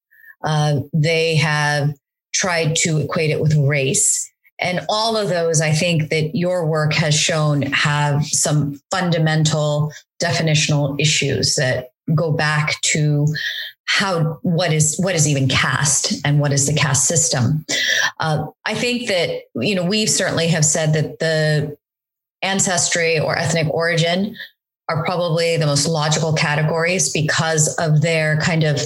Uh, 0.42 0.80
they 0.92 1.36
have 1.36 1.94
tried 2.34 2.76
to 2.76 2.98
equate 2.98 3.30
it 3.30 3.40
with 3.40 3.56
race. 3.56 4.30
And 4.58 4.80
all 4.88 5.16
of 5.16 5.28
those, 5.28 5.60
I 5.60 5.72
think 5.72 6.08
that 6.10 6.34
your 6.34 6.66
work 6.66 6.94
has 6.94 7.14
shown 7.14 7.62
have 7.62 8.24
some 8.26 8.80
fundamental 8.90 9.92
definitional 10.22 10.98
issues 11.00 11.56
that 11.56 11.90
go 12.14 12.32
back 12.32 12.80
to 12.82 13.26
how 13.86 14.38
what 14.42 14.72
is 14.72 14.96
what 14.98 15.14
is 15.14 15.28
even 15.28 15.48
caste 15.48 16.14
and 16.24 16.40
what 16.40 16.52
is 16.52 16.66
the 16.66 16.72
caste 16.72 17.06
system 17.06 17.64
uh, 18.18 18.44
i 18.64 18.74
think 18.74 19.08
that 19.08 19.42
you 19.54 19.74
know 19.74 19.84
we 19.84 20.06
certainly 20.06 20.48
have 20.48 20.64
said 20.64 20.92
that 20.92 21.18
the 21.20 21.76
ancestry 22.42 23.18
or 23.18 23.36
ethnic 23.36 23.68
origin 23.72 24.36
are 24.88 25.04
probably 25.04 25.56
the 25.56 25.66
most 25.66 25.86
logical 25.86 26.32
categories 26.32 27.12
because 27.12 27.74
of 27.76 28.02
their 28.02 28.38
kind 28.40 28.62
of 28.62 28.80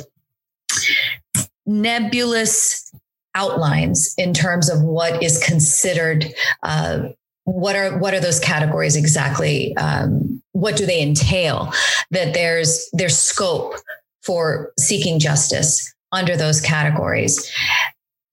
nebulous 1.67 2.91
outlines 3.35 4.15
in 4.17 4.33
terms 4.33 4.69
of 4.69 4.81
what 4.83 5.23
is 5.23 5.43
considered 5.45 6.33
uh, 6.63 7.01
what 7.45 7.77
are 7.77 7.99
what 7.99 8.15
are 8.15 8.21
those 8.21 8.41
categories 8.41 8.97
exactly 8.97 9.77
um, 9.77 10.41
what 10.61 10.77
do 10.77 10.87
they 10.87 11.03
entail? 11.03 11.73
That 12.11 12.35
there's 12.35 12.89
there's 12.93 13.19
scope 13.19 13.75
for 14.23 14.73
seeking 14.79 15.19
justice 15.19 15.93
under 16.13 16.37
those 16.37 16.61
categories. 16.61 17.51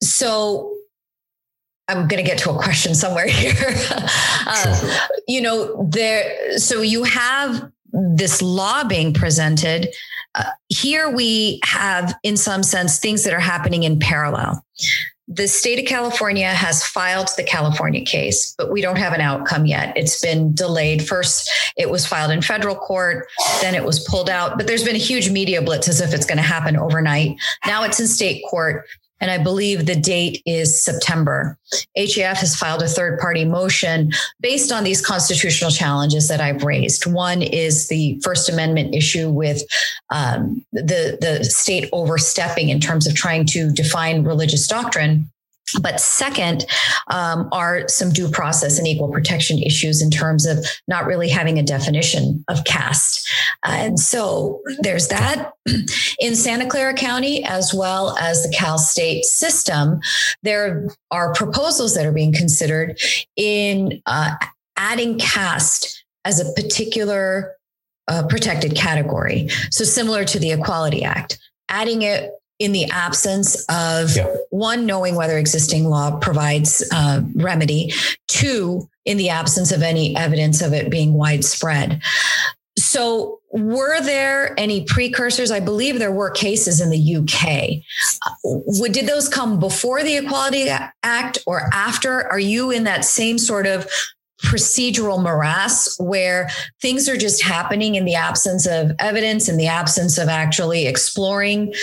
So 0.04 0.74
I'm 1.88 2.08
going 2.08 2.24
to 2.24 2.30
get 2.30 2.38
to 2.40 2.52
a 2.52 2.58
question 2.62 2.96
somewhere 2.96 3.28
here. 3.42 3.54
uh, 4.46 5.00
You 5.28 5.42
know, 5.42 5.88
there, 5.90 6.58
so 6.58 6.82
you 6.82 7.04
have 7.04 7.72
this 7.92 8.42
law 8.42 8.84
being 8.84 9.14
presented. 9.14 9.88
Uh, 10.36 10.44
here 10.68 11.10
we 11.10 11.60
have, 11.64 12.16
in 12.24 12.38
some 12.38 12.64
sense, 12.64 13.00
things 13.00 13.24
that 13.24 13.34
are 13.34 13.40
happening 13.40 13.84
in 13.84 14.00
parallel. 14.00 14.64
The 15.30 15.48
state 15.48 15.78
of 15.80 15.86
California 15.86 16.48
has 16.48 16.86
filed 16.86 17.30
the 17.36 17.44
California 17.44 18.06
case, 18.06 18.56
but 18.58 18.72
we 18.72 18.82
don't 18.82 18.98
have 18.98 19.12
an 19.12 19.20
outcome 19.20 19.66
yet. 19.66 19.92
It's 19.98 20.22
been 20.22 20.54
delayed. 20.54 21.06
First, 21.06 21.52
it 21.76 21.90
was 21.90 22.06
filed 22.06 22.32
in 22.32 22.42
federal 22.42 22.76
court, 22.76 23.28
then 23.62 23.76
it 23.76 23.84
was 23.84 24.00
pulled 24.08 24.30
out, 24.30 24.58
but 24.58 24.68
there's 24.68 24.86
been 24.86 24.96
a 24.96 25.00
huge 25.00 25.30
media 25.30 25.62
blitz 25.62 25.90
as 25.90 26.00
if 26.00 26.14
it's 26.14 26.26
going 26.26 26.38
to 26.38 26.44
happen 26.44 26.78
overnight. 26.78 27.36
Now 27.66 27.84
it's 27.84 28.00
in 28.00 28.08
state 28.08 28.42
court 28.50 28.86
and 29.20 29.32
I 29.32 29.38
believe 29.38 29.86
the 29.86 29.96
date 29.96 30.42
is 30.46 30.84
September. 30.84 31.58
HAF 31.98 32.38
has 32.38 32.56
filed 32.56 32.82
a 32.82 32.88
third 32.88 33.20
party 33.20 33.46
motion 33.46 34.12
based 34.40 34.72
on 34.72 34.84
these 34.84 35.06
constitutional 35.06 35.72
challenges 35.72 36.28
that 36.28 36.42
I've 36.42 36.64
raised. 36.64 37.06
One 37.06 37.42
is 37.42 37.88
the 37.88 38.20
First 38.24 38.50
Amendment 38.50 38.94
issue 38.94 39.30
with 39.30 39.64
um, 40.10 40.64
the, 40.72 41.18
the 41.20 41.44
state 41.44 41.90
overstepping 41.92 42.70
in 42.70 42.80
terms 42.80 43.08
of 43.08 43.16
trying 43.16 43.46
to 43.48 43.72
define 43.72 44.24
religious 44.24 44.68
doctrine. 44.68 45.30
But 45.82 46.00
second, 46.00 46.66
um, 47.08 47.50
are 47.52 47.88
some 47.88 48.12
due 48.12 48.30
process 48.30 48.78
and 48.78 48.88
equal 48.88 49.12
protection 49.12 49.60
issues 49.60 50.02
in 50.02 50.10
terms 50.10 50.46
of 50.46 50.66
not 50.88 51.06
really 51.06 51.28
having 51.28 51.60
a 51.60 51.64
definition 51.64 52.44
of 52.48 52.64
caste. 52.64 53.28
Uh, 53.64 53.72
and 53.72 54.00
so 54.00 54.62
there's 54.80 55.10
that. 55.10 55.52
In 56.20 56.36
Santa 56.36 56.68
Clara 56.68 56.94
County, 56.94 57.44
as 57.44 57.74
well 57.74 58.18
as 58.18 58.44
the 58.44 58.54
Cal 58.56 58.78
State 58.78 59.26
system, 59.26 60.00
there 60.44 60.88
are 61.12 61.34
proposals 61.34 61.96
that 61.96 62.06
are 62.06 62.14
being 62.14 62.34
considered 62.34 62.98
in 63.36 64.02
uh, 64.06 64.36
adding 64.78 65.20
caste 65.20 66.06
as 66.24 66.40
a 66.40 66.54
particular 66.54 67.56
uh, 68.08 68.26
protected 68.28 68.76
category. 68.76 69.50
So 69.70 69.84
similar 69.84 70.24
to 70.26 70.40
the 70.40 70.52
Equality 70.52 71.04
Act, 71.04 71.40
adding 71.70 72.04
it 72.04 72.32
in 72.60 72.72
the 72.72 72.86
absence 72.86 73.64
of 73.70 74.16
yeah. 74.16 74.34
one, 74.50 74.86
knowing 74.86 75.16
whether 75.16 75.38
existing 75.38 75.86
law 75.86 76.18
provides 76.20 76.84
uh, 76.92 77.22
remedy, 77.36 77.94
two, 78.28 78.90
in 79.06 79.18
the 79.18 79.30
absence 79.30 79.72
of 79.72 79.82
any 79.82 80.16
evidence 80.16 80.62
of 80.62 80.74
it 80.74 80.90
being 80.90 81.14
widespread. 81.14 82.02
So, 82.78 83.40
were 83.52 84.02
there 84.02 84.54
any 84.60 84.84
precursors? 84.84 85.52
I 85.52 85.60
believe 85.60 85.98
there 85.98 86.12
were 86.12 86.30
cases 86.30 86.82
in 86.82 86.90
the 86.90 87.16
UK. 87.16 87.82
Uh, 88.46 88.88
did 88.92 89.08
those 89.08 89.30
come 89.30 89.60
before 89.60 90.04
the 90.04 90.18
Equality 90.18 90.70
Act 91.04 91.40
or 91.48 91.70
after? 91.74 92.28
Are 92.28 92.40
you 92.40 92.72
in 92.72 92.84
that 92.84 93.06
same 93.06 93.38
sort 93.38 93.66
of 93.66 93.90
procedural 94.44 95.22
morass 95.22 95.96
where 96.00 96.50
things 96.82 97.10
are 97.10 97.18
just 97.18 97.44
happening 97.44 97.96
in 97.96 98.06
the 98.06 98.16
absence 98.16 98.66
of 98.68 98.92
evidence, 99.00 99.50
in 99.50 99.58
the 99.58 99.68
absence 99.68 100.18
of 100.18 100.30
actually 100.30 100.86
exploring 100.86 101.74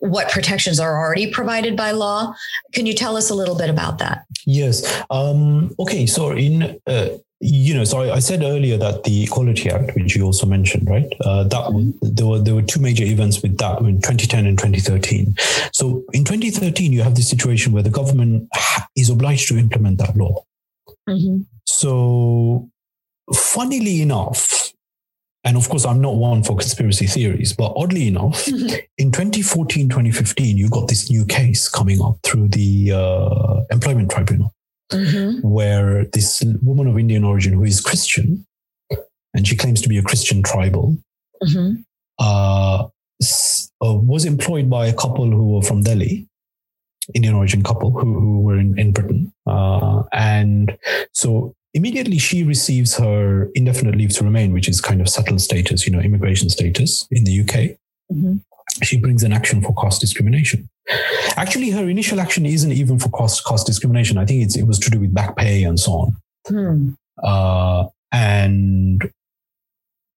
what 0.00 0.30
protections 0.30 0.78
are 0.78 0.98
already 0.98 1.30
provided 1.30 1.76
by 1.76 1.90
law. 1.90 2.34
Can 2.72 2.86
you 2.86 2.94
tell 2.94 3.16
us 3.16 3.30
a 3.30 3.34
little 3.34 3.56
bit 3.56 3.70
about 3.70 3.98
that? 3.98 4.24
Yes. 4.46 5.02
Um, 5.10 5.74
okay. 5.78 6.06
So 6.06 6.30
in 6.32 6.78
uh, 6.86 7.08
you 7.40 7.74
know, 7.74 7.84
so 7.84 8.00
I, 8.00 8.18
said 8.20 8.42
earlier 8.42 8.78
that 8.78 9.04
the 9.04 9.24
Equality 9.24 9.68
Act, 9.68 9.94
which 9.94 10.16
you 10.16 10.24
also 10.24 10.46
mentioned, 10.46 10.88
right? 10.88 11.06
Uh, 11.20 11.44
that 11.44 11.94
there 12.00 12.26
were 12.26 12.38
there 12.38 12.54
were 12.54 12.62
two 12.62 12.80
major 12.80 13.04
events 13.04 13.42
with 13.42 13.58
that 13.58 13.78
in 13.80 14.00
2010 14.00 14.46
and 14.46 14.58
2013. 14.58 15.34
So 15.72 16.02
in 16.14 16.24
2013, 16.24 16.94
you 16.94 17.02
have 17.02 17.14
the 17.14 17.22
situation 17.22 17.72
where 17.72 17.82
the 17.82 17.90
government 17.90 18.48
is 18.96 19.10
obliged 19.10 19.48
to 19.48 19.58
implement 19.58 19.98
that 19.98 20.16
law. 20.16 20.44
Mm-hmm. 21.06 21.42
So, 21.66 22.68
funnily 23.34 24.02
enough, 24.02 24.72
and 25.44 25.56
of 25.56 25.68
course, 25.68 25.84
I'm 25.84 26.00
not 26.00 26.16
one 26.16 26.42
for 26.42 26.56
conspiracy 26.56 27.06
theories, 27.06 27.52
but 27.52 27.72
oddly 27.76 28.08
enough, 28.08 28.48
in 28.98 29.12
2014, 29.12 29.88
2015, 29.88 30.58
you 30.58 30.68
got 30.68 30.88
this 30.88 31.10
new 31.10 31.24
case 31.24 31.68
coming 31.68 32.00
up 32.02 32.16
through 32.24 32.48
the 32.48 32.92
uh, 32.92 33.62
Employment 33.70 34.10
Tribunal, 34.10 34.52
mm-hmm. 34.92 35.46
where 35.48 36.04
this 36.06 36.42
woman 36.62 36.88
of 36.88 36.98
Indian 36.98 37.24
origin 37.24 37.52
who 37.52 37.64
is 37.64 37.80
Christian, 37.80 38.44
and 39.34 39.46
she 39.46 39.56
claims 39.56 39.80
to 39.82 39.88
be 39.88 39.98
a 39.98 40.02
Christian 40.02 40.42
tribal, 40.42 40.96
mm-hmm. 41.42 41.80
uh, 42.18 42.84
uh, 42.84 43.94
was 43.94 44.24
employed 44.24 44.68
by 44.68 44.86
a 44.86 44.94
couple 44.94 45.26
who 45.26 45.54
were 45.54 45.62
from 45.62 45.82
Delhi 45.82 46.26
Indian 47.14 47.34
origin 47.34 47.62
couple 47.62 47.90
who, 47.90 48.14
who 48.14 48.40
were 48.40 48.58
in, 48.58 48.78
in 48.78 48.92
Britain. 48.92 49.32
Uh, 49.46 50.02
and 50.12 50.76
so 51.12 51.54
immediately 51.74 52.18
she 52.18 52.42
receives 52.42 52.96
her 52.96 53.50
indefinite 53.54 53.94
leave 53.94 54.10
to 54.10 54.24
remain, 54.24 54.52
which 54.52 54.68
is 54.68 54.80
kind 54.80 55.00
of 55.00 55.08
settled 55.08 55.40
status, 55.40 55.86
you 55.86 55.92
know, 55.92 56.00
immigration 56.00 56.48
status 56.48 57.06
in 57.10 57.24
the 57.24 57.40
UK. 57.40 57.76
Mm-hmm. 58.12 58.36
She 58.82 58.98
brings 58.98 59.22
an 59.22 59.32
action 59.32 59.62
for 59.62 59.74
caste 59.74 60.00
discrimination. 60.00 60.68
Actually, 61.36 61.70
her 61.70 61.88
initial 61.88 62.20
action 62.20 62.46
isn't 62.46 62.72
even 62.72 62.98
for 62.98 63.10
caste, 63.10 63.44
caste 63.46 63.66
discrimination. 63.66 64.18
I 64.18 64.26
think 64.26 64.54
it 64.56 64.66
was 64.66 64.78
to 64.80 64.90
do 64.90 65.00
with 65.00 65.14
back 65.14 65.36
pay 65.36 65.64
and 65.64 65.78
so 65.78 65.92
on. 65.92 66.16
Hmm. 66.48 66.88
Uh, 67.22 67.86
and 68.12 69.10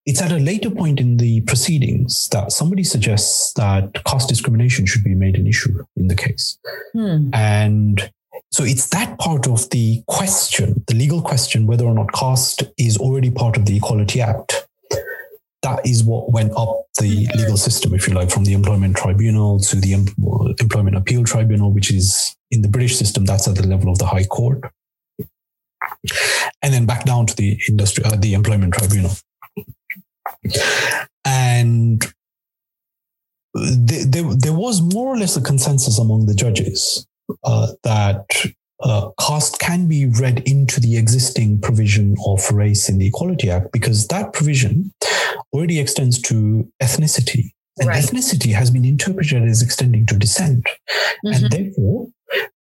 it's 0.10 0.24
at 0.24 0.32
a 0.32 0.40
later 0.40 0.72
point 0.72 1.00
in 1.00 1.18
the 1.18 1.42
proceedings 1.42 2.30
that 2.30 2.52
somebody 2.52 2.84
suggests 2.84 3.54
that 3.54 4.04
caste 4.06 4.28
discrimination 4.28 4.88
should 4.88 5.04
be 5.04 5.14
made 5.14 5.36
an 5.36 5.46
issue 5.46 5.84
in 5.96 6.08
the 6.08 6.16
case. 6.16 6.58
Hmm. 6.94 7.30
And 7.32 8.12
so 8.52 8.64
it's 8.64 8.90
that 8.90 9.20
part 9.20 9.48
of 9.48 9.70
the 9.70 10.02
question, 10.08 10.84
the 10.88 10.96
legal 10.96 11.22
question, 11.22 11.68
whether 11.68 11.86
or 11.86 11.94
not 11.94 12.12
caste 12.12 12.64
is 12.76 12.98
already 12.98 13.30
part 13.30 13.56
of 13.56 13.68
the 13.68 13.78
Equality 13.78 14.20
Act. 14.20 14.68
That 15.62 15.86
is 15.86 16.04
what 16.04 16.32
went 16.32 16.54
up 16.58 16.86
the 17.00 17.28
legal 17.36 17.58
system, 17.58 17.94
if 17.94 18.08
you 18.08 18.16
like, 18.16 18.32
from 18.32 18.46
the 18.46 18.54
Employment 18.54 18.98
Tribunal 18.98 19.60
to 19.60 19.76
the 19.76 19.94
Employment 20.60 20.98
Appeal 20.98 21.24
Tribunal, 21.24 21.72
which 21.72 21.92
is 21.92 22.36
in 22.50 22.64
the 22.64 22.68
British 22.68 22.98
system, 22.98 23.26
that's 23.26 23.48
at 23.48 23.54
the 23.54 23.68
level 23.68 23.92
of 23.92 24.00
the 24.00 24.08
High 24.08 24.26
Court. 24.26 24.60
And 26.64 26.74
then 26.74 26.88
back 26.88 27.06
down 27.06 27.28
to 27.28 27.36
the 27.36 27.60
industry, 27.70 28.04
uh, 28.06 28.16
the 28.16 28.34
Employment 28.34 28.74
Tribunal. 28.74 29.12
And 31.26 32.04
there, 33.54 34.36
there, 34.36 34.54
was 34.54 34.82
more 34.82 35.14
or 35.14 35.18
less 35.18 35.36
a 35.36 35.42
consensus 35.42 36.00
among 36.00 36.26
the 36.26 36.34
judges 36.34 37.08
uh, 37.44 37.68
that 37.84 38.26
uh, 38.82 39.10
caste 39.20 39.60
can 39.60 39.88
be 39.88 40.06
read 40.06 40.42
into 40.48 40.80
the 40.80 40.98
existing 40.98 41.60
provision 41.60 42.16
of 42.26 42.50
race 42.52 42.88
in 42.90 42.98
the 42.98 43.08
Equality 43.08 43.50
Act 43.50 43.72
because 43.72 44.08
that 44.08 44.34
provision 44.34 44.94
already 45.54 45.80
extends 45.80 46.22
to 46.22 46.72
ethnicity. 46.82 47.52
And 47.78 47.88
right. 47.88 48.04
ethnicity 48.04 48.54
has 48.54 48.72
been 48.72 48.86
interpreted 48.86 49.44
as 49.44 49.62
extending 49.62 50.06
to 50.08 50.16
descent. 50.16 50.66
Mm-hmm. 51.26 51.34
And 51.34 51.52
therefore, 51.52 52.08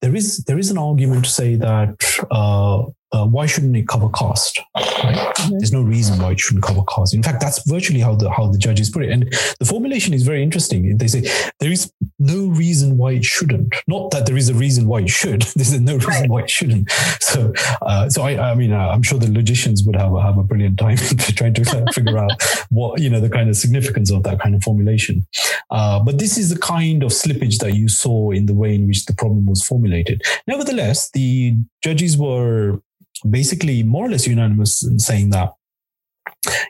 there 0.01 0.15
is 0.15 0.43
there 0.45 0.59
is 0.59 0.72
an 0.72 0.78
argument 0.78 1.26
to 1.26 1.32
say 1.32 1.55
that 1.55 1.95
uh, 2.32 2.84
uh, 3.11 3.26
why 3.26 3.45
shouldn't 3.45 3.76
it 3.76 3.88
cover 3.88 4.09
caste? 4.09 4.59
Right? 4.76 5.15
Mm-hmm. 5.15 5.57
There's 5.57 5.74
no 5.74 5.82
reason 5.82 6.22
why 6.22 6.32
it 6.32 6.39
shouldn't 6.39 6.63
cover 6.63 6.82
caste. 6.84 7.13
In 7.13 7.24
fact, 7.24 7.41
that's 7.41 7.67
virtually 7.67 7.99
how 7.99 8.15
the 8.15 8.30
how 8.30 8.47
the 8.47 8.57
judges 8.57 8.89
put 8.89 9.03
it. 9.03 9.11
And 9.11 9.32
the 9.59 9.65
formulation 9.65 10.13
is 10.13 10.24
very 10.24 10.43
interesting. 10.43 10.97
They 10.97 11.07
say 11.07 11.22
there 11.59 11.72
is 11.72 11.91
no 12.20 12.47
reason 12.47 12.97
why 12.97 13.13
it 13.13 13.26
shouldn't. 13.26 13.74
Not 13.88 14.11
that 14.11 14.26
there 14.26 14.38
is 14.38 14.49
a 14.49 14.53
reason 14.53 14.88
why 14.88 15.01
it 15.01 15.09
should. 15.09 15.41
There's 15.55 15.80
no 15.80 15.95
reason 15.95 16.30
why 16.30 16.41
it 16.41 16.49
shouldn't. 16.49 16.91
So, 17.22 17.53
uh, 17.82 18.09
so 18.09 18.24
I, 18.24 18.51
I 18.51 18.55
mean, 18.55 18.74
uh, 18.74 18.89
I'm 18.89 19.01
sure 19.01 19.17
the 19.17 19.32
logicians 19.32 19.84
would 19.84 19.95
have 19.95 20.11
have 20.20 20.38
a 20.38 20.43
brilliant 20.43 20.78
time 20.78 20.97
trying 20.97 21.53
to 21.55 21.86
figure 21.93 22.17
out 22.17 22.32
what 22.70 22.99
you 23.01 23.09
know 23.09 23.20
the 23.20 23.30
kind 23.30 23.49
of 23.49 23.55
significance 23.55 24.11
of 24.11 24.24
that 24.24 24.39
kind 24.39 24.55
of 24.55 24.63
formulation. 24.63 25.26
Uh, 25.70 25.99
but 26.03 26.20
this 26.20 26.38
is 26.38 26.49
the 26.49 26.59
kind 26.59 27.03
of 27.03 27.11
slippage 27.11 27.57
that 27.59 27.74
you 27.74 27.88
saw 27.88 28.32
in 28.32 28.45
the 28.45 28.53
way 28.53 28.76
in 28.76 28.88
which 28.88 29.05
the 29.05 29.13
problem 29.13 29.45
was 29.45 29.63
formulated. 29.65 30.22
Nevertheless, 30.47 31.09
the 31.11 31.55
judges 31.84 32.17
were 32.17 32.82
basically 33.30 33.84
more 33.84 34.05
or 34.05 34.09
less 34.09 34.28
unanimous 34.28 34.86
in 34.86 34.99
saying 34.99 35.30
that 35.32 35.53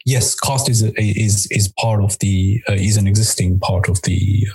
yes, 0.06 0.36
caste 0.36 0.70
is 0.70 0.84
is 0.98 1.48
is 1.52 1.74
part 1.80 2.04
of 2.04 2.18
the 2.20 2.62
uh, 2.70 2.74
is 2.74 2.98
an 2.98 3.08
existing 3.08 3.60
part 3.60 3.90
of 3.90 4.02
the 4.04 4.48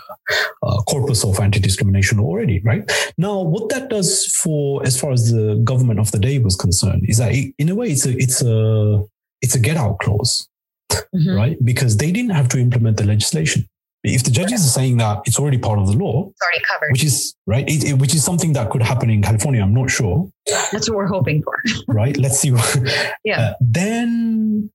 uh, 0.62 0.66
uh, 0.66 0.83
corpus 0.83 1.25
of 1.25 1.39
anti-discrimination 1.41 2.18
already, 2.20 2.61
right? 2.61 2.91
Now, 3.18 3.43
what 3.43 3.68
that 3.70 3.91
does 3.91 4.27
for 4.27 4.85
as 4.85 5.01
far 5.01 5.12
as 5.12 5.31
the 5.31 5.57
government 5.64 6.01
of 6.01 6.11
the 6.11 6.18
day 6.18 6.39
was 6.39 6.57
concerned 6.57 7.05
is 7.09 7.18
that 7.18 7.33
it, 7.33 7.55
in 7.59 7.68
a 7.68 7.75
way 7.75 7.89
it's 7.89 8.07
a 8.07 8.16
it's 8.16 8.43
a 8.43 9.03
it's 9.43 9.55
a 9.55 9.61
get 9.61 9.77
out 9.77 9.99
clause, 9.99 10.49
mm-hmm. 10.91 11.35
right? 11.35 11.64
Because 11.64 11.97
they 11.97 12.11
didn't 12.11 12.31
have 12.31 12.49
to 12.51 12.59
implement 12.59 12.97
the 12.97 13.05
legislation. 13.05 13.68
If 14.03 14.22
the 14.22 14.31
judges 14.31 14.64
are 14.66 14.68
saying 14.68 14.99
that 14.99 15.22
it's 15.25 15.39
already 15.39 15.57
part 15.57 15.79
of 15.79 15.87
the 15.87 15.97
law, 15.97 16.29
it's 16.29 16.43
already 16.43 16.64
covered, 16.70 16.93
which 16.93 17.05
is 17.05 17.35
right, 17.47 17.66
it, 17.66 17.85
it, 17.85 17.93
which 17.95 18.14
is 18.14 18.22
something 18.22 18.53
that 18.53 18.70
could 18.70 18.83
happen 18.83 19.09
in 19.09 19.22
California. 19.22 19.62
I'm 19.62 19.72
not 19.72 19.91
sure. 19.91 20.31
That's 20.72 20.91
what 20.91 20.97
we're 20.97 21.07
hoping 21.07 21.43
for. 21.43 21.57
right. 21.89 22.16
Let's 22.18 22.39
see. 22.39 22.53
yeah. 23.25 23.41
Uh, 23.41 23.55
then 23.61 24.70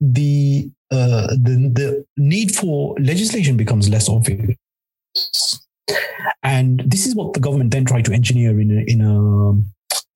the 0.00 0.70
uh, 0.92 1.28
the 1.28 1.70
the 1.72 2.06
need 2.16 2.54
for 2.54 2.94
legislation 3.00 3.56
becomes 3.56 3.88
less 3.88 4.08
obvious. 4.08 4.56
And 6.42 6.82
this 6.86 7.06
is 7.06 7.14
what 7.14 7.32
the 7.32 7.40
government 7.40 7.72
then 7.72 7.84
tried 7.84 8.04
to 8.06 8.12
engineer 8.12 8.58
in 8.60 8.70
a, 8.70 8.84
in 8.90 9.00
a 9.00 9.50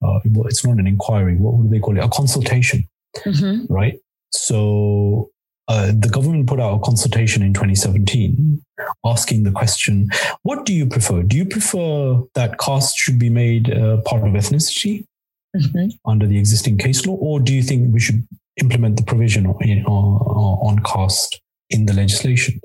uh, 0.05 0.19
it's 0.45 0.65
not 0.65 0.77
an 0.77 0.87
inquiry. 0.87 1.35
What 1.35 1.55
would 1.55 1.71
they 1.71 1.79
call 1.79 1.97
it? 1.97 2.03
A 2.03 2.09
consultation, 2.09 2.87
mm-hmm. 3.17 3.71
right? 3.73 3.99
So 4.31 5.31
uh, 5.67 5.91
the 5.97 6.09
government 6.09 6.47
put 6.47 6.59
out 6.59 6.75
a 6.75 6.79
consultation 6.79 7.41
in 7.41 7.53
2017 7.53 8.63
asking 9.03 9.43
the 9.43 9.51
question 9.51 10.09
what 10.43 10.63
do 10.63 10.73
you 10.73 10.85
prefer 10.85 11.23
do 11.23 11.35
you 11.35 11.45
prefer 11.45 12.21
that 12.35 12.59
caste 12.59 12.95
should 12.95 13.17
be 13.17 13.29
made 13.29 13.73
uh, 13.73 13.97
part 14.01 14.21
of 14.21 14.33
ethnicity 14.33 15.05
mm-hmm. 15.55 15.87
under 16.05 16.27
the 16.27 16.37
existing 16.37 16.77
case 16.77 17.05
law 17.07 17.15
or 17.15 17.39
do 17.39 17.51
you 17.51 17.63
think 17.63 17.91
we 17.91 17.99
should 17.99 18.27
implement 18.61 18.95
the 18.95 19.03
provision 19.03 19.47
on, 19.47 19.55
on 19.87 20.79
caste 20.83 21.41
in 21.71 21.87
the 21.87 21.93
legislation 21.93 22.61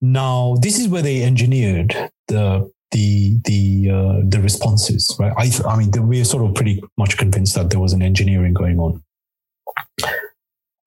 now 0.00 0.56
this 0.60 0.78
is 0.78 0.88
where 0.88 1.02
they 1.02 1.22
engineered 1.22 1.94
the 2.28 2.70
the 2.92 3.38
the 3.44 3.90
uh, 3.90 4.20
the 4.24 4.40
responses, 4.40 5.14
right? 5.18 5.32
I 5.36 5.50
I 5.68 5.76
mean, 5.76 5.90
we're 6.06 6.24
sort 6.24 6.48
of 6.48 6.54
pretty 6.54 6.82
much 6.96 7.16
convinced 7.16 7.54
that 7.54 7.70
there 7.70 7.80
was 7.80 7.92
an 7.92 8.02
engineering 8.02 8.54
going 8.54 8.78
on. 8.78 9.02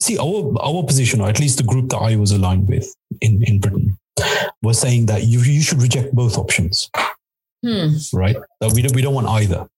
see 0.00 0.18
our 0.18 0.54
our 0.60 0.82
position, 0.84 1.20
or 1.20 1.28
at 1.28 1.40
least 1.40 1.58
the 1.58 1.64
group 1.64 1.90
that 1.90 1.98
I 1.98 2.16
was 2.16 2.30
aligned 2.30 2.68
with 2.68 2.94
in 3.20 3.42
in 3.44 3.60
Britain, 3.60 3.98
was 4.62 4.78
saying 4.78 5.06
that 5.06 5.24
you 5.24 5.40
you 5.40 5.62
should 5.62 5.82
reject 5.82 6.14
both 6.14 6.38
options, 6.38 6.90
hmm. 7.64 7.88
right? 8.12 8.36
That 8.60 8.72
we 8.72 8.82
don't 8.82 8.94
we 8.94 9.02
don't 9.02 9.14
want 9.14 9.28
either. 9.28 9.68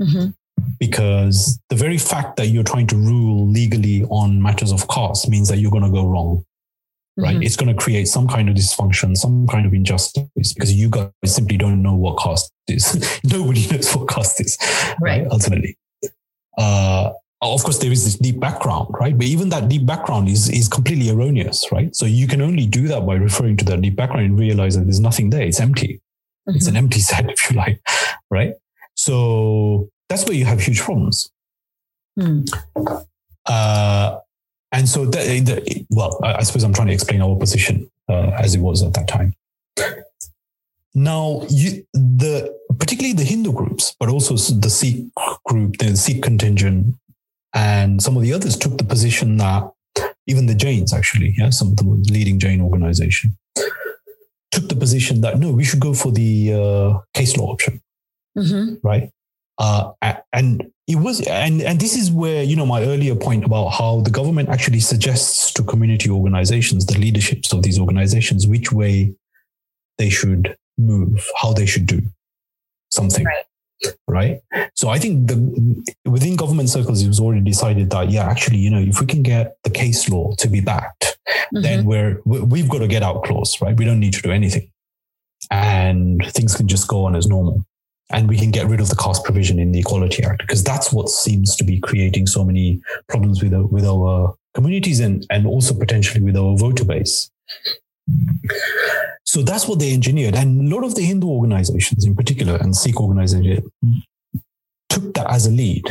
Mm-hmm. 0.00 0.30
Because 0.78 1.58
the 1.68 1.76
very 1.76 1.98
fact 1.98 2.36
that 2.36 2.46
you're 2.46 2.64
trying 2.64 2.86
to 2.88 2.96
rule 2.96 3.46
legally 3.46 4.04
on 4.04 4.42
matters 4.42 4.72
of 4.72 4.88
caste 4.88 5.28
means 5.28 5.48
that 5.48 5.58
you're 5.58 5.70
going 5.70 5.84
to 5.84 5.90
go 5.90 6.06
wrong 6.06 6.44
right? 7.20 7.34
Mm-hmm. 7.34 7.42
It's 7.42 7.56
going 7.56 7.74
to 7.74 7.80
create 7.80 8.08
some 8.08 8.26
kind 8.26 8.48
of 8.48 8.54
dysfunction, 8.54 9.16
some 9.16 9.46
kind 9.46 9.66
of 9.66 9.74
injustice 9.74 10.52
because 10.54 10.72
you 10.72 10.88
guys 10.88 11.10
simply 11.24 11.56
don't 11.56 11.82
know 11.82 11.94
what 11.94 12.18
caste 12.18 12.52
is. 12.68 13.20
Nobody 13.24 13.66
knows 13.68 13.94
what 13.94 14.08
caste 14.08 14.40
is, 14.40 14.56
right? 15.00 15.22
right 15.22 15.26
ultimately. 15.30 15.76
Uh, 16.56 17.12
of 17.42 17.62
course, 17.64 17.78
there 17.78 17.90
is 17.90 18.04
this 18.04 18.16
deep 18.16 18.38
background, 18.38 18.94
right? 19.00 19.16
But 19.16 19.26
even 19.26 19.48
that 19.48 19.68
deep 19.68 19.86
background 19.86 20.28
is 20.28 20.50
is 20.50 20.68
completely 20.68 21.08
erroneous, 21.08 21.66
right? 21.72 21.94
So 21.96 22.04
you 22.04 22.26
can 22.26 22.42
only 22.42 22.66
do 22.66 22.86
that 22.88 23.06
by 23.06 23.14
referring 23.14 23.56
to 23.58 23.64
that 23.66 23.80
deep 23.80 23.96
background 23.96 24.26
and 24.26 24.38
realize 24.38 24.76
that 24.76 24.84
there's 24.84 25.00
nothing 25.00 25.30
there. 25.30 25.42
It's 25.42 25.60
empty. 25.60 26.02
Mm-hmm. 26.46 26.56
It's 26.56 26.66
an 26.66 26.76
empty 26.76 27.00
set, 27.00 27.30
if 27.30 27.50
you 27.50 27.56
like, 27.56 27.80
right? 28.30 28.54
So 28.94 29.88
that's 30.10 30.26
where 30.26 30.34
you 30.34 30.44
have 30.44 30.60
huge 30.60 30.80
problems. 30.80 31.30
Mm. 32.18 32.46
Uh, 33.46 34.18
and 34.72 34.88
so, 34.88 35.06
the, 35.06 35.40
the, 35.40 35.86
well, 35.88 36.18
I 36.22 36.42
suppose 36.42 36.64
I'm 36.64 36.74
trying 36.74 36.88
to 36.88 36.92
explain 36.92 37.22
our 37.22 37.36
position 37.36 37.90
uh, 38.08 38.32
as 38.38 38.54
it 38.54 38.60
was 38.60 38.82
at 38.82 38.92
that 38.94 39.08
time. 39.08 39.34
Now, 40.94 41.42
you, 41.48 41.86
the 41.94 42.58
particularly 42.78 43.14
the 43.14 43.24
Hindu 43.24 43.52
groups, 43.52 43.94
but 43.98 44.08
also 44.08 44.34
the 44.34 44.68
Sikh 44.68 45.06
group, 45.44 45.78
the 45.78 45.96
Sikh 45.96 46.22
contingent, 46.22 46.96
and 47.54 48.02
some 48.02 48.16
of 48.16 48.22
the 48.22 48.32
others 48.32 48.56
took 48.56 48.76
the 48.76 48.84
position 48.84 49.36
that 49.36 49.70
even 50.26 50.46
the 50.46 50.54
Jains, 50.54 50.92
actually, 50.92 51.34
yeah, 51.38 51.50
some 51.50 51.68
of 51.68 51.76
the 51.76 51.84
leading 52.10 52.40
Jain 52.40 52.60
organization, 52.60 53.36
took 54.50 54.68
the 54.68 54.76
position 54.76 55.20
that 55.20 55.38
no, 55.38 55.52
we 55.52 55.64
should 55.64 55.80
go 55.80 55.94
for 55.94 56.10
the 56.10 56.52
uh, 56.52 56.98
case 57.14 57.36
law 57.36 57.52
option, 57.52 57.80
mm-hmm. 58.36 58.74
right? 58.86 59.10
Uh, 59.60 59.92
and 60.32 60.72
it 60.88 60.96
was, 60.96 61.20
and, 61.26 61.60
and 61.60 61.78
this 61.78 61.94
is 61.94 62.10
where, 62.10 62.42
you 62.42 62.56
know, 62.56 62.64
my 62.64 62.82
earlier 62.82 63.14
point 63.14 63.44
about 63.44 63.68
how 63.68 64.00
the 64.00 64.10
government 64.10 64.48
actually 64.48 64.80
suggests 64.80 65.52
to 65.52 65.62
community 65.62 66.08
organizations, 66.08 66.86
the 66.86 66.98
leaderships 66.98 67.52
of 67.52 67.62
these 67.62 67.78
organizations, 67.78 68.46
which 68.46 68.72
way 68.72 69.14
they 69.98 70.08
should 70.08 70.56
move, 70.78 71.22
how 71.36 71.52
they 71.52 71.66
should 71.66 71.84
do 71.84 72.00
something. 72.90 73.26
Right. 73.26 73.44
Right. 74.08 74.40
So 74.74 74.88
I 74.88 74.98
think 74.98 75.28
the 75.28 75.84
within 76.04 76.36
government 76.36 76.70
circles, 76.70 77.02
it 77.02 77.08
was 77.08 77.20
already 77.20 77.42
decided 77.42 77.90
that, 77.90 78.10
yeah, 78.10 78.28
actually, 78.28 78.58
you 78.58 78.70
know, 78.70 78.80
if 78.80 79.00
we 79.00 79.06
can 79.06 79.22
get 79.22 79.56
the 79.64 79.70
case 79.70 80.08
law 80.08 80.34
to 80.36 80.48
be 80.48 80.60
backed, 80.60 81.18
mm-hmm. 81.28 81.62
then 81.62 81.84
we're, 81.84 82.20
we've 82.24 82.68
got 82.68 82.78
to 82.78 82.88
get 82.88 83.02
out 83.02 83.24
clause, 83.24 83.60
right? 83.60 83.76
We 83.76 83.84
don't 83.84 84.00
need 84.00 84.14
to 84.14 84.22
do 84.22 84.32
anything 84.32 84.70
and 85.50 86.22
things 86.28 86.54
can 86.54 86.68
just 86.68 86.88
go 86.88 87.04
on 87.04 87.16
as 87.16 87.26
normal 87.26 87.64
and 88.10 88.28
we 88.28 88.36
can 88.36 88.50
get 88.50 88.66
rid 88.66 88.80
of 88.80 88.88
the 88.88 88.96
caste 88.96 89.24
provision 89.24 89.58
in 89.58 89.72
the 89.72 89.80
Equality 89.80 90.24
Act 90.24 90.40
because 90.40 90.64
that's 90.64 90.92
what 90.92 91.08
seems 91.08 91.56
to 91.56 91.64
be 91.64 91.78
creating 91.80 92.26
so 92.26 92.44
many 92.44 92.80
problems 93.08 93.42
with 93.42 93.54
our, 93.54 93.66
with 93.66 93.84
our 93.84 94.34
communities 94.54 95.00
and, 95.00 95.26
and 95.30 95.46
also 95.46 95.74
potentially 95.74 96.22
with 96.22 96.36
our 96.36 96.56
voter 96.56 96.84
base. 96.84 97.30
So 99.24 99.42
that's 99.42 99.68
what 99.68 99.78
they 99.78 99.92
engineered. 99.92 100.34
And 100.34 100.72
a 100.72 100.74
lot 100.74 100.84
of 100.84 100.96
the 100.96 101.02
Hindu 101.02 101.28
organizations 101.28 102.04
in 102.04 102.16
particular 102.16 102.56
and 102.56 102.74
Sikh 102.74 103.00
organizations 103.00 103.60
took 104.88 105.14
that 105.14 105.30
as 105.30 105.46
a 105.46 105.50
lead. 105.50 105.84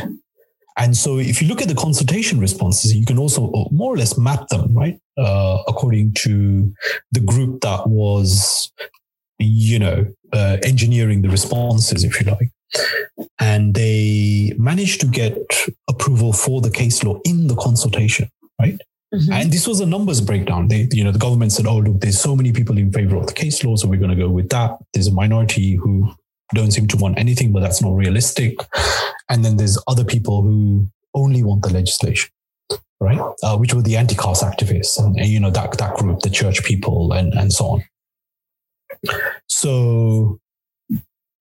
And 0.76 0.96
so 0.96 1.18
if 1.18 1.42
you 1.42 1.48
look 1.48 1.62
at 1.62 1.68
the 1.68 1.74
consultation 1.74 2.38
responses, 2.38 2.94
you 2.94 3.04
can 3.04 3.18
also 3.18 3.50
more 3.70 3.92
or 3.92 3.96
less 3.96 4.16
map 4.16 4.48
them, 4.48 4.74
right? 4.74 4.98
Uh, 5.18 5.62
according 5.66 6.14
to 6.14 6.72
the 7.12 7.20
group 7.20 7.60
that 7.62 7.86
was 7.86 8.72
you 9.40 9.78
know, 9.78 10.06
uh, 10.32 10.58
engineering 10.62 11.22
the 11.22 11.28
responses, 11.28 12.04
if 12.04 12.20
you 12.20 12.30
like. 12.30 12.50
And 13.40 13.74
they 13.74 14.52
managed 14.56 15.00
to 15.00 15.06
get 15.06 15.36
approval 15.88 16.32
for 16.32 16.60
the 16.60 16.70
case 16.70 17.02
law 17.02 17.18
in 17.24 17.48
the 17.48 17.56
consultation, 17.56 18.28
right? 18.60 18.80
Mm-hmm. 19.12 19.32
And 19.32 19.52
this 19.52 19.66
was 19.66 19.80
a 19.80 19.86
numbers 19.86 20.20
breakdown. 20.20 20.68
They, 20.68 20.88
you 20.92 21.02
know, 21.02 21.10
the 21.10 21.18
government 21.18 21.50
said, 21.50 21.66
"Oh, 21.66 21.78
look, 21.78 22.00
there's 22.00 22.20
so 22.20 22.36
many 22.36 22.52
people 22.52 22.78
in 22.78 22.92
favor 22.92 23.16
of 23.16 23.26
the 23.26 23.32
case 23.32 23.64
law, 23.64 23.74
so 23.74 23.88
we're 23.88 23.98
going 23.98 24.16
to 24.16 24.16
go 24.16 24.28
with 24.28 24.50
that." 24.50 24.76
There's 24.94 25.08
a 25.08 25.12
minority 25.12 25.74
who 25.74 26.12
don't 26.54 26.70
seem 26.70 26.86
to 26.88 26.96
want 26.96 27.18
anything, 27.18 27.52
but 27.52 27.60
that's 27.60 27.82
not 27.82 27.96
realistic. 27.96 28.56
And 29.28 29.44
then 29.44 29.56
there's 29.56 29.78
other 29.88 30.04
people 30.04 30.42
who 30.42 30.88
only 31.14 31.42
want 31.42 31.62
the 31.62 31.72
legislation, 31.72 32.30
right? 33.00 33.20
Uh, 33.42 33.56
which 33.56 33.74
were 33.74 33.82
the 33.82 33.96
anti-caste 33.96 34.44
activists, 34.44 34.96
and, 34.98 35.18
and, 35.18 35.26
you 35.26 35.40
know 35.40 35.50
that 35.50 35.76
that 35.78 35.96
group, 35.96 36.20
the 36.20 36.30
church 36.30 36.62
people, 36.62 37.12
and 37.12 37.34
and 37.34 37.52
so 37.52 37.64
on. 37.66 37.84
So 39.46 40.40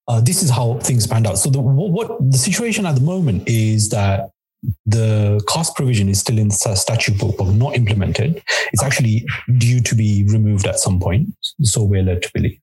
uh, 0.07 0.21
this 0.21 0.43
is 0.43 0.49
how 0.49 0.79
things 0.79 1.05
panned 1.07 1.27
out. 1.27 1.37
So 1.37 1.49
the 1.49 1.59
what, 1.59 2.17
the 2.31 2.37
situation 2.37 2.85
at 2.85 2.95
the 2.95 3.01
moment 3.01 3.47
is 3.47 3.89
that 3.89 4.31
the 4.85 5.41
caste 5.47 5.75
provision 5.75 6.09
is 6.09 6.19
still 6.19 6.37
in 6.37 6.51
statute 6.51 7.17
book 7.17 7.35
but 7.37 7.47
not 7.47 7.75
implemented. 7.75 8.41
It's 8.73 8.83
actually 8.83 9.25
due 9.57 9.79
to 9.81 9.95
be 9.95 10.25
removed 10.29 10.67
at 10.67 10.79
some 10.79 10.99
point. 10.99 11.33
So 11.61 11.83
we're 11.83 12.03
led 12.03 12.23
to 12.23 12.31
believe. 12.33 12.59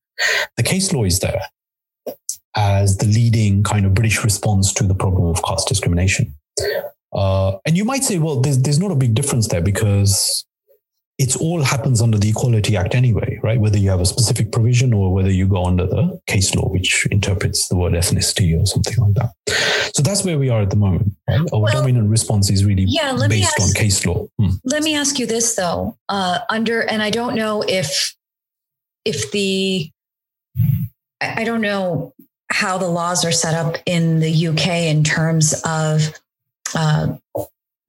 The 0.57 0.63
case 0.63 0.93
law 0.93 1.05
is 1.05 1.21
there 1.21 1.41
as 2.55 2.97
the 2.97 3.07
leading 3.07 3.63
kind 3.63 3.87
of 3.87 3.95
British 3.95 4.25
response 4.25 4.73
to 4.75 4.85
the 4.85 4.95
problem 4.95 5.27
of 5.27 5.43
caste 5.45 5.69
discrimination. 5.69 6.35
Uh, 7.13 7.59
and 7.65 7.77
you 7.77 7.85
might 7.85 8.03
say, 8.03 8.19
well, 8.19 8.41
there's, 8.41 8.61
there's 8.61 8.79
not 8.79 8.91
a 8.91 8.97
big 8.97 9.15
difference 9.15 9.49
there 9.49 9.61
because 9.61 10.45
it's 11.19 11.35
all 11.37 11.63
happens 11.63 12.03
under 12.03 12.19
the 12.19 12.29
Equality 12.29 12.77
Act 12.77 12.95
anyway, 12.95 13.39
right? 13.43 13.59
Whether 13.59 13.79
you 13.79 13.89
have 13.89 14.01
a 14.01 14.07
specific 14.07 14.53
provision 14.53 14.93
or 14.93 15.15
whether 15.15 15.31
you 15.31 15.49
go 15.49 15.65
under 15.65 15.87
the 15.87 16.21
case 16.27 16.55
law, 16.55 16.69
which 16.69 17.07
interprets 17.11 17.69
the 17.69 17.77
word 17.77 17.95
ethnicity 17.95 18.61
or 18.61 18.67
something 18.67 18.97
like 18.99 19.15
that. 19.15 19.93
So 19.95 20.03
that's 20.03 20.25
where 20.25 20.39
we 20.39 20.51
are 20.51 20.61
at 20.61 20.71
the 20.71 20.77
moment. 20.77 21.13
Right? 21.27 21.41
Our 21.55 21.61
well, 21.61 21.73
dominant 21.73 22.11
response 22.11 22.51
is 22.51 22.67
really 22.67 22.85
yeah, 22.87 23.17
based 23.29 23.59
ask, 23.59 23.63
on 23.63 23.73
case 23.73 24.05
law. 24.05 24.27
Hmm. 24.39 24.51
Let 24.65 24.83
me 24.83 24.95
ask 24.95 25.19
you 25.19 25.27
this 25.27 25.55
though, 25.55 25.97
uh, 26.11 26.41
under, 26.51 26.83
and 26.83 27.03
I 27.03 27.09
don't 27.09 27.35
know 27.35 27.65
if, 27.67 28.15
if 29.07 29.31
the, 29.33 29.91
I 31.23 31.45
don't 31.45 31.63
know 31.63 32.13
how 32.51 32.77
the 32.77 32.89
laws 32.89 33.25
are 33.25 33.33
set 33.33 33.55
up 33.55 33.77
in 33.87 34.21
the 34.21 34.49
UK 34.49 34.67
in 34.67 35.03
terms 35.03 35.55
of 35.65 36.13
uh, 36.75 37.17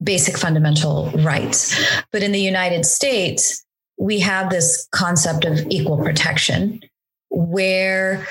basic 0.02 0.36
fundamental 0.36 1.10
rights. 1.10 1.76
But 2.12 2.22
in 2.22 2.32
the 2.32 2.40
United 2.40 2.86
States, 2.86 3.64
we 3.98 4.20
have 4.20 4.50
this 4.50 4.86
concept 4.92 5.44
of 5.44 5.66
equal 5.70 5.98
protection 5.98 6.80
where 7.30 8.26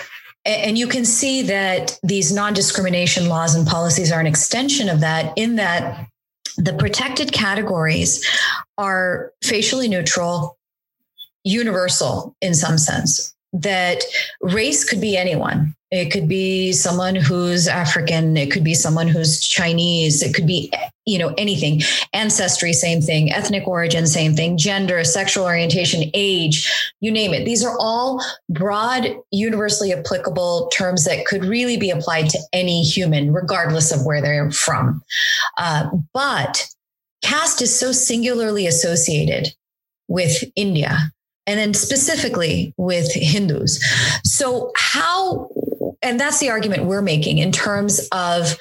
and 0.46 0.78
you 0.78 0.88
can 0.88 1.04
see 1.04 1.42
that 1.42 2.00
these 2.04 2.32
non-discrimination 2.32 3.28
laws 3.28 3.54
and 3.54 3.68
policies 3.68 4.14
are 4.14 4.22
an 4.22 4.28
extension 4.28 4.88
of 4.88 5.02
that 5.02 5.34
in 5.36 5.58
that 5.58 6.08
the 6.56 6.72
protected 6.74 7.34
categories 7.34 8.26
are 8.78 9.34
facially 9.44 9.90
neutral 9.90 10.58
universal 11.44 12.34
in 12.42 12.54
some 12.54 12.78
sense 12.78 13.36
that 13.62 14.04
race 14.42 14.88
could 14.88 15.02
be 15.02 15.18
anyone 15.18 15.76
it 15.90 16.12
could 16.12 16.28
be 16.28 16.74
someone 16.74 17.16
who's 17.16 17.68
African. 17.68 18.36
It 18.36 18.52
could 18.52 18.64
be 18.64 18.74
someone 18.74 19.08
who's 19.08 19.40
Chinese. 19.40 20.22
It 20.22 20.34
could 20.34 20.46
be, 20.46 20.72
you 21.06 21.18
know, 21.18 21.34
anything. 21.38 21.82
Ancestry, 22.12 22.74
same 22.74 23.02
thing. 23.02 23.32
Ethnic 23.32 23.66
origin, 23.66 24.06
same 24.06 24.36
thing. 24.36 24.58
Gender, 24.58 25.02
sexual 25.06 25.46
orientation, 25.46 26.12
age, 26.14 26.70
you 27.00 27.10
name 27.10 27.34
it. 27.34 27.46
These 27.46 27.64
are 27.64 27.78
all 27.80 28.22
broad, 28.50 29.08
universally 29.32 29.94
applicable 29.94 30.70
terms 30.74 31.06
that 31.06 31.26
could 31.26 31.46
really 31.46 31.78
be 31.78 31.90
applied 31.90 32.30
to 32.32 32.40
any 32.52 32.84
human, 32.84 33.32
regardless 33.32 33.94
of 33.94 34.06
where 34.06 34.22
they're 34.22 34.52
from. 34.52 35.02
Uh, 35.58 35.90
but 36.14 36.68
caste 37.22 37.62
is 37.62 37.74
so 37.74 37.94
singularly 37.94 38.68
associated 38.68 39.56
with 40.10 40.44
India 40.58 41.14
and 41.48 41.58
then 41.58 41.74
specifically 41.74 42.74
with 42.78 43.12
Hindus. 43.14 43.84
So, 44.24 44.72
how 44.76 45.50
and 46.02 46.20
that's 46.20 46.40
the 46.40 46.50
argument 46.50 46.84
we're 46.84 47.02
making 47.02 47.40
in 47.40 47.52
terms 47.52 48.08
of 48.12 48.58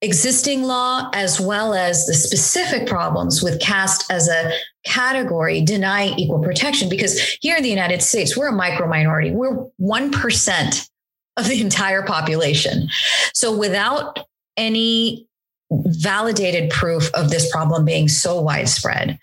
existing 0.00 0.62
law 0.62 1.10
as 1.12 1.40
well 1.40 1.74
as 1.74 2.06
the 2.06 2.14
specific 2.14 2.86
problems 2.86 3.42
with 3.42 3.60
caste 3.60 4.04
as 4.10 4.28
a 4.28 4.52
category 4.84 5.60
deny 5.60 6.08
equal 6.16 6.38
protection. 6.40 6.88
Because 6.88 7.18
here 7.40 7.56
in 7.56 7.62
the 7.62 7.70
United 7.70 8.02
States 8.02 8.36
we're 8.36 8.48
a 8.48 8.52
micro 8.52 8.86
minority. 8.86 9.30
We're 9.30 9.64
1% 9.80 10.90
of 11.36 11.48
the 11.48 11.60
entire 11.60 12.02
population. 12.02 12.88
So 13.32 13.56
without 13.56 14.18
any 14.56 15.26
validated 15.70 16.70
proof 16.70 17.12
of 17.14 17.30
this 17.30 17.50
problem 17.50 17.84
being 17.84 18.08
so 18.08 18.40
widespread 18.40 19.18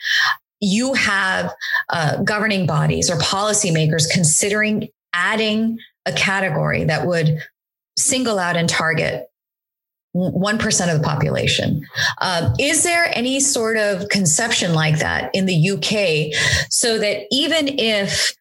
you 0.65 0.93
have 0.93 1.53
uh, 1.89 2.17
governing 2.23 2.65
bodies 2.65 3.09
or 3.09 3.17
policymakers 3.17 4.09
considering 4.11 4.89
adding 5.13 5.77
a 6.05 6.11
category 6.11 6.83
that 6.83 7.05
would 7.05 7.39
single 7.97 8.39
out 8.39 8.57
and 8.57 8.67
target 8.67 9.27
1% 10.15 10.93
of 10.93 11.01
the 11.01 11.05
population. 11.05 11.85
Um, 12.21 12.53
is 12.57 12.83
there 12.83 13.11
any 13.15 13.39
sort 13.39 13.77
of 13.77 14.07
conception 14.09 14.73
like 14.73 14.99
that 14.99 15.29
in 15.33 15.45
the 15.45 15.71
UK 15.71 16.33
so 16.69 16.97
that 16.99 17.25
even 17.31 17.67
if 17.79 18.33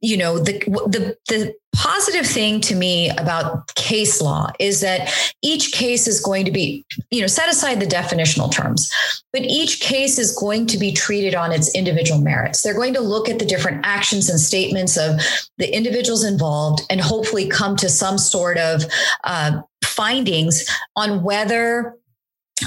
you 0.00 0.16
know 0.16 0.38
the 0.38 0.58
the 0.88 1.16
the 1.28 1.54
positive 1.74 2.26
thing 2.26 2.60
to 2.60 2.74
me 2.74 3.10
about 3.10 3.72
case 3.74 4.20
law 4.22 4.50
is 4.58 4.80
that 4.80 5.12
each 5.42 5.70
case 5.72 6.08
is 6.08 6.18
going 6.20 6.44
to 6.44 6.50
be 6.50 6.84
you 7.10 7.20
know 7.20 7.26
set 7.26 7.48
aside 7.48 7.78
the 7.78 7.86
definitional 7.86 8.50
terms 8.50 8.90
but 9.32 9.42
each 9.42 9.80
case 9.80 10.18
is 10.18 10.34
going 10.34 10.66
to 10.66 10.78
be 10.78 10.92
treated 10.92 11.34
on 11.34 11.52
its 11.52 11.74
individual 11.74 12.20
merits 12.20 12.62
they're 12.62 12.74
going 12.74 12.94
to 12.94 13.00
look 13.00 13.28
at 13.28 13.38
the 13.38 13.44
different 13.44 13.84
actions 13.84 14.30
and 14.30 14.40
statements 14.40 14.96
of 14.96 15.20
the 15.58 15.74
individuals 15.76 16.24
involved 16.24 16.80
and 16.88 17.00
hopefully 17.00 17.46
come 17.46 17.76
to 17.76 17.88
some 17.88 18.16
sort 18.16 18.56
of 18.56 18.84
uh, 19.24 19.60
findings 19.84 20.66
on 20.96 21.22
whether 21.22 21.94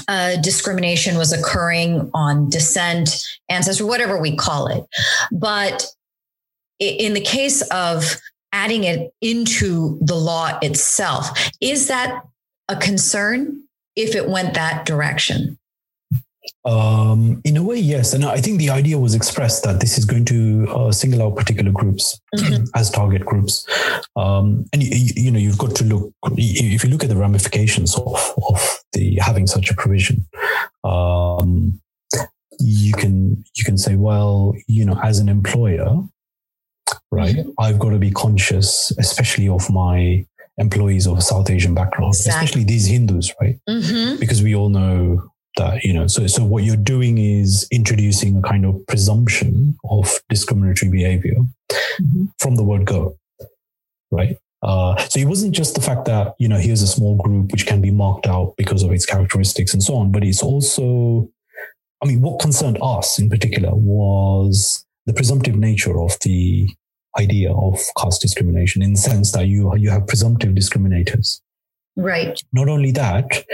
uh, 0.08 0.36
discrimination 0.40 1.18
was 1.18 1.32
occurring 1.32 2.10
on 2.14 2.48
descent, 2.48 3.26
ancestry, 3.48 3.86
whatever 3.86 4.18
we 4.18 4.34
call 4.34 4.66
it. 4.66 4.84
But 5.30 5.86
in 6.82 7.14
the 7.14 7.20
case 7.20 7.62
of 7.70 8.16
adding 8.52 8.84
it 8.84 9.12
into 9.20 9.98
the 10.02 10.14
law 10.14 10.58
itself, 10.60 11.50
is 11.60 11.88
that 11.88 12.22
a 12.68 12.76
concern 12.76 13.62
if 13.96 14.14
it 14.14 14.28
went 14.28 14.54
that 14.54 14.84
direction? 14.84 15.58
Um, 16.64 17.40
in 17.44 17.56
a 17.56 17.62
way, 17.62 17.76
yes. 17.76 18.12
And 18.14 18.24
I 18.24 18.40
think 18.40 18.58
the 18.58 18.70
idea 18.70 18.98
was 18.98 19.14
expressed 19.14 19.64
that 19.64 19.80
this 19.80 19.98
is 19.98 20.04
going 20.04 20.24
to 20.26 20.68
uh, 20.70 20.92
single 20.92 21.22
out 21.22 21.36
particular 21.36 21.72
groups 21.72 22.20
mm-hmm. 22.34 22.64
as 22.74 22.90
target 22.90 23.24
groups. 23.24 23.66
Um, 24.14 24.66
and, 24.72 24.82
you, 24.82 25.12
you, 25.16 25.30
know, 25.30 25.38
you've 25.38 25.58
got 25.58 25.74
to 25.76 25.84
look, 25.84 26.12
if 26.36 26.84
you 26.84 26.90
look 26.90 27.02
at 27.02 27.10
the 27.10 27.16
ramifications 27.16 27.96
of, 27.96 28.34
of 28.48 28.78
the 28.92 29.16
having 29.16 29.46
such 29.46 29.70
a 29.70 29.74
provision, 29.74 30.26
um, 30.84 31.80
you 32.60 32.92
can, 32.92 33.44
you 33.54 33.64
can 33.64 33.76
say, 33.76 33.96
well, 33.96 34.54
you 34.68 34.84
know, 34.84 34.98
as 35.02 35.18
an 35.18 35.28
employer, 35.28 35.96
right. 37.10 37.36
I've 37.58 37.78
got 37.78 37.90
to 37.90 37.98
be 37.98 38.10
conscious, 38.10 38.92
especially 38.98 39.48
of 39.48 39.68
my 39.70 40.26
employees 40.58 41.06
of 41.06 41.22
South 41.22 41.50
Asian 41.50 41.74
background, 41.74 42.14
exactly. 42.14 42.30
especially 42.30 42.64
these 42.64 42.86
Hindus, 42.86 43.32
right? 43.40 43.58
Mm-hmm. 43.68 44.20
Because 44.20 44.42
we 44.42 44.54
all 44.54 44.68
know 44.68 45.32
that 45.56 45.84
you 45.84 45.92
know 45.92 46.06
so 46.06 46.26
so 46.26 46.44
what 46.44 46.64
you're 46.64 46.76
doing 46.76 47.18
is 47.18 47.66
introducing 47.70 48.36
a 48.36 48.42
kind 48.42 48.64
of 48.64 48.86
presumption 48.86 49.76
of 49.90 50.20
discriminatory 50.28 50.90
behavior 50.90 51.36
mm-hmm. 51.70 52.24
from 52.38 52.56
the 52.56 52.62
word 52.62 52.84
go 52.84 53.16
right 54.10 54.36
uh, 54.62 54.96
so 55.08 55.18
it 55.18 55.24
wasn't 55.24 55.52
just 55.52 55.74
the 55.74 55.80
fact 55.80 56.04
that 56.04 56.34
you 56.38 56.48
know 56.48 56.58
here's 56.58 56.82
a 56.82 56.86
small 56.86 57.16
group 57.16 57.50
which 57.52 57.66
can 57.66 57.80
be 57.80 57.90
marked 57.90 58.26
out 58.26 58.54
because 58.56 58.82
of 58.82 58.92
its 58.92 59.04
characteristics 59.04 59.74
and 59.74 59.82
so 59.82 59.94
on 59.94 60.10
but 60.10 60.24
it's 60.24 60.42
also 60.42 61.28
i 62.02 62.06
mean 62.06 62.20
what 62.20 62.40
concerned 62.40 62.78
us 62.80 63.18
in 63.18 63.28
particular 63.28 63.74
was 63.74 64.86
the 65.06 65.12
presumptive 65.12 65.56
nature 65.56 66.00
of 66.00 66.16
the 66.22 66.68
idea 67.18 67.52
of 67.52 67.78
caste 67.98 68.22
discrimination 68.22 68.82
in 68.82 68.92
the 68.92 68.98
sense 68.98 69.32
that 69.32 69.46
you 69.46 69.74
you 69.76 69.90
have 69.90 70.06
presumptive 70.06 70.54
discriminators. 70.54 71.40
Right. 71.96 72.42
Not 72.52 72.68
only 72.68 72.90
that 72.92 73.44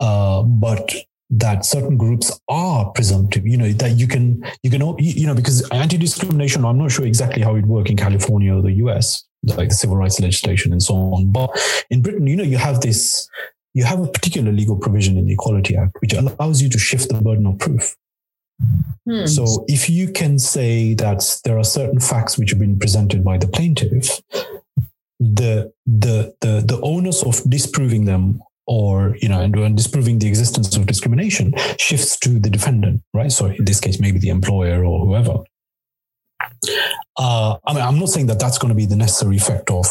uh, 0.00 0.42
but 0.42 0.94
that 1.30 1.64
certain 1.64 1.98
groups 1.98 2.40
are 2.48 2.90
presumptive 2.92 3.46
you 3.46 3.56
know 3.58 3.70
that 3.72 3.98
you 3.98 4.08
can 4.08 4.42
you 4.62 4.70
can 4.70 4.80
you 4.98 5.26
know 5.26 5.34
because 5.34 5.68
anti-discrimination 5.68 6.64
i'm 6.64 6.78
not 6.78 6.90
sure 6.90 7.04
exactly 7.04 7.42
how 7.42 7.54
it 7.54 7.66
works 7.66 7.90
in 7.90 7.98
california 7.98 8.54
or 8.54 8.62
the 8.62 8.72
us 8.72 9.26
like 9.42 9.68
the 9.68 9.74
civil 9.74 9.94
rights 9.94 10.18
legislation 10.20 10.72
and 10.72 10.82
so 10.82 10.94
on. 10.94 11.30
But 11.30 11.50
in 11.90 12.00
britain 12.00 12.26
you 12.26 12.34
know 12.34 12.44
you 12.44 12.56
have 12.56 12.80
this 12.80 13.28
you 13.74 13.84
have 13.84 14.00
a 14.00 14.06
particular 14.06 14.50
legal 14.52 14.76
provision 14.76 15.18
in 15.18 15.26
the 15.26 15.34
equality 15.34 15.76
act 15.76 15.96
which 16.00 16.14
allows 16.14 16.62
you 16.62 16.70
to 16.70 16.78
shift 16.78 17.10
the 17.10 17.20
burden 17.20 17.46
of 17.46 17.58
proof 17.58 17.94
hmm. 19.04 19.26
so 19.26 19.64
if 19.68 19.88
you 19.88 20.10
can 20.10 20.38
say 20.38 20.94
that 20.94 21.40
there 21.44 21.58
are 21.58 21.64
certain 21.64 22.00
facts 22.00 22.38
which 22.38 22.50
have 22.50 22.58
been 22.58 22.78
presented 22.78 23.24
by 23.24 23.38
the 23.38 23.48
plaintiff 23.48 24.20
the 25.20 25.72
the 25.86 26.34
the 26.40 26.62
the 26.66 26.80
onus 26.82 27.22
of 27.24 27.42
disproving 27.50 28.04
them 28.04 28.40
or 28.66 29.16
you 29.20 29.28
know 29.28 29.40
and, 29.40 29.76
disproving 29.76 30.18
the 30.18 30.28
existence 30.28 30.76
of 30.76 30.86
discrimination 30.86 31.52
shifts 31.78 32.18
to 32.18 32.38
the 32.38 32.50
defendant 32.50 33.02
right 33.14 33.32
so 33.32 33.46
in 33.46 33.64
this 33.64 33.80
case 33.80 33.98
maybe 33.98 34.18
the 34.18 34.28
employer 34.28 34.84
or 34.84 35.04
whoever 35.04 35.42
uh, 37.16 37.56
I 37.66 37.72
mean, 37.74 37.82
I'm 37.82 37.98
not 37.98 38.08
saying 38.10 38.26
that 38.26 38.38
that's 38.38 38.58
going 38.58 38.68
to 38.68 38.74
be 38.74 38.86
the 38.86 38.96
necessary 38.96 39.36
effect 39.36 39.70
of 39.70 39.86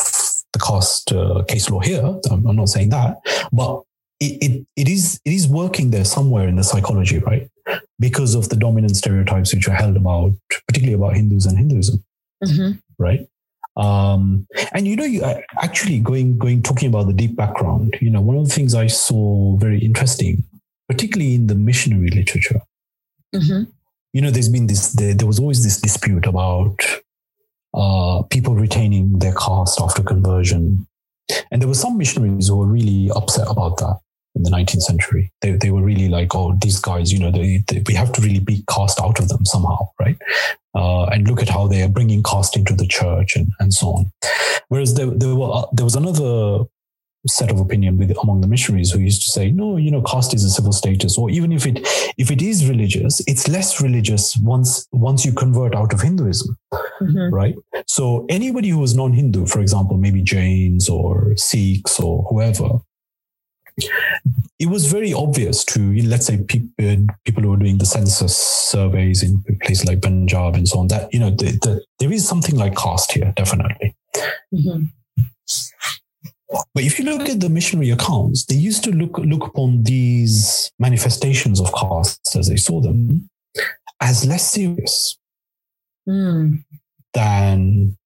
the 0.53 0.59
caste 0.59 1.11
uh, 1.11 1.43
case 1.47 1.69
law 1.69 1.79
here. 1.79 2.03
I'm, 2.31 2.45
I'm, 2.47 2.55
not 2.55 2.69
saying 2.69 2.89
that, 2.89 3.17
but 3.51 3.83
it, 4.19 4.41
it, 4.41 4.67
it 4.75 4.87
is 4.87 5.19
it 5.25 5.33
is 5.33 5.47
working 5.47 5.91
there 5.91 6.05
somewhere 6.05 6.47
in 6.47 6.55
the 6.55 6.63
psychology, 6.63 7.19
right? 7.19 7.49
Because 7.99 8.35
of 8.35 8.49
the 8.49 8.55
dominant 8.55 8.95
stereotypes 8.95 9.53
which 9.53 9.67
are 9.67 9.73
held 9.73 9.97
about, 9.97 10.31
particularly 10.67 10.93
about 10.93 11.15
Hindus 11.15 11.45
and 11.45 11.57
Hinduism, 11.57 12.03
mm-hmm. 12.43 12.71
right? 12.97 13.27
Um, 13.75 14.47
and 14.73 14.87
you 14.87 14.95
know, 14.95 15.03
you 15.03 15.23
actually 15.61 15.99
going 15.99 16.37
going 16.37 16.63
talking 16.63 16.89
about 16.89 17.07
the 17.07 17.13
deep 17.13 17.35
background. 17.35 17.97
You 18.01 18.09
know, 18.09 18.21
one 18.21 18.37
of 18.37 18.47
the 18.47 18.53
things 18.53 18.73
I 18.73 18.87
saw 18.87 19.55
very 19.57 19.79
interesting, 19.79 20.43
particularly 20.89 21.35
in 21.35 21.47
the 21.47 21.55
missionary 21.55 22.09
literature. 22.09 22.61
Mm-hmm. 23.35 23.69
You 24.13 24.21
know, 24.21 24.31
there's 24.31 24.49
been 24.49 24.67
this. 24.67 24.93
There, 24.93 25.13
there, 25.13 25.27
was 25.27 25.39
always 25.39 25.63
this 25.63 25.79
dispute 25.79 26.25
about 26.25 26.79
uh, 27.73 28.23
people 28.31 28.55
retaining 28.55 29.19
their 29.19 29.33
caste 29.33 29.79
after 29.79 30.01
conversion, 30.01 30.87
and 31.51 31.61
there 31.61 31.67
were 31.67 31.75
some 31.75 31.97
missionaries 31.97 32.47
who 32.47 32.57
were 32.57 32.65
really 32.65 33.11
upset 33.15 33.47
about 33.47 33.77
that 33.77 33.99
in 34.37 34.43
the 34.43 34.51
19th 34.51 34.81
century. 34.81 35.31
They, 35.41 35.51
they 35.51 35.71
were 35.71 35.81
really 35.81 36.07
like, 36.07 36.35
oh, 36.35 36.57
these 36.61 36.79
guys, 36.79 37.11
you 37.11 37.19
know, 37.19 37.31
they, 37.31 37.63
they, 37.67 37.83
we 37.87 37.93
have 37.95 38.11
to 38.13 38.21
really 38.21 38.39
be 38.39 38.63
cast 38.69 39.01
out 39.01 39.19
of 39.19 39.29
them 39.29 39.45
somehow, 39.45 39.89
right? 39.99 40.17
Uh, 40.75 41.05
and 41.05 41.27
look 41.27 41.41
at 41.41 41.49
how 41.49 41.67
they 41.67 41.81
are 41.81 41.89
bringing 41.89 42.23
caste 42.23 42.55
into 42.55 42.73
the 42.73 42.87
church 42.87 43.35
and, 43.35 43.49
and 43.59 43.73
so 43.73 43.87
on. 43.87 44.11
Whereas 44.69 44.93
there, 44.93 45.07
there, 45.07 45.35
were, 45.35 45.51
uh, 45.51 45.65
there 45.73 45.85
was 45.85 45.95
another 45.95 46.65
set 47.25 47.51
of 47.51 47.59
opinion 47.59 47.97
with 47.97 48.15
among 48.23 48.41
the 48.41 48.47
missionaries 48.47 48.91
who 48.91 48.99
used 48.99 49.21
to 49.23 49.29
say, 49.29 49.51
no, 49.51 49.77
you 49.77 49.91
know, 49.91 50.01
caste 50.01 50.33
is 50.33 50.43
a 50.43 50.49
civil 50.49 50.71
status, 50.71 51.17
or 51.17 51.29
even 51.29 51.51
if 51.51 51.65
it 51.65 51.79
if 52.17 52.31
it 52.31 52.41
is 52.41 52.69
religious, 52.69 53.21
it's 53.27 53.47
less 53.47 53.81
religious 53.81 54.37
once 54.37 54.87
once 54.91 55.25
you 55.25 55.33
convert 55.33 55.75
out 55.75 55.93
of 55.93 56.01
Hinduism, 56.01 56.57
mm-hmm. 56.73 57.33
right? 57.33 57.55
So 57.87 58.25
anybody 58.29 58.69
who 58.69 58.79
was 58.79 58.95
non-Hindu, 58.95 59.47
for 59.47 59.59
example, 59.59 59.97
maybe 59.97 60.21
Jains 60.21 60.89
or 60.89 61.35
Sikhs 61.35 61.99
or 61.99 62.23
whoever, 62.29 62.69
it 64.59 64.67
was 64.67 64.91
very 64.91 65.13
obvious 65.13 65.63
to 65.63 66.01
let's 66.03 66.25
say 66.25 66.37
people, 66.37 67.05
people 67.25 67.43
who 67.43 67.53
are 67.53 67.57
doing 67.57 67.77
the 67.77 67.85
census 67.85 68.37
surveys 68.37 69.23
in 69.23 69.43
places 69.61 69.85
like 69.85 70.01
Punjab 70.01 70.55
and 70.55 70.67
so 70.67 70.79
on 70.79 70.87
that 70.87 71.13
you 71.13 71.19
know 71.19 71.29
the, 71.29 71.51
the, 71.61 71.83
there 71.99 72.11
is 72.11 72.27
something 72.27 72.55
like 72.55 72.75
caste 72.75 73.11
here 73.11 73.33
definitely. 73.35 73.95
Mm-hmm. 74.53 74.85
But 76.73 76.83
if 76.83 76.97
you 76.97 77.05
look 77.05 77.27
at 77.27 77.41
the 77.41 77.49
missionary 77.49 77.89
accounts, 77.91 78.45
they 78.45 78.55
used 78.55 78.83
to 78.85 78.91
look 78.91 79.17
look 79.19 79.45
upon 79.45 79.83
these 79.83 80.71
manifestations 80.79 81.59
of 81.59 81.73
caste 81.73 82.35
as 82.35 82.47
they 82.47 82.55
saw 82.55 82.81
them 82.81 83.29
as 83.99 84.25
less 84.25 84.51
serious 84.51 85.17
mm. 86.07 86.63
than 87.13 87.97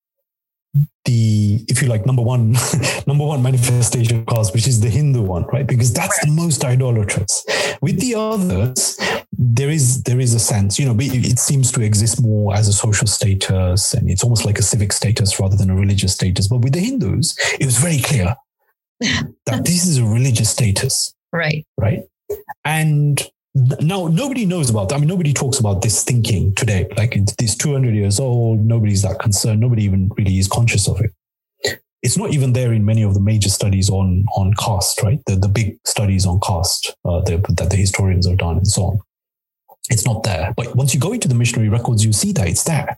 the 1.05 1.65
if 1.67 1.82
you 1.82 1.88
like 1.88 2.05
number 2.05 2.22
one 2.22 2.53
number 3.07 3.26
one 3.26 3.41
manifestation 3.41 4.26
cause 4.26 4.53
which 4.53 4.67
is 4.67 4.80
the 4.80 4.89
hindu 4.89 5.22
one 5.22 5.45
right? 5.51 5.67
Because 5.67 5.93
that's 5.93 6.17
the 6.26 6.32
most 6.32 6.63
idolatrous. 6.63 7.45
With 7.82 7.99
the 7.99 8.15
others 8.15 8.97
there 9.34 9.69
is 9.69 10.03
there 10.03 10.19
is 10.19 10.34
a 10.34 10.39
sense 10.39 10.80
you 10.80 10.86
know 10.86 10.95
it 10.99 11.39
seems 11.39 11.72
to 11.72 11.82
exist 11.82 12.22
more 12.22 12.53
as 12.55 12.67
a 12.67 12.74
social 12.74 13.07
status 13.07 13.93
and 13.93 14.09
it's 14.09 14.24
almost 14.24 14.45
like 14.45 14.59
a 14.59 14.63
civic 14.63 14.93
status 14.93 15.39
rather 15.39 15.55
than 15.55 15.69
a 15.69 15.76
religious 15.76 16.13
status. 16.13 16.47
But 16.47 16.61
with 16.61 16.74
the 16.74 16.80
hindus 16.80 17.38
it 17.59 17.65
was 17.65 17.78
very 17.78 17.99
clear 17.99 18.36
that 18.99 19.65
this 19.65 19.88
is 19.88 19.97
a 19.97 20.05
religious 20.05 20.51
status 20.51 21.13
right. 21.32 21.65
right? 21.78 22.03
And 22.63 23.22
now 23.53 24.07
nobody 24.07 24.45
knows 24.45 24.69
about. 24.69 24.93
I 24.93 24.97
mean, 24.97 25.07
nobody 25.07 25.33
talks 25.33 25.59
about 25.59 25.81
this 25.81 26.03
thinking 26.03 26.53
today. 26.55 26.87
Like 26.95 27.15
it's 27.15 27.55
200 27.55 27.93
years 27.93 28.19
old. 28.19 28.59
Nobody's 28.59 29.01
that 29.01 29.19
concerned. 29.19 29.59
Nobody 29.59 29.83
even 29.83 30.09
really 30.17 30.37
is 30.39 30.47
conscious 30.47 30.87
of 30.87 31.01
it. 31.01 31.11
It's 32.01 32.17
not 32.17 32.33
even 32.33 32.53
there 32.53 32.73
in 32.73 32.83
many 32.83 33.03
of 33.03 33.13
the 33.13 33.19
major 33.19 33.49
studies 33.49 33.89
on 33.89 34.25
on 34.35 34.53
caste, 34.55 35.03
right? 35.03 35.19
The 35.25 35.35
the 35.35 35.49
big 35.49 35.77
studies 35.85 36.25
on 36.25 36.39
caste 36.39 36.95
uh, 37.05 37.21
the, 37.21 37.43
that 37.57 37.69
the 37.69 37.75
historians 37.75 38.27
have 38.27 38.37
done 38.37 38.57
and 38.57 38.67
so 38.67 38.83
on. 38.83 38.99
It's 39.89 40.05
not 40.05 40.23
there. 40.23 40.53
But 40.55 40.75
once 40.75 40.93
you 40.93 40.99
go 40.99 41.11
into 41.11 41.27
the 41.27 41.35
missionary 41.35 41.69
records, 41.69 42.05
you 42.05 42.13
see 42.13 42.31
that 42.33 42.47
it's 42.47 42.63
there, 42.63 42.97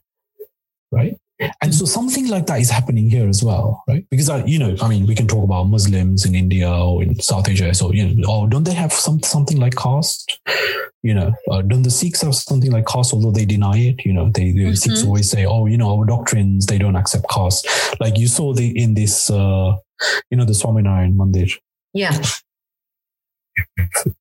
right? 0.92 1.18
And 1.62 1.74
so 1.74 1.86
something 1.86 2.28
like 2.28 2.46
that 2.48 2.60
is 2.60 2.70
happening 2.70 3.10
here 3.10 3.28
as 3.28 3.44
well, 3.44 3.84
right? 3.88 4.06
Because 4.10 4.30
I, 4.30 4.44
you 4.46 4.60
know, 4.60 4.76
I 4.82 4.88
mean, 4.88 5.06
we 5.06 5.16
can 5.16 5.28
talk 5.28 5.44
about 5.44 5.66
Muslims 5.66 6.26
in 6.26 6.36
India 6.36 6.70
or 6.70 7.04
in 7.04 7.20
South 7.20 7.50
Asia. 7.50 7.74
So, 7.74 7.92
you 7.92 8.16
know, 8.16 8.28
oh, 8.28 8.48
don't 8.48 8.64
they 8.64 8.74
have 8.74 8.94
some 8.94 9.22
something 9.24 9.60
like 9.60 9.76
caste? 9.76 10.40
You 11.02 11.14
know, 11.14 11.34
uh, 11.52 11.62
don't 11.62 11.84
the 11.84 11.92
Sikhs 11.92 12.22
have 12.22 12.36
something 12.36 12.72
like 12.72 12.86
caste, 12.86 13.14
although 13.14 13.32
they 13.32 13.46
deny 13.46 13.78
it? 13.78 14.06
You 14.06 14.14
know, 14.14 14.30
they 14.30 14.52
the 14.52 14.60
mm-hmm. 14.60 14.74
Sikhs 14.74 15.04
always 15.04 15.30
say, 15.30 15.46
oh, 15.46 15.66
you 15.66 15.78
know, 15.78 15.98
our 15.98 16.06
doctrines 16.06 16.66
they 16.66 16.78
don't 16.78 16.96
accept 16.96 17.30
caste. 17.30 17.68
Like 18.00 18.18
you 18.18 18.28
saw 18.28 18.54
the 18.54 18.78
in 18.78 18.94
this, 18.94 19.30
uh, 19.30 19.76
you 20.30 20.38
know, 20.38 20.46
the 20.46 20.54
Swaminarayan 20.54 21.16
Mandir. 21.16 21.52
Yeah 21.94 22.18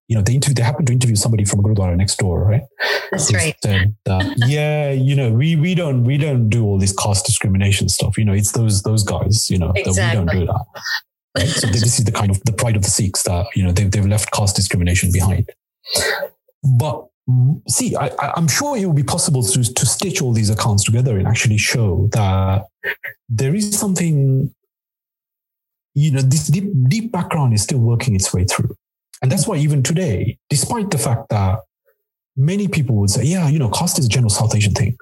you 0.09 0.17
know, 0.17 0.23
they 0.23 0.35
interview, 0.35 0.55
they 0.55 0.63
happen 0.63 0.85
to 0.87 0.93
interview 0.93 1.17
somebody 1.17 1.45
from 1.45 1.63
Gurudwara 1.63 1.97
next 1.97 2.19
door, 2.19 2.45
right? 2.45 2.63
That's 3.11 3.33
right. 3.33 3.55
Said, 3.63 3.95
uh, 4.09 4.23
yeah, 4.37 4.91
you 4.91 5.15
know, 5.15 5.33
we 5.33 5.57
we 5.57 5.75
don't 5.75 6.05
we 6.05 6.19
don't 6.19 6.49
do 6.49 6.65
all 6.65 6.79
this 6.79 6.93
caste 6.93 7.27
discrimination 7.27 7.89
stuff. 7.89 8.19
You 8.19 8.25
know, 8.25 8.33
it's 8.33 8.53
those 8.53 8.83
those 8.83 9.03
guys, 9.03 9.51
you 9.51 9.59
know, 9.59 9.73
exactly. 9.75 9.95
that 9.95 10.11
we 10.11 10.17
don't 10.17 10.41
do 10.41 10.47
that. 10.47 10.65
Right? 11.37 11.49
so 11.49 11.67
this 11.69 11.99
is 11.99 12.05
the 12.05 12.13
kind 12.13 12.31
of 12.31 12.43
the 12.45 12.53
pride 12.53 12.77
of 12.77 12.83
the 12.83 12.91
Sikhs 12.91 13.23
that 13.23 13.47
you 13.55 13.65
know 13.65 13.73
they've 13.73 13.91
they've 13.91 14.07
left 14.07 14.31
caste 14.33 14.57
discrimination 14.57 15.11
behind. 15.13 15.51
But 16.79 17.07
see, 17.69 17.97
I, 17.97 18.11
I'm 18.37 18.49
sure 18.49 18.77
it 18.77 18.85
will 18.85 18.93
be 18.93 19.03
possible 19.03 19.43
to 19.43 19.65
to 19.65 19.87
stitch 19.87 20.21
all 20.21 20.33
these 20.33 20.51
accounts 20.51 20.85
together 20.85 21.19
and 21.19 21.27
actually 21.27 21.59
show 21.59 22.09
that 22.13 22.67
there 23.29 23.55
is 23.55 23.79
something 23.79 24.55
you 25.95 26.11
know, 26.11 26.23
this 26.23 26.49
deep, 26.49 26.71
deep 26.89 27.13
background 27.13 27.55
is 27.55 27.63
still 27.63 27.79
working 27.79 28.15
its 28.15 28.33
way 28.33 28.45
through. 28.45 28.75
And 29.23 29.31
that's 29.31 29.47
why 29.47 29.57
even 29.57 29.83
today, 29.83 30.39
despite 30.51 30.91
the 30.91 30.99
fact 30.99 31.29
that 31.31 31.61
many 32.37 32.69
people 32.69 32.97
would 32.97 33.11
say, 33.11 33.25
yeah, 33.25 33.49
you 33.49 33.59
know, 33.59 33.71
caste 33.71 33.99
is 33.99 34.07
a 34.07 34.09
general 34.09 34.31
South 34.31 34.55
Asian 34.55 34.75
thing, 34.75 34.97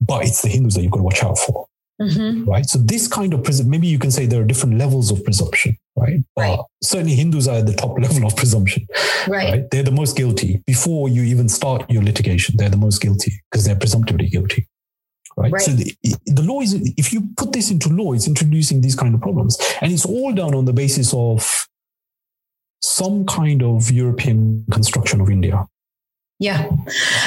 but 0.00 0.24
it's 0.24 0.42
the 0.42 0.48
Hindus 0.48 0.74
that 0.74 0.82
you've 0.82 0.92
got 0.92 0.98
to 0.98 1.04
watch 1.04 1.22
out 1.22 1.38
for. 1.38 1.66
Mm-hmm. 2.00 2.44
Right. 2.44 2.66
So 2.66 2.78
this 2.78 3.08
kind 3.08 3.32
of 3.32 3.42
pres- 3.42 3.64
maybe 3.64 3.86
you 3.86 3.98
can 3.98 4.10
say 4.10 4.26
there 4.26 4.42
are 4.42 4.44
different 4.44 4.76
levels 4.76 5.10
of 5.10 5.24
presumption, 5.24 5.78
right? 5.96 6.20
right. 6.36 6.56
But 6.56 6.66
certainly 6.82 7.14
Hindus 7.14 7.48
are 7.48 7.56
at 7.56 7.66
the 7.66 7.72
top 7.72 7.98
level 8.00 8.26
of 8.26 8.36
presumption. 8.36 8.86
Right. 9.26 9.50
right. 9.50 9.70
They're 9.70 9.82
the 9.82 9.92
most 9.92 10.16
guilty. 10.16 10.62
Before 10.66 11.08
you 11.08 11.22
even 11.22 11.48
start 11.48 11.90
your 11.90 12.02
litigation, 12.02 12.56
they're 12.58 12.68
the 12.68 12.76
most 12.76 13.00
guilty 13.00 13.42
because 13.50 13.64
they're 13.64 13.76
presumptively 13.76 14.28
guilty. 14.28 14.68
Right? 15.38 15.52
right. 15.52 15.62
So 15.62 15.72
the, 15.72 15.94
the 16.26 16.42
law 16.42 16.60
is 16.60 16.74
if 16.74 17.12
you 17.12 17.28
put 17.36 17.52
this 17.52 17.70
into 17.70 17.88
law, 17.88 18.12
it's 18.12 18.26
introducing 18.26 18.80
these 18.80 18.94
kind 18.94 19.14
of 19.14 19.20
problems. 19.20 19.58
And 19.80 19.92
it's 19.92 20.06
all 20.06 20.32
done 20.32 20.54
on 20.54 20.66
the 20.66 20.72
basis 20.72 21.14
of 21.14 21.66
some 22.86 23.26
kind 23.26 23.62
of 23.62 23.90
European 23.90 24.64
construction 24.70 25.20
of 25.20 25.28
India. 25.28 25.66
Yeah, 26.38 26.70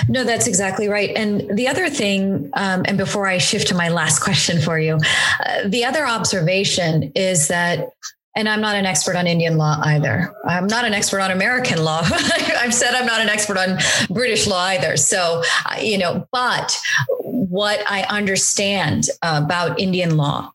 no, 0.07 0.23
that's 0.23 0.47
exactly 0.47 0.87
right. 0.87 1.11
And 1.15 1.57
the 1.57 1.67
other 1.67 1.89
thing, 1.89 2.51
um, 2.53 2.83
and 2.85 2.97
before 2.97 3.27
I 3.27 3.39
shift 3.39 3.67
to 3.69 3.75
my 3.75 3.89
last 3.89 4.19
question 4.23 4.61
for 4.61 4.79
you, 4.79 4.99
uh, 5.45 5.67
the 5.67 5.83
other 5.83 6.05
observation 6.05 7.11
is 7.15 7.47
that, 7.47 7.89
and 8.35 8.47
I'm 8.47 8.61
not 8.61 8.75
an 8.75 8.85
expert 8.85 9.15
on 9.15 9.25
Indian 9.25 9.57
law 9.57 9.81
either. 9.83 10.33
I'm 10.47 10.67
not 10.67 10.85
an 10.85 10.93
expert 10.93 11.19
on 11.21 11.31
American 11.31 11.83
law. 11.83 12.01
I've 12.03 12.73
said 12.73 12.93
I'm 12.93 13.07
not 13.07 13.19
an 13.19 13.29
expert 13.29 13.57
on 13.57 13.79
British 14.11 14.47
law 14.47 14.63
either. 14.65 14.95
So, 14.95 15.41
uh, 15.65 15.79
you 15.81 15.97
know, 15.97 16.27
but 16.31 16.79
what 17.19 17.83
I 17.89 18.03
understand 18.03 19.09
about 19.23 19.79
Indian 19.79 20.15
law 20.15 20.53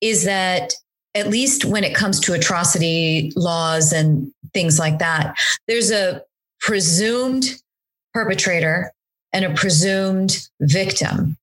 is 0.00 0.24
that 0.24 0.74
at 1.14 1.28
least 1.28 1.64
when 1.64 1.84
it 1.84 1.94
comes 1.94 2.18
to 2.20 2.32
atrocity 2.32 3.32
laws 3.36 3.92
and 3.92 4.33
things 4.54 4.78
like 4.78 5.00
that, 5.00 5.36
there's 5.68 5.90
a 5.90 6.22
presumed 6.60 7.60
perpetrator 8.14 8.92
and 9.32 9.44
a 9.44 9.52
presumed 9.54 10.48
victim. 10.60 11.36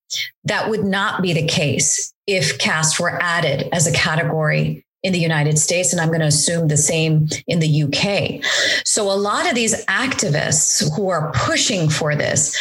That 0.44 0.70
would 0.70 0.84
not 0.84 1.22
be 1.22 1.32
the 1.32 1.46
case 1.46 2.12
if 2.26 2.58
caste 2.58 2.98
were 2.98 3.22
added 3.22 3.68
as 3.72 3.86
a 3.86 3.92
category 3.92 4.84
in 5.02 5.12
the 5.12 5.18
United 5.18 5.58
States. 5.58 5.92
And 5.92 6.00
I'm 6.00 6.08
going 6.08 6.20
to 6.20 6.26
assume 6.26 6.68
the 6.68 6.76
same 6.76 7.28
in 7.46 7.58
the 7.58 7.82
UK. 7.82 8.44
So 8.84 9.10
a 9.10 9.14
lot 9.14 9.48
of 9.48 9.54
these 9.54 9.84
activists 9.86 10.94
who 10.96 11.08
are 11.08 11.32
pushing 11.32 11.90
for 11.90 12.14
this, 12.14 12.58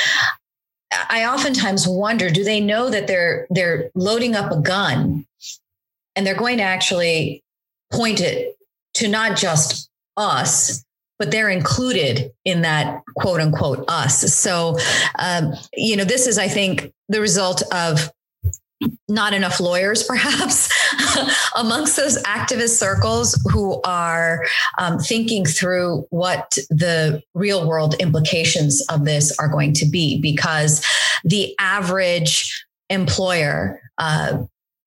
I 1.10 1.26
oftentimes 1.26 1.88
wonder, 1.88 2.30
do 2.30 2.44
they 2.44 2.60
know 2.60 2.90
that 2.90 3.08
they're 3.08 3.48
they're 3.50 3.90
loading 3.96 4.36
up 4.36 4.52
a 4.52 4.60
gun 4.60 5.26
and 6.16 6.28
they're 6.28 6.36
going 6.36 6.58
to 6.58 6.64
actually 6.64 7.44
point 7.92 8.20
it 8.20 8.56
to 8.96 9.08
not 9.08 9.38
just 9.38 9.90
us, 10.22 10.86
but 11.18 11.32
they're 11.32 11.50
included 11.50 12.32
in 12.46 12.62
that 12.62 13.02
quote 13.18 13.42
unquote 13.42 13.84
us. 13.88 14.34
So, 14.34 14.78
um, 15.20 15.54
you 15.74 15.98
know, 15.98 16.04
this 16.04 16.28
is, 16.28 16.38
I 16.38 16.48
think, 16.48 16.94
the 17.10 17.20
result 17.22 17.64
of 17.74 18.12
not 19.08 19.34
enough 19.34 19.60
lawyers, 19.60 20.04
perhaps, 20.08 20.70
amongst 21.56 21.96
those 21.98 22.22
activist 22.24 22.78
circles 22.78 23.40
who 23.52 23.82
are 23.84 24.46
um, 24.78 25.00
thinking 25.00 25.46
through 25.46 26.06
what 26.10 26.58
the 26.70 27.22
real 27.34 27.68
world 27.68 27.96
implications 28.00 28.84
of 28.90 29.06
this 29.06 29.38
are 29.40 29.48
going 29.48 29.74
to 29.74 29.86
be. 29.86 30.20
Because 30.22 30.86
the 31.24 31.54
average 31.60 32.66
employer, 32.90 33.82
uh, 33.98 34.44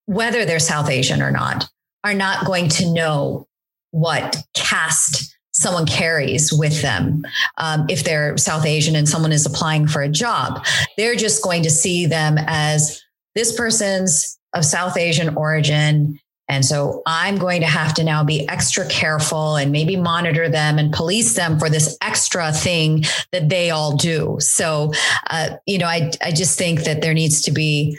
whether 0.06 0.44
they're 0.44 0.58
South 0.58 0.90
Asian 0.90 1.22
or 1.22 1.30
not, 1.30 1.68
are 2.02 2.14
not 2.14 2.44
going 2.44 2.68
to 2.68 2.92
know 2.92 3.46
what 3.94 4.36
caste 4.54 5.36
someone 5.52 5.86
carries 5.86 6.52
with 6.52 6.82
them. 6.82 7.24
Um, 7.58 7.86
if 7.88 8.02
they're 8.02 8.36
South 8.36 8.66
Asian 8.66 8.96
and 8.96 9.08
someone 9.08 9.30
is 9.30 9.46
applying 9.46 9.86
for 9.86 10.02
a 10.02 10.08
job, 10.08 10.66
they're 10.96 11.14
just 11.14 11.44
going 11.44 11.62
to 11.62 11.70
see 11.70 12.04
them 12.04 12.34
as 12.38 13.00
this 13.36 13.56
person's 13.56 14.36
of 14.52 14.64
South 14.64 14.96
Asian 14.96 15.36
origin. 15.36 16.18
And 16.48 16.64
so 16.64 17.02
I'm 17.06 17.38
going 17.38 17.60
to 17.60 17.68
have 17.68 17.94
to 17.94 18.04
now 18.04 18.24
be 18.24 18.48
extra 18.48 18.86
careful 18.88 19.54
and 19.54 19.70
maybe 19.70 19.94
monitor 19.94 20.48
them 20.48 20.76
and 20.76 20.92
police 20.92 21.34
them 21.34 21.60
for 21.60 21.70
this 21.70 21.96
extra 22.02 22.52
thing 22.52 23.04
that 23.30 23.48
they 23.48 23.70
all 23.70 23.96
do. 23.96 24.38
So, 24.40 24.92
uh, 25.30 25.50
you 25.66 25.78
know, 25.78 25.86
I, 25.86 26.10
I 26.20 26.32
just 26.32 26.58
think 26.58 26.82
that 26.82 27.00
there 27.00 27.14
needs 27.14 27.42
to 27.42 27.52
be 27.52 27.96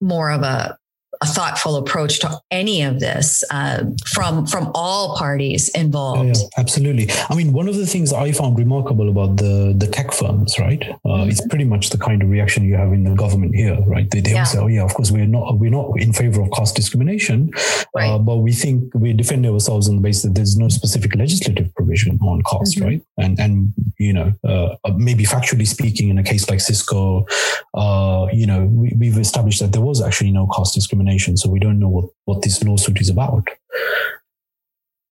more 0.00 0.30
of 0.30 0.42
a 0.42 0.78
a 1.20 1.26
thoughtful 1.26 1.76
approach 1.76 2.20
to 2.20 2.40
any 2.50 2.82
of 2.82 3.00
this 3.00 3.42
uh, 3.50 3.84
from 4.06 4.46
from 4.46 4.70
all 4.74 5.16
parties 5.16 5.68
involved. 5.70 6.36
Yeah, 6.36 6.48
absolutely. 6.58 7.08
I 7.28 7.34
mean, 7.34 7.52
one 7.52 7.68
of 7.68 7.76
the 7.76 7.86
things 7.86 8.12
I 8.12 8.32
found 8.32 8.58
remarkable 8.58 9.08
about 9.08 9.36
the 9.36 9.74
the 9.76 9.86
tech 9.86 10.12
firms, 10.12 10.58
right? 10.58 10.82
Uh, 10.82 10.94
mm-hmm. 11.08 11.30
It's 11.30 11.46
pretty 11.48 11.64
much 11.64 11.90
the 11.90 11.98
kind 11.98 12.22
of 12.22 12.28
reaction 12.28 12.64
you 12.64 12.76
have 12.76 12.92
in 12.92 13.04
the 13.04 13.14
government 13.14 13.54
here, 13.54 13.78
right? 13.86 14.10
They, 14.10 14.20
they 14.20 14.32
yeah. 14.32 14.44
say, 14.44 14.58
"Oh 14.58 14.66
yeah, 14.66 14.84
of 14.84 14.94
course 14.94 15.10
we're 15.10 15.26
not 15.26 15.58
we're 15.58 15.70
not 15.70 16.00
in 16.00 16.12
favor 16.12 16.42
of 16.42 16.50
caste 16.52 16.76
discrimination, 16.76 17.50
right. 17.94 18.10
uh, 18.10 18.18
but 18.18 18.36
we 18.36 18.52
think 18.52 18.94
we 18.94 19.12
defend 19.12 19.46
ourselves 19.46 19.88
on 19.88 19.96
the 19.96 20.02
basis 20.02 20.24
that 20.24 20.34
there's 20.34 20.56
no 20.56 20.68
specific 20.68 21.14
legislative 21.14 21.74
provision 21.74 22.18
on 22.22 22.42
caste, 22.50 22.76
mm-hmm. 22.76 22.86
right? 22.86 23.02
And 23.18 23.38
and 23.40 23.72
you 23.98 24.12
know 24.12 24.32
uh, 24.44 24.76
maybe 24.96 25.24
factually 25.24 25.66
speaking, 25.66 26.10
in 26.10 26.18
a 26.18 26.22
case 26.22 26.48
like 26.50 26.60
Cisco, 26.60 27.26
uh, 27.74 28.26
you 28.32 28.46
know 28.46 28.66
we, 28.66 28.92
we've 28.98 29.18
established 29.18 29.60
that 29.60 29.72
there 29.72 29.82
was 29.82 30.02
actually 30.02 30.32
no 30.32 30.46
caste 30.54 30.74
discrimination 30.74 31.05
So 31.36 31.50
we 31.50 31.60
don't 31.60 31.78
know 31.78 31.88
what, 31.88 32.06
what 32.24 32.42
this 32.42 32.62
lawsuit 32.62 33.00
is 33.00 33.08
about. 33.08 33.48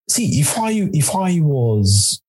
See, 0.10 0.40
if 0.40 0.58
I 0.58 0.72
if 0.94 1.16
I 1.16 1.40
was, 1.40 2.22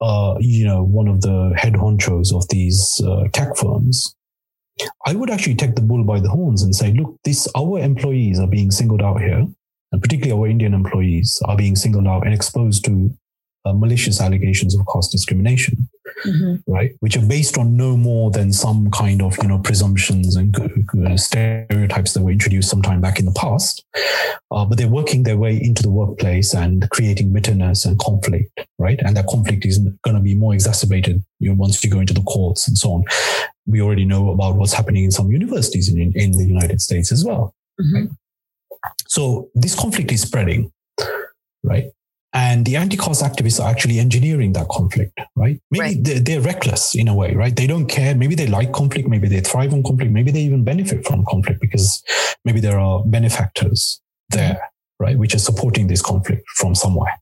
uh, 0.00 0.34
you 0.40 0.66
know, 0.66 0.82
one 0.82 1.08
of 1.08 1.20
the 1.20 1.52
head 1.56 1.74
honchos 1.74 2.34
of 2.34 2.48
these 2.48 3.00
uh, 3.06 3.28
tech 3.32 3.56
firms, 3.56 4.14
I 5.06 5.14
would 5.14 5.30
actually 5.30 5.54
take 5.54 5.76
the 5.76 5.82
bull 5.82 6.04
by 6.04 6.20
the 6.20 6.30
horns 6.30 6.62
and 6.62 6.74
say, 6.74 6.92
look, 6.92 7.16
this 7.24 7.48
our 7.54 7.78
employees 7.78 8.40
are 8.40 8.48
being 8.48 8.70
singled 8.70 9.02
out 9.02 9.20
here, 9.20 9.46
and 9.92 10.02
particularly 10.02 10.38
our 10.40 10.48
Indian 10.48 10.74
employees 10.74 11.40
are 11.44 11.56
being 11.56 11.76
singled 11.76 12.06
out 12.06 12.24
and 12.24 12.34
exposed 12.34 12.84
to 12.86 13.16
uh, 13.64 13.72
malicious 13.72 14.20
allegations 14.20 14.74
of 14.74 14.86
caste 14.92 15.12
discrimination, 15.12 15.88
mm-hmm. 16.26 16.72
right? 16.72 16.92
Which 17.00 17.16
are 17.16 17.26
based 17.26 17.58
on 17.58 17.76
no 17.76 17.96
more 17.96 18.30
than 18.30 18.52
some 18.52 18.90
kind 18.90 19.22
of 19.22 19.36
you 19.42 19.48
know 19.48 19.58
presumptions 19.58 20.36
and 20.36 20.54
stereotypes 21.16 22.12
that 22.12 22.22
were 22.22 22.30
introduced 22.30 22.70
sometime 22.70 23.00
back 23.00 23.18
in 23.18 23.26
the 23.26 23.32
past, 23.32 23.84
uh, 24.50 24.64
but 24.64 24.78
they're 24.78 24.88
working 24.88 25.22
their 25.22 25.36
way 25.36 25.56
into 25.62 25.82
the 25.82 25.90
workplace 25.90 26.54
and 26.54 26.88
creating 26.90 27.32
bitterness 27.32 27.84
and 27.84 27.98
conflict, 27.98 28.66
right? 28.78 29.00
And 29.04 29.16
that 29.16 29.26
conflict 29.26 29.64
is 29.64 29.78
going 30.02 30.16
to 30.16 30.22
be 30.22 30.34
more 30.34 30.54
exacerbated 30.54 31.22
you 31.38 31.50
know, 31.50 31.54
once 31.54 31.82
you 31.82 31.90
go 31.90 32.00
into 32.00 32.14
the 32.14 32.22
courts 32.22 32.68
and 32.68 32.76
so 32.76 32.92
on. 32.92 33.04
We 33.66 33.80
already 33.80 34.04
know 34.04 34.32
about 34.32 34.56
what's 34.56 34.72
happening 34.72 35.04
in 35.04 35.12
some 35.12 35.30
universities 35.30 35.88
in, 35.88 36.12
in 36.16 36.32
the 36.32 36.44
United 36.44 36.80
States 36.80 37.12
as 37.12 37.24
well. 37.24 37.54
Mm-hmm. 37.80 37.94
Right? 37.94 38.10
So 39.06 39.50
this 39.54 39.78
conflict 39.78 40.10
is 40.10 40.22
spreading, 40.22 40.72
right? 41.62 41.92
And 42.34 42.64
the 42.64 42.76
anti-caste 42.76 43.22
activists 43.22 43.62
are 43.62 43.68
actually 43.68 43.98
engineering 43.98 44.54
that 44.54 44.68
conflict, 44.68 45.20
right? 45.36 45.60
Maybe 45.70 45.80
right. 45.80 45.96
They're, 46.00 46.20
they're, 46.20 46.40
reckless 46.40 46.94
in 46.94 47.08
a 47.08 47.14
way, 47.14 47.34
right? 47.34 47.54
They 47.54 47.66
don't 47.66 47.86
care. 47.86 48.14
Maybe 48.14 48.34
they 48.34 48.46
like 48.46 48.72
conflict. 48.72 49.06
Maybe 49.06 49.28
they 49.28 49.40
thrive 49.40 49.74
on 49.74 49.82
conflict. 49.82 50.10
Maybe 50.12 50.30
they 50.30 50.40
even 50.40 50.64
benefit 50.64 51.06
from 51.06 51.26
conflict 51.28 51.60
because 51.60 52.02
maybe 52.44 52.60
there 52.60 52.78
are 52.78 53.04
benefactors 53.04 54.00
there, 54.30 54.70
right? 54.98 55.18
Which 55.18 55.34
are 55.34 55.38
supporting 55.38 55.88
this 55.88 56.00
conflict 56.00 56.44
from 56.56 56.74
somewhere. 56.74 57.20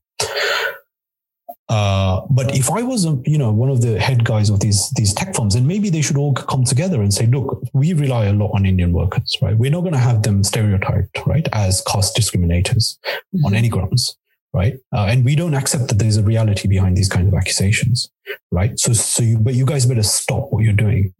Uh, 1.71 2.25
but 2.29 2.53
if 2.53 2.69
I 2.69 2.81
was, 2.81 3.05
a, 3.05 3.17
you 3.25 3.37
know, 3.37 3.49
one 3.49 3.69
of 3.69 3.81
the 3.81 3.97
head 3.97 4.25
guys 4.25 4.49
of 4.49 4.59
these 4.59 4.89
these 4.91 5.13
tech 5.13 5.33
firms, 5.33 5.53
then 5.53 5.65
maybe 5.65 5.89
they 5.89 6.01
should 6.01 6.17
all 6.17 6.33
come 6.33 6.65
together 6.65 7.01
and 7.01 7.13
say, 7.13 7.27
look, 7.27 7.63
we 7.73 7.93
rely 7.93 8.25
a 8.25 8.33
lot 8.33 8.51
on 8.53 8.65
Indian 8.65 8.91
workers, 8.91 9.37
right? 9.41 9.57
We're 9.57 9.71
not 9.71 9.79
going 9.81 9.93
to 9.93 9.99
have 9.99 10.23
them 10.23 10.43
stereotyped, 10.43 11.25
right, 11.25 11.47
as 11.53 11.81
caste 11.81 12.17
discriminators 12.17 12.97
mm-hmm. 13.33 13.45
on 13.45 13.53
any 13.55 13.69
grounds, 13.69 14.17
right? 14.53 14.75
Uh, 14.93 15.07
and 15.09 15.23
we 15.23 15.35
don't 15.35 15.53
accept 15.53 15.87
that 15.87 15.99
there's 15.99 16.17
a 16.17 16.23
reality 16.23 16.67
behind 16.67 16.97
these 16.97 17.09
kinds 17.09 17.27
of 17.27 17.33
accusations, 17.33 18.11
right? 18.51 18.77
So, 18.79 18.93
so 18.93 19.23
you, 19.23 19.37
but 19.37 19.53
you 19.53 19.65
guys 19.65 19.85
better 19.85 20.03
stop 20.03 20.51
what 20.51 20.63
you're 20.63 20.73
doing, 20.73 21.13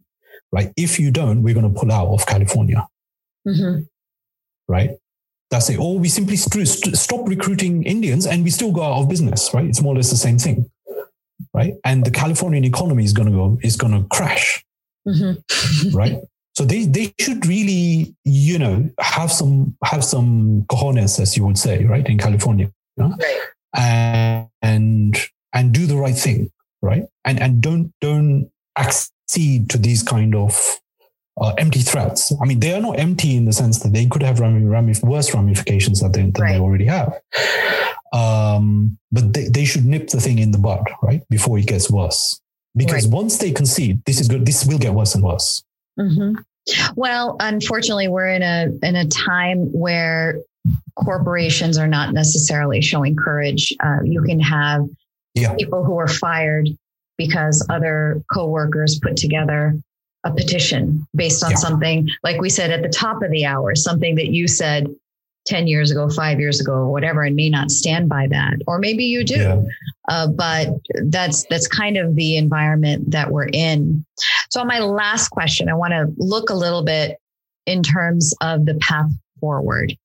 right? 0.50 0.72
If 0.76 0.98
you 1.00 1.10
don't, 1.10 1.42
we're 1.42 1.54
going 1.54 1.72
to 1.72 1.80
pull 1.80 1.90
out 1.90 2.08
of 2.08 2.26
California, 2.26 2.86
mm-hmm. 3.46 3.82
right? 4.68 4.90
That's 5.50 5.68
it. 5.70 5.78
Or 5.78 5.98
we 5.98 6.08
simply 6.08 6.36
st- 6.36 6.68
st- 6.68 6.96
stop 6.96 7.28
recruiting 7.28 7.84
Indians 7.84 8.26
and 8.26 8.44
we 8.44 8.50
still 8.50 8.72
go 8.72 8.82
out 8.82 9.02
of 9.02 9.08
business, 9.08 9.52
right? 9.52 9.66
It's 9.66 9.82
more 9.82 9.94
or 9.94 9.96
less 9.96 10.10
the 10.10 10.16
same 10.16 10.38
thing, 10.38 10.70
right? 11.54 11.74
And 11.84 12.04
the 12.04 12.10
Californian 12.10 12.64
economy 12.64 13.04
is 13.04 13.12
going 13.12 13.30
to 13.30 13.34
go 13.34 13.58
is 13.62 13.76
going 13.76 13.92
to 13.92 14.08
crash, 14.08 14.64
mm-hmm. 15.06 15.94
right? 15.96 16.18
So 16.54 16.64
they 16.66 16.84
they 16.84 17.14
should 17.18 17.46
really 17.46 18.14
you 18.24 18.58
know 18.58 18.90
have 19.00 19.32
some 19.32 19.74
have 19.84 20.04
some 20.04 20.66
cojones, 20.70 21.18
as 21.18 21.34
you 21.36 21.46
would 21.46 21.58
say, 21.58 21.84
right? 21.84 22.06
In 22.06 22.18
California, 22.18 22.70
you 22.96 23.04
know? 23.04 23.16
right? 23.18 23.40
And 23.74 24.48
and 24.60 25.16
and 25.52 25.72
do 25.72 25.86
the 25.86 25.96
right 25.96 26.16
thing, 26.16 26.50
right? 26.80 27.04
And 27.24 27.40
and 27.40 27.60
don't 27.60 27.92
don't 28.00 28.50
accede 28.76 29.70
to 29.70 29.78
these 29.78 30.02
kind 30.02 30.34
of 30.34 30.80
uh, 31.40 31.54
empty 31.58 31.80
threats. 31.80 32.32
I 32.40 32.46
mean, 32.46 32.60
they 32.60 32.74
are 32.74 32.80
not 32.80 32.98
empty 32.98 33.36
in 33.36 33.44
the 33.46 33.52
sense 33.52 33.80
that 33.80 33.92
they 33.92 34.06
could 34.06 34.22
have 34.22 34.38
ramif- 34.38 35.02
worse 35.02 35.32
ramifications 35.34 36.00
than, 36.00 36.12
they, 36.12 36.22
right. 36.40 36.52
they 36.52 36.60
already 36.60 36.86
have. 36.86 37.18
Um, 38.12 38.98
but 39.10 39.32
they, 39.32 39.48
they 39.48 39.64
should 39.64 39.86
nip 39.86 40.08
the 40.08 40.20
thing 40.20 40.38
in 40.38 40.50
the 40.50 40.58
bud, 40.58 40.84
right, 41.02 41.22
before 41.30 41.58
it 41.58 41.66
gets 41.66 41.90
worse. 41.90 42.40
Because 42.76 43.06
right. 43.06 43.14
once 43.14 43.38
they 43.38 43.50
concede, 43.50 44.04
this 44.04 44.20
is 44.20 44.28
good. 44.28 44.44
This 44.46 44.66
will 44.66 44.78
get 44.78 44.94
worse 44.94 45.14
and 45.14 45.24
worse. 45.24 45.62
Mm-hmm. 45.98 46.40
Well, 46.94 47.36
unfortunately, 47.40 48.08
we're 48.08 48.28
in 48.28 48.42
a 48.42 48.68
in 48.86 48.96
a 48.96 49.06
time 49.08 49.72
where 49.72 50.38
corporations 50.96 51.78
are 51.78 51.88
not 51.88 52.12
necessarily 52.12 52.80
showing 52.80 53.16
courage. 53.16 53.74
Uh, 53.80 54.02
you 54.04 54.22
can 54.22 54.40
have 54.40 54.86
yeah. 55.34 55.54
people 55.54 55.84
who 55.84 55.98
are 55.98 56.08
fired 56.08 56.68
because 57.18 57.66
other 57.70 58.22
coworkers 58.32 58.98
put 59.00 59.16
together 59.16 59.74
a 60.24 60.32
petition 60.32 61.06
based 61.14 61.42
on 61.42 61.50
yeah. 61.50 61.56
something 61.56 62.08
like 62.22 62.40
we 62.40 62.48
said 62.48 62.70
at 62.70 62.82
the 62.82 62.88
top 62.88 63.22
of 63.22 63.30
the 63.30 63.44
hour, 63.44 63.74
something 63.74 64.14
that 64.14 64.28
you 64.28 64.46
said 64.46 64.86
10 65.46 65.66
years 65.66 65.90
ago, 65.90 66.08
five 66.08 66.38
years 66.38 66.60
ago, 66.60 66.88
whatever, 66.88 67.22
and 67.22 67.34
may 67.34 67.48
not 67.48 67.70
stand 67.70 68.08
by 68.08 68.28
that. 68.28 68.54
Or 68.68 68.78
maybe 68.78 69.04
you 69.04 69.24
do. 69.24 69.34
Yeah. 69.34 69.62
Uh, 70.08 70.28
but 70.28 70.68
that's 71.04 71.44
that's 71.46 71.66
kind 71.66 71.96
of 71.96 72.14
the 72.14 72.36
environment 72.36 73.10
that 73.10 73.30
we're 73.30 73.48
in. 73.52 74.04
So 74.50 74.64
my 74.64 74.80
last 74.80 75.28
question, 75.28 75.68
I 75.68 75.74
want 75.74 75.92
to 75.92 76.12
look 76.16 76.50
a 76.50 76.54
little 76.54 76.84
bit 76.84 77.18
in 77.66 77.82
terms 77.82 78.34
of 78.40 78.66
the 78.66 78.74
path 78.74 79.10
forward. 79.40 79.96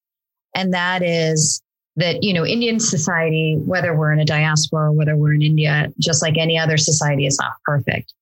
And 0.57 0.73
that 0.73 1.03
is 1.03 1.61
that 1.97 2.23
you 2.23 2.33
know 2.33 2.45
indian 2.45 2.79
society 2.79 3.57
whether 3.65 3.95
we're 3.95 4.11
in 4.11 4.19
a 4.19 4.25
diaspora 4.25 4.89
or 4.89 4.91
whether 4.91 5.17
we're 5.17 5.33
in 5.33 5.41
india 5.41 5.87
just 5.99 6.21
like 6.21 6.37
any 6.37 6.57
other 6.57 6.77
society 6.77 7.25
is 7.25 7.37
not 7.39 7.53
perfect. 7.65 8.13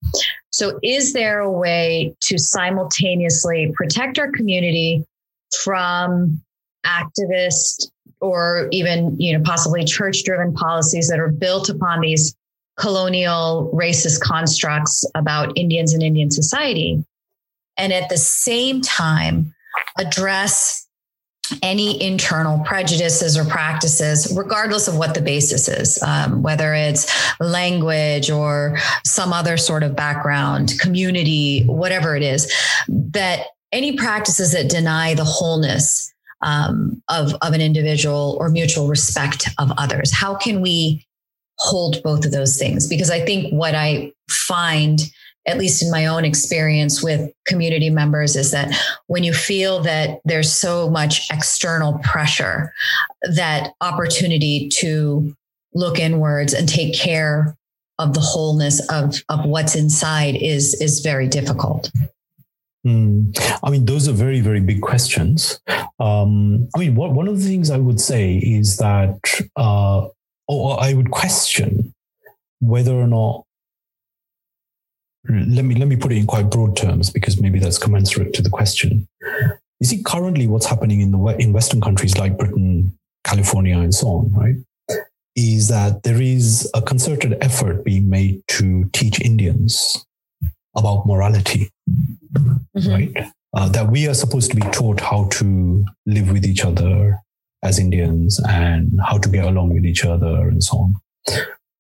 So 0.52 0.80
is 0.82 1.14
there 1.14 1.40
a 1.40 1.52
way 1.52 2.16
to 2.22 2.38
simultaneously 2.38 3.74
protect 3.76 4.18
our 4.18 4.32
community 4.32 5.06
from 5.64 6.42
activist 6.86 7.90
or 8.22 8.68
even 8.72 9.20
you 9.20 9.38
know 9.38 9.44
possibly 9.44 9.84
church 9.84 10.24
driven 10.24 10.54
policies 10.54 11.08
that 11.10 11.20
are 11.20 11.32
built 11.32 11.70
upon 11.70 12.02
these 12.02 12.36
colonial 12.78 13.72
racist 13.74 14.22
constructs 14.22 15.10
about 15.16 15.58
indians 15.58 15.94
and 15.94 16.04
indian 16.04 16.30
society 16.30 17.04
and 17.78 17.94
at 17.94 18.10
the 18.10 18.18
same 18.18 18.82
time 18.82 19.54
address 19.98 20.85
any 21.62 22.02
internal 22.02 22.60
prejudices 22.66 23.38
or 23.38 23.46
practices, 23.46 24.34
regardless 24.36 24.88
of 24.88 24.98
what 24.98 25.14
the 25.14 25.22
basis 25.22 25.68
is, 25.68 26.02
um, 26.04 26.42
whether 26.42 26.74
it's 26.74 27.12
language 27.40 28.30
or 28.30 28.78
some 29.04 29.34
other 29.34 29.58
sort 29.58 29.84
of 29.84 29.96
background, 29.96 30.74
community, 30.80 31.64
whatever 31.66 32.16
it 32.16 32.24
is, 32.24 32.52
that 32.88 33.48
any 33.72 33.96
practices 33.98 34.54
that 34.54 34.70
deny 34.70 35.14
the 35.14 35.24
wholeness 35.24 36.14
um, 36.42 37.02
of, 37.10 37.34
of 37.42 37.54
an 37.54 37.62
individual 37.62 38.38
or 38.40 38.50
mutual 38.50 38.88
respect 38.88 39.50
of 39.58 39.72
others. 39.78 40.12
How 40.14 40.36
can 40.36 40.62
we 40.62 41.06
hold 41.58 42.02
both 42.04 42.26
of 42.26 42.32
those 42.32 42.58
things? 42.58 42.88
Because 42.88 43.10
I 43.10 43.26
think 43.26 43.52
what 43.52 43.76
I 43.76 44.14
find 44.30 45.02
at 45.48 45.58
least 45.58 45.84
in 45.84 45.92
my 45.92 46.06
own 46.08 46.26
experience 46.26 47.04
with 47.04 47.32
community 47.46 47.90
members, 47.90 48.36
is 48.36 48.52
that 48.52 48.74
when 49.08 49.24
you 49.24 49.34
feel 49.34 49.82
that 49.82 50.20
there's 50.26 50.52
so 50.52 50.90
much 50.90 51.30
external 51.32 52.00
pressure, 52.00 52.72
that 53.36 53.74
opportunity 53.82 54.70
to 54.70 55.36
look 55.74 56.00
inwards 56.00 56.54
and 56.54 56.68
take 56.68 56.96
care 56.96 57.56
of 58.00 58.14
the 58.14 58.20
wholeness 58.20 58.82
of, 58.90 59.24
of 59.30 59.46
what's 59.46 59.76
inside 59.76 60.36
is 60.36 60.74
is 60.82 61.00
very 61.00 61.28
difficult. 61.28 61.92
Mm. 62.86 63.36
I 63.64 63.70
mean, 63.72 63.86
those 63.86 64.08
are 64.08 64.12
very, 64.12 64.42
very 64.42 64.60
big 64.60 64.82
questions. 64.82 65.60
Um, 66.00 66.70
I 66.76 66.80
mean, 66.80 66.96
what, 66.96 67.14
one 67.14 67.28
of 67.28 67.40
the 67.40 67.48
things 67.48 67.72
I 67.72 67.78
would 67.78 68.00
say 68.00 68.36
is 68.36 68.78
that, 68.78 69.18
uh, 69.56 70.08
or 70.48 70.80
I 70.80 70.94
would 70.94 71.10
question 71.10 71.94
whether 72.60 72.94
or 72.94 73.08
not 73.08 73.45
let 75.30 75.66
me 75.66 75.76
let 75.76 75.88
me 75.88 75.96
put 75.96 76.12
it 76.12 76.18
in 76.18 76.28
quite 76.28 76.50
broad 76.50 76.78
terms 76.78 77.10
because 77.10 77.40
maybe 77.42 77.60
that's 77.60 77.78
commensurate 77.78 78.34
to 78.34 78.42
the 78.42 78.50
question. 78.50 79.08
You 79.80 79.88
see, 79.88 80.04
currently, 80.04 80.48
what's 80.48 80.66
happening 80.66 81.02
in 81.02 81.12
the 81.12 81.36
in 81.40 81.54
Western 81.54 81.82
countries 81.82 82.18
like 82.18 82.38
Britain, 82.38 82.98
California, 83.24 83.78
and 83.78 83.94
so 83.94 84.08
on, 84.08 84.32
right, 84.34 84.56
is 85.36 85.68
that 85.68 86.04
there 86.04 86.22
is 86.22 86.70
a 86.74 86.82
concerted 86.82 87.38
effort 87.42 87.84
being 87.84 88.10
made 88.10 88.42
to 88.50 88.90
teach 88.94 89.20
Indians 89.20 90.06
about 90.76 91.06
morality, 91.06 91.72
mm-hmm. 91.90 92.90
right? 92.90 93.32
Uh, 93.54 93.70
that 93.70 93.90
we 93.90 94.08
are 94.08 94.14
supposed 94.14 94.50
to 94.52 94.56
be 94.56 94.68
taught 94.72 95.00
how 95.00 95.28
to 95.32 95.86
live 96.06 96.30
with 96.32 96.46
each 96.46 96.66
other 96.66 97.18
as 97.64 97.80
Indians 97.80 98.40
and 98.48 99.00
how 99.04 99.18
to 99.18 99.30
get 99.30 99.46
along 99.46 99.74
with 99.74 99.86
each 99.86 100.04
other 100.06 100.50
and 100.50 100.62
so 100.64 100.78
on, 100.78 100.96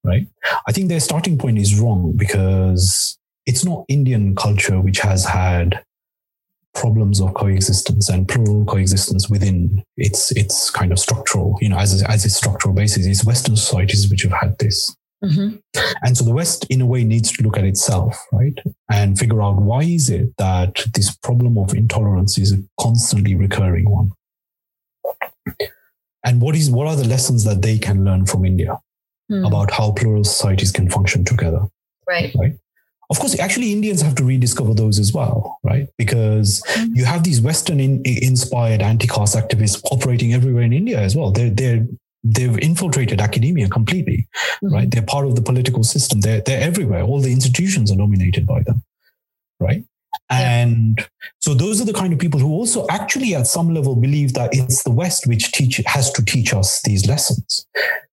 right? 0.03 0.27
I 0.67 0.71
think 0.71 0.87
their 0.87 1.01
starting 1.01 1.37
point 1.37 1.59
is 1.59 1.79
wrong 1.79 2.13
because 2.15 3.17
it's 3.45 3.63
not 3.65 3.85
Indian 3.87 4.35
culture 4.35 4.79
which 4.81 4.99
has 4.99 5.25
had 5.25 5.83
problems 6.73 7.21
of 7.21 7.33
coexistence 7.33 8.09
and 8.09 8.27
plural 8.27 8.65
coexistence 8.65 9.29
within 9.29 9.83
its 9.97 10.31
its 10.31 10.69
kind 10.69 10.91
of 10.91 10.99
structural, 10.99 11.57
you 11.61 11.69
know, 11.69 11.77
as 11.77 12.03
as 12.03 12.25
its 12.25 12.35
structural 12.35 12.73
basis. 12.73 13.05
It's 13.05 13.25
Western 13.25 13.55
societies 13.55 14.09
which 14.09 14.23
have 14.23 14.33
had 14.33 14.57
this. 14.59 14.95
Mm-hmm. 15.23 15.55
And 16.03 16.17
so 16.17 16.23
the 16.23 16.33
West, 16.33 16.67
in 16.69 16.81
a 16.81 16.85
way, 16.85 17.03
needs 17.03 17.31
to 17.31 17.43
look 17.43 17.57
at 17.57 17.63
itself, 17.63 18.21
right, 18.31 18.53
and 18.91 19.17
figure 19.17 19.41
out 19.41 19.55
why 19.55 19.81
is 19.83 20.09
it 20.09 20.35
that 20.37 20.85
this 20.93 21.15
problem 21.15 21.57
of 21.57 21.73
intolerance 21.73 22.37
is 22.37 22.51
a 22.51 22.57
constantly 22.79 23.33
recurring 23.33 23.89
one, 23.89 24.11
and 26.23 26.41
what 26.41 26.55
is 26.55 26.69
what 26.69 26.87
are 26.87 26.95
the 26.95 27.07
lessons 27.07 27.43
that 27.45 27.61
they 27.61 27.79
can 27.79 28.03
learn 28.03 28.25
from 28.25 28.45
India 28.45 28.77
mm. 29.31 29.47
about 29.47 29.71
how 29.71 29.91
plural 29.93 30.25
societies 30.25 30.71
can 30.71 30.89
function 30.89 31.23
together, 31.23 31.61
right, 32.07 32.35
right, 32.35 32.57
of 33.09 33.19
course, 33.19 33.39
actually, 33.39 33.71
Indians 33.71 34.01
have 34.01 34.15
to 34.15 34.23
rediscover 34.23 34.73
those 34.73 34.99
as 34.99 35.13
well, 35.13 35.59
right? 35.63 35.87
Because 35.97 36.63
mm-hmm. 36.67 36.95
you 36.95 37.05
have 37.05 37.23
these 37.23 37.41
Western 37.41 37.79
in, 37.79 38.01
inspired 38.05 38.81
anti-caste 38.81 39.35
activists 39.35 39.81
operating 39.91 40.33
everywhere 40.33 40.63
in 40.63 40.73
India 40.73 40.99
as 40.99 41.15
well. 41.15 41.31
They're 41.31 41.51
they're 41.51 41.87
they've 42.23 42.57
infiltrated 42.57 43.21
academia 43.21 43.69
completely, 43.69 44.27
mm-hmm. 44.35 44.73
right? 44.73 44.89
They're 44.89 45.03
part 45.03 45.25
of 45.27 45.35
the 45.35 45.41
political 45.41 45.83
system. 45.83 46.21
They're 46.21 46.41
they're 46.41 46.61
everywhere. 46.61 47.03
All 47.03 47.19
the 47.19 47.31
institutions 47.31 47.91
are 47.91 47.97
dominated 47.97 48.47
by 48.47 48.63
them, 48.63 48.83
right? 49.59 49.83
And 50.29 50.95
yeah. 50.97 51.05
so 51.39 51.53
those 51.53 51.79
are 51.81 51.85
the 51.85 51.93
kind 51.93 52.11
of 52.11 52.17
people 52.17 52.39
who 52.39 52.51
also 52.51 52.87
actually 52.89 53.35
at 53.35 53.45
some 53.45 53.73
level 53.73 53.95
believe 53.95 54.33
that 54.33 54.49
it's 54.53 54.83
the 54.83 54.89
West 54.89 55.27
which 55.27 55.51
teach 55.51 55.79
has 55.85 56.11
to 56.13 56.25
teach 56.25 56.53
us 56.53 56.81
these 56.81 57.07
lessons. 57.07 57.67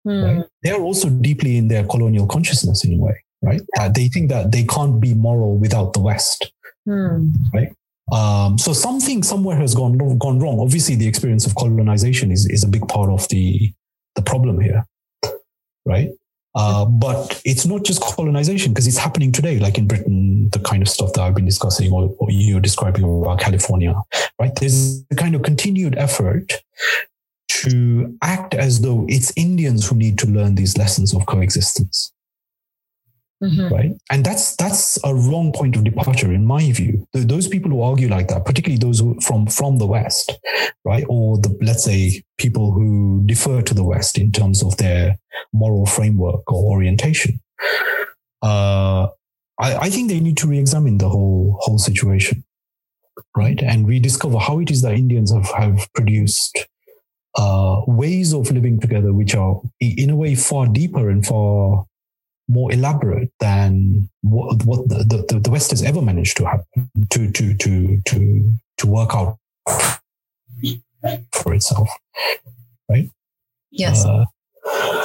Mm. 0.06 0.38
Right? 0.38 0.46
They 0.62 0.70
are 0.72 0.80
also 0.82 1.08
deeply 1.08 1.56
in 1.56 1.68
their 1.68 1.84
colonial 1.84 2.26
consciousness 2.26 2.84
in 2.84 2.94
a 2.94 2.98
way 2.98 3.22
right? 3.42 3.60
Uh, 3.78 3.88
they 3.88 4.08
think 4.08 4.30
that 4.30 4.52
they 4.52 4.64
can't 4.64 5.00
be 5.00 5.14
moral 5.14 5.56
without 5.58 5.92
the 5.92 6.00
West, 6.00 6.52
hmm. 6.86 7.32
right? 7.52 7.74
Um, 8.10 8.58
so 8.58 8.72
something 8.72 9.22
somewhere 9.22 9.56
has 9.56 9.74
gone 9.74 9.96
gone 10.18 10.38
wrong. 10.38 10.60
Obviously, 10.60 10.96
the 10.96 11.06
experience 11.06 11.46
of 11.46 11.54
colonization 11.54 12.30
is 12.30 12.46
is 12.46 12.64
a 12.64 12.68
big 12.68 12.86
part 12.88 13.10
of 13.10 13.28
the 13.28 13.72
the 14.16 14.22
problem 14.22 14.60
here, 14.60 14.86
right? 15.84 16.10
Uh, 16.54 16.84
but 16.84 17.40
it's 17.46 17.64
not 17.64 17.82
just 17.82 18.02
colonization 18.02 18.72
because 18.72 18.86
it's 18.86 18.98
happening 18.98 19.32
today, 19.32 19.58
like 19.58 19.78
in 19.78 19.86
Britain, 19.86 20.50
the 20.52 20.58
kind 20.58 20.82
of 20.82 20.88
stuff 20.88 21.10
that 21.14 21.22
I've 21.22 21.34
been 21.34 21.46
discussing 21.46 21.90
or, 21.90 22.14
or 22.18 22.30
you're 22.30 22.60
describing 22.60 23.04
about 23.04 23.40
California, 23.40 23.94
right? 24.38 24.54
There's 24.60 25.02
a 25.10 25.14
kind 25.14 25.34
of 25.34 25.42
continued 25.42 25.96
effort 25.96 26.52
to 27.48 28.18
act 28.22 28.52
as 28.52 28.82
though 28.82 29.06
it's 29.08 29.32
Indians 29.34 29.88
who 29.88 29.96
need 29.96 30.18
to 30.18 30.26
learn 30.26 30.54
these 30.54 30.76
lessons 30.76 31.14
of 31.14 31.24
coexistence 31.24 32.11
Mm-hmm. 33.42 33.74
Right. 33.74 33.92
And 34.08 34.24
that's 34.24 34.54
that's 34.54 34.98
a 35.04 35.12
wrong 35.12 35.52
point 35.52 35.74
of 35.74 35.82
departure 35.82 36.32
in 36.32 36.46
my 36.46 36.70
view. 36.70 37.08
Those 37.12 37.48
people 37.48 37.72
who 37.72 37.82
argue 37.82 38.08
like 38.08 38.28
that, 38.28 38.44
particularly 38.44 38.78
those 38.78 39.00
who, 39.00 39.20
from 39.20 39.48
from 39.48 39.78
the 39.78 39.86
West, 39.86 40.38
right? 40.84 41.04
Or 41.08 41.38
the 41.38 41.56
let's 41.60 41.82
say 41.84 42.22
people 42.38 42.70
who 42.70 43.22
defer 43.26 43.60
to 43.62 43.74
the 43.74 43.82
West 43.82 44.16
in 44.16 44.30
terms 44.30 44.62
of 44.62 44.76
their 44.76 45.18
moral 45.52 45.86
framework 45.86 46.50
or 46.52 46.72
orientation. 46.72 47.40
Uh, 48.42 49.08
I, 49.58 49.76
I 49.76 49.90
think 49.90 50.08
they 50.08 50.20
need 50.20 50.36
to 50.38 50.46
re-examine 50.46 50.98
the 50.98 51.08
whole 51.08 51.58
whole 51.62 51.78
situation, 51.78 52.44
right? 53.36 53.60
And 53.60 53.88
rediscover 53.88 54.38
how 54.38 54.60
it 54.60 54.70
is 54.70 54.82
that 54.82 54.94
Indians 54.94 55.32
have, 55.32 55.50
have 55.50 55.92
produced 55.94 56.68
uh, 57.36 57.80
ways 57.86 58.32
of 58.32 58.50
living 58.52 58.78
together 58.78 59.12
which 59.12 59.34
are 59.34 59.60
in 59.80 60.10
a 60.10 60.16
way 60.16 60.34
far 60.34 60.66
deeper 60.66 61.10
and 61.10 61.26
far 61.26 61.86
more 62.48 62.72
elaborate 62.72 63.30
than 63.40 64.08
what, 64.22 64.64
what 64.64 64.88
the, 64.88 65.24
the, 65.28 65.38
the 65.38 65.50
West 65.50 65.70
has 65.70 65.82
ever 65.82 66.02
managed 66.02 66.36
to 66.38 66.44
have 66.44 66.64
to 67.10 67.30
to 67.30 67.54
to 67.54 68.00
to 68.04 68.52
to 68.78 68.86
work 68.86 69.14
out 69.14 69.38
for 71.32 71.54
itself, 71.54 71.88
right? 72.88 73.08
Yes. 73.70 74.04
Uh, 74.04 74.24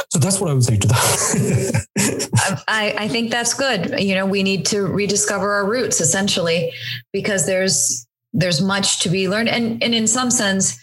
so 0.10 0.20
that's 0.20 0.40
what 0.40 0.50
I 0.50 0.54
would 0.54 0.64
say 0.64 0.78
to 0.78 0.88
that. 0.88 2.64
I, 2.68 2.96
I 2.98 3.08
think 3.08 3.32
that's 3.32 3.54
good. 3.54 4.00
You 4.00 4.16
know, 4.16 4.26
we 4.26 4.44
need 4.44 4.66
to 4.68 4.82
rediscover 4.82 5.52
our 5.54 5.66
roots 5.66 6.00
essentially, 6.00 6.72
because 7.12 7.46
there's 7.46 8.06
there's 8.34 8.62
much 8.62 9.00
to 9.02 9.10
be 9.10 9.28
learned, 9.28 9.50
and 9.50 9.82
and 9.82 9.96
in 9.96 10.08
some 10.08 10.32
sense, 10.32 10.78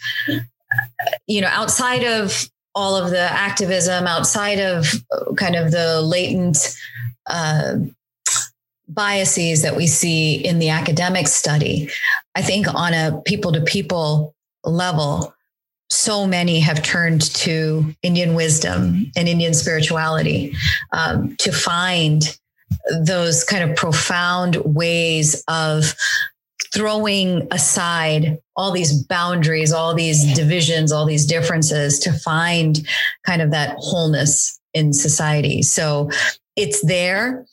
you 1.27 1.41
know, 1.41 1.47
outside 1.47 2.03
of 2.03 2.49
all 2.75 2.95
of 2.95 3.09
the 3.09 3.19
activism 3.19 4.05
outside 4.05 4.59
of 4.59 4.93
kind 5.37 5.55
of 5.55 5.71
the 5.71 6.01
latent 6.01 6.75
uh, 7.27 7.75
biases 8.87 9.61
that 9.61 9.75
we 9.75 9.87
see 9.87 10.35
in 10.35 10.59
the 10.59 10.69
academic 10.69 11.27
study. 11.27 11.89
I 12.35 12.41
think 12.41 12.67
on 12.71 12.93
a 12.93 13.21
people 13.25 13.53
to 13.53 13.61
people 13.61 14.35
level, 14.63 15.33
so 15.89 16.27
many 16.27 16.59
have 16.59 16.83
turned 16.83 17.21
to 17.35 17.95
Indian 18.03 18.35
wisdom 18.35 19.11
and 19.15 19.27
Indian 19.27 19.53
spirituality 19.53 20.53
um, 20.91 21.35
to 21.37 21.51
find 21.51 22.37
those 23.03 23.43
kind 23.43 23.69
of 23.69 23.75
profound 23.75 24.57
ways 24.57 25.43
of 25.47 25.95
throwing 26.73 27.47
aside 27.51 28.37
all 28.55 28.71
these 28.71 29.03
boundaries, 29.03 29.71
all 29.71 29.93
these 29.93 30.33
divisions, 30.35 30.91
all 30.91 31.05
these 31.05 31.25
differences 31.25 31.99
to 31.99 32.11
find 32.11 32.85
kind 33.25 33.41
of 33.41 33.51
that 33.51 33.75
wholeness 33.79 34.59
in 34.73 34.93
society. 34.93 35.61
So 35.61 36.09
it's 36.55 36.85
there. 36.85 37.45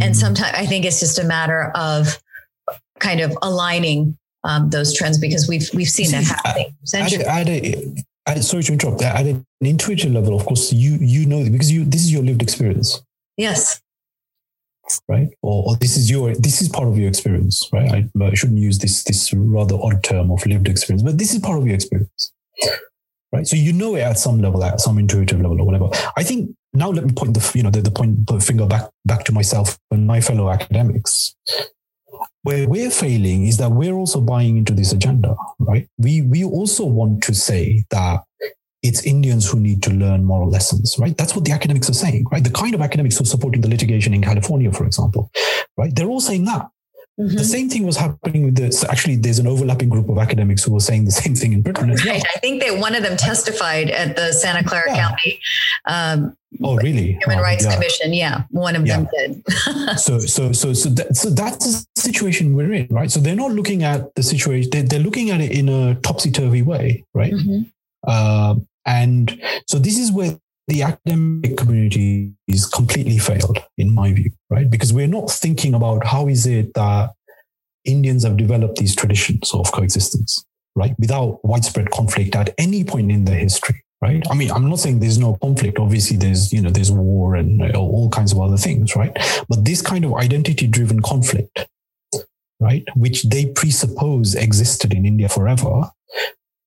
And 0.00 0.02
mm-hmm. 0.02 0.12
sometimes 0.12 0.54
I 0.54 0.66
think 0.66 0.84
it's 0.84 1.00
just 1.00 1.18
a 1.18 1.24
matter 1.24 1.72
of 1.74 2.18
kind 2.98 3.20
of 3.20 3.36
aligning 3.42 4.16
um, 4.44 4.70
those 4.70 4.94
trends 4.94 5.18
because 5.18 5.48
we've 5.48 5.68
we've 5.74 5.88
seen 5.88 6.10
that 6.12 6.24
happening. 6.24 6.76
At, 6.94 7.12
at, 7.12 7.48
a, 7.48 7.94
at, 8.26 8.44
sorry 8.44 8.62
to 8.64 8.72
interrupt. 8.72 9.02
At 9.02 9.26
an 9.26 9.44
intuitive 9.60 10.12
level, 10.12 10.36
of 10.36 10.44
course, 10.44 10.72
you 10.72 10.96
you 11.00 11.26
know 11.26 11.48
because 11.50 11.72
you 11.72 11.84
this 11.84 12.02
is 12.02 12.12
your 12.12 12.22
lived 12.22 12.42
experience. 12.42 13.02
Yes 13.36 13.80
right? 15.08 15.28
Or, 15.42 15.64
or, 15.68 15.76
this 15.76 15.96
is 15.96 16.10
your 16.10 16.34
this 16.34 16.62
is 16.62 16.68
part 16.68 16.88
of 16.88 16.98
your 16.98 17.08
experience, 17.08 17.68
right? 17.72 17.90
I, 17.90 18.24
I, 18.24 18.34
shouldn't 18.34 18.58
use 18.58 18.78
this 18.78 19.04
this 19.04 19.32
rather 19.32 19.76
odd 19.76 20.02
term 20.02 20.30
of 20.30 20.44
lived 20.46 20.68
experience, 20.68 21.02
but 21.02 21.18
this 21.18 21.34
is 21.34 21.40
part 21.40 21.58
of 21.58 21.66
your 21.66 21.74
experience, 21.74 22.32
right? 23.32 23.46
So 23.46 23.56
you 23.56 23.72
know 23.72 23.96
it 23.96 24.00
at 24.00 24.18
some 24.18 24.40
level, 24.40 24.62
at 24.64 24.80
some 24.80 24.98
intuitive 24.98 25.40
level, 25.40 25.60
or 25.60 25.66
whatever. 25.66 25.88
I 26.16 26.22
think 26.22 26.54
now 26.72 26.90
let 26.90 27.04
me 27.04 27.12
point 27.12 27.34
the 27.34 27.52
you 27.54 27.62
know 27.62 27.70
the, 27.70 27.82
the 27.82 27.90
point 27.90 28.26
the 28.26 28.40
finger 28.40 28.66
back 28.66 28.90
back 29.04 29.24
to 29.24 29.32
myself 29.32 29.78
and 29.90 30.06
my 30.06 30.20
fellow 30.20 30.50
academics. 30.50 31.34
Where 32.42 32.68
we're 32.68 32.90
failing 32.90 33.46
is 33.46 33.56
that 33.56 33.72
we're 33.72 33.94
also 33.94 34.20
buying 34.20 34.56
into 34.56 34.72
this 34.72 34.92
agenda, 34.92 35.34
right? 35.58 35.88
We 35.98 36.22
we 36.22 36.44
also 36.44 36.84
want 36.84 37.22
to 37.24 37.34
say 37.34 37.84
that 37.90 38.20
it's 38.86 39.04
Indians 39.04 39.48
who 39.50 39.60
need 39.60 39.82
to 39.84 39.90
learn 39.90 40.24
moral 40.24 40.48
lessons, 40.48 40.96
right? 40.98 41.16
That's 41.16 41.34
what 41.34 41.44
the 41.44 41.52
academics 41.52 41.88
are 41.90 41.94
saying, 41.94 42.26
right? 42.30 42.42
The 42.42 42.50
kind 42.50 42.74
of 42.74 42.80
academics 42.80 43.16
who 43.16 43.22
are 43.22 43.26
supporting 43.26 43.60
the 43.60 43.68
litigation 43.68 44.14
in 44.14 44.22
California, 44.22 44.72
for 44.72 44.86
example, 44.86 45.30
right? 45.76 45.94
They're 45.94 46.08
all 46.08 46.20
saying 46.20 46.44
that. 46.44 46.70
Mm-hmm. 47.18 47.36
The 47.38 47.44
same 47.44 47.70
thing 47.70 47.86
was 47.86 47.96
happening 47.96 48.44
with 48.44 48.56
the. 48.56 48.70
So 48.70 48.86
actually, 48.90 49.16
there's 49.16 49.38
an 49.38 49.46
overlapping 49.46 49.88
group 49.88 50.10
of 50.10 50.18
academics 50.18 50.62
who 50.62 50.74
were 50.74 50.80
saying 50.80 51.06
the 51.06 51.10
same 51.10 51.34
thing 51.34 51.54
in 51.54 51.62
Britain 51.62 51.88
as 51.88 52.04
well. 52.04 52.20
I 52.34 52.38
think 52.40 52.62
that 52.62 52.78
one 52.78 52.94
of 52.94 53.02
them 53.02 53.16
testified 53.16 53.88
at 53.90 54.16
the 54.16 54.32
Santa 54.32 54.62
Clara 54.68 54.84
yeah. 54.88 55.08
County. 55.08 55.40
Um, 55.86 56.36
oh, 56.62 56.76
really? 56.76 57.12
Human 57.22 57.38
oh, 57.38 57.42
Rights 57.42 57.64
yeah. 57.64 57.72
Commission. 57.72 58.12
Yeah, 58.12 58.42
one 58.50 58.76
of 58.76 58.86
yeah. 58.86 59.06
them 59.14 59.42
did. 59.42 59.50
so, 59.98 60.18
so, 60.18 60.52
so, 60.52 60.74
so, 60.74 60.90
that, 60.90 61.16
so 61.16 61.30
that's 61.30 61.56
the 61.56 61.86
situation 62.02 62.54
we're 62.54 62.74
in, 62.74 62.88
right? 62.88 63.10
So 63.10 63.18
they're 63.18 63.34
not 63.34 63.52
looking 63.52 63.82
at 63.82 64.14
the 64.14 64.22
situation; 64.22 64.68
they're, 64.70 64.82
they're 64.82 65.00
looking 65.00 65.30
at 65.30 65.40
it 65.40 65.52
in 65.52 65.70
a 65.70 65.94
topsy 65.94 66.30
turvy 66.30 66.60
way, 66.60 67.02
right? 67.14 67.32
Mm-hmm. 67.32 67.62
Uh, 68.06 68.56
and 68.86 69.42
so 69.66 69.78
this 69.78 69.98
is 69.98 70.12
where 70.12 70.38
the 70.68 70.82
academic 70.82 71.56
community 71.56 72.32
is 72.48 72.66
completely 72.66 73.18
failed, 73.18 73.58
in 73.78 73.92
my 73.92 74.12
view, 74.12 74.32
right? 74.50 74.70
Because 74.70 74.92
we're 74.92 75.06
not 75.06 75.30
thinking 75.30 75.74
about 75.74 76.06
how 76.06 76.28
is 76.28 76.46
it 76.46 76.72
that 76.74 77.12
Indians 77.84 78.24
have 78.24 78.36
developed 78.36 78.78
these 78.78 78.96
traditions 78.96 79.52
of 79.54 79.70
coexistence, 79.72 80.44
right? 80.74 80.94
Without 80.98 81.44
widespread 81.44 81.90
conflict 81.90 82.34
at 82.34 82.54
any 82.58 82.82
point 82.82 83.12
in 83.12 83.24
their 83.24 83.38
history, 83.38 83.84
right? 84.02 84.22
I 84.30 84.34
mean, 84.34 84.50
I'm 84.50 84.68
not 84.68 84.80
saying 84.80 84.98
there's 84.98 85.18
no 85.18 85.36
conflict. 85.36 85.78
Obviously, 85.78 86.16
there's, 86.16 86.52
you 86.52 86.60
know, 86.60 86.70
there's 86.70 86.90
war 86.90 87.36
and 87.36 87.74
all 87.76 88.10
kinds 88.10 88.32
of 88.32 88.40
other 88.40 88.56
things, 88.56 88.96
right? 88.96 89.16
But 89.48 89.64
this 89.64 89.82
kind 89.82 90.04
of 90.04 90.14
identity 90.14 90.66
driven 90.66 91.00
conflict, 91.00 91.66
right, 92.58 92.84
which 92.96 93.24
they 93.24 93.46
presuppose 93.46 94.34
existed 94.34 94.92
in 94.92 95.06
India 95.06 95.28
forever, 95.28 95.90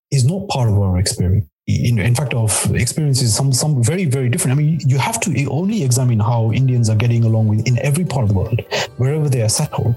is 0.10 0.26
not 0.26 0.48
part 0.48 0.70
of 0.70 0.80
our 0.80 0.98
experience 0.98 1.50
in, 1.70 2.00
in 2.00 2.16
fact 2.16 2.34
of 2.34 2.52
experiences 2.76 3.36
some 3.36 3.54
some 3.54 3.84
very 3.84 4.06
very 4.06 4.30
different. 4.30 4.58
I 4.58 4.62
mean 4.62 4.80
you 4.86 4.98
have 4.98 5.20
to 5.22 5.46
only 5.48 5.84
examine 5.84 6.20
how 6.20 6.52
indians 6.52 6.90
are 6.90 6.96
getting 6.96 7.24
along 7.24 7.48
with 7.48 7.68
in 7.68 7.78
every 7.80 8.06
part 8.06 8.24
of 8.24 8.30
the 8.30 8.36
world 8.36 8.62
wherever 8.98 9.30
they 9.30 9.42
are 9.42 9.50
settled 9.50 9.96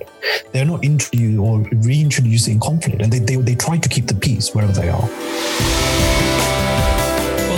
they're 0.52 0.64
not 0.64 0.84
introducing 0.84 1.38
or 1.38 1.60
reintroducing 1.72 2.60
conflict 2.60 3.02
and 3.02 3.12
they, 3.12 3.18
they, 3.18 3.36
they 3.36 3.54
try 3.54 3.78
to 3.78 3.88
keep 3.88 4.06
the 4.06 4.14
peace 4.14 4.54
wherever 4.54 4.72
they 4.72 4.88
are 4.88 6.01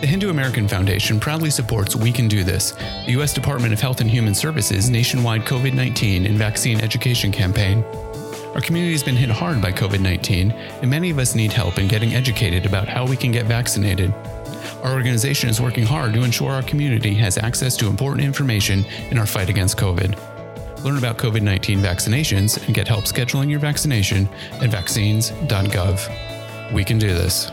The 0.00 0.06
Hindu 0.06 0.30
American 0.30 0.66
Foundation 0.66 1.20
proudly 1.20 1.50
supports 1.50 1.94
We 1.94 2.10
Can 2.10 2.26
Do 2.26 2.42
This, 2.42 2.72
the 3.04 3.12
U.S. 3.12 3.34
Department 3.34 3.72
of 3.72 3.80
Health 3.80 4.00
and 4.00 4.10
Human 4.10 4.34
Services 4.34 4.88
nationwide 4.88 5.42
COVID 5.42 5.74
19 5.74 6.26
and 6.26 6.36
vaccine 6.36 6.80
education 6.80 7.30
campaign. 7.30 7.84
Our 8.54 8.60
community 8.60 8.92
has 8.92 9.02
been 9.02 9.16
hit 9.16 9.30
hard 9.30 9.62
by 9.62 9.72
COVID 9.72 10.00
19, 10.00 10.50
and 10.50 10.90
many 10.90 11.08
of 11.08 11.18
us 11.18 11.34
need 11.34 11.52
help 11.52 11.78
in 11.78 11.88
getting 11.88 12.14
educated 12.14 12.66
about 12.66 12.86
how 12.86 13.06
we 13.06 13.16
can 13.16 13.32
get 13.32 13.46
vaccinated. 13.46 14.12
Our 14.82 14.92
organization 14.92 15.48
is 15.48 15.60
working 15.60 15.84
hard 15.84 16.12
to 16.12 16.22
ensure 16.22 16.50
our 16.50 16.62
community 16.62 17.14
has 17.14 17.38
access 17.38 17.76
to 17.78 17.86
important 17.86 18.26
information 18.26 18.84
in 19.10 19.16
our 19.16 19.26
fight 19.26 19.48
against 19.48 19.78
COVID. 19.78 20.18
Learn 20.84 20.98
about 20.98 21.16
COVID 21.16 21.40
19 21.40 21.78
vaccinations 21.78 22.62
and 22.66 22.74
get 22.74 22.88
help 22.88 23.04
scheduling 23.04 23.48
your 23.48 23.60
vaccination 23.60 24.28
at 24.60 24.68
vaccines.gov. 24.68 26.72
We 26.72 26.84
can 26.84 26.98
do 26.98 27.08
this. 27.08 27.50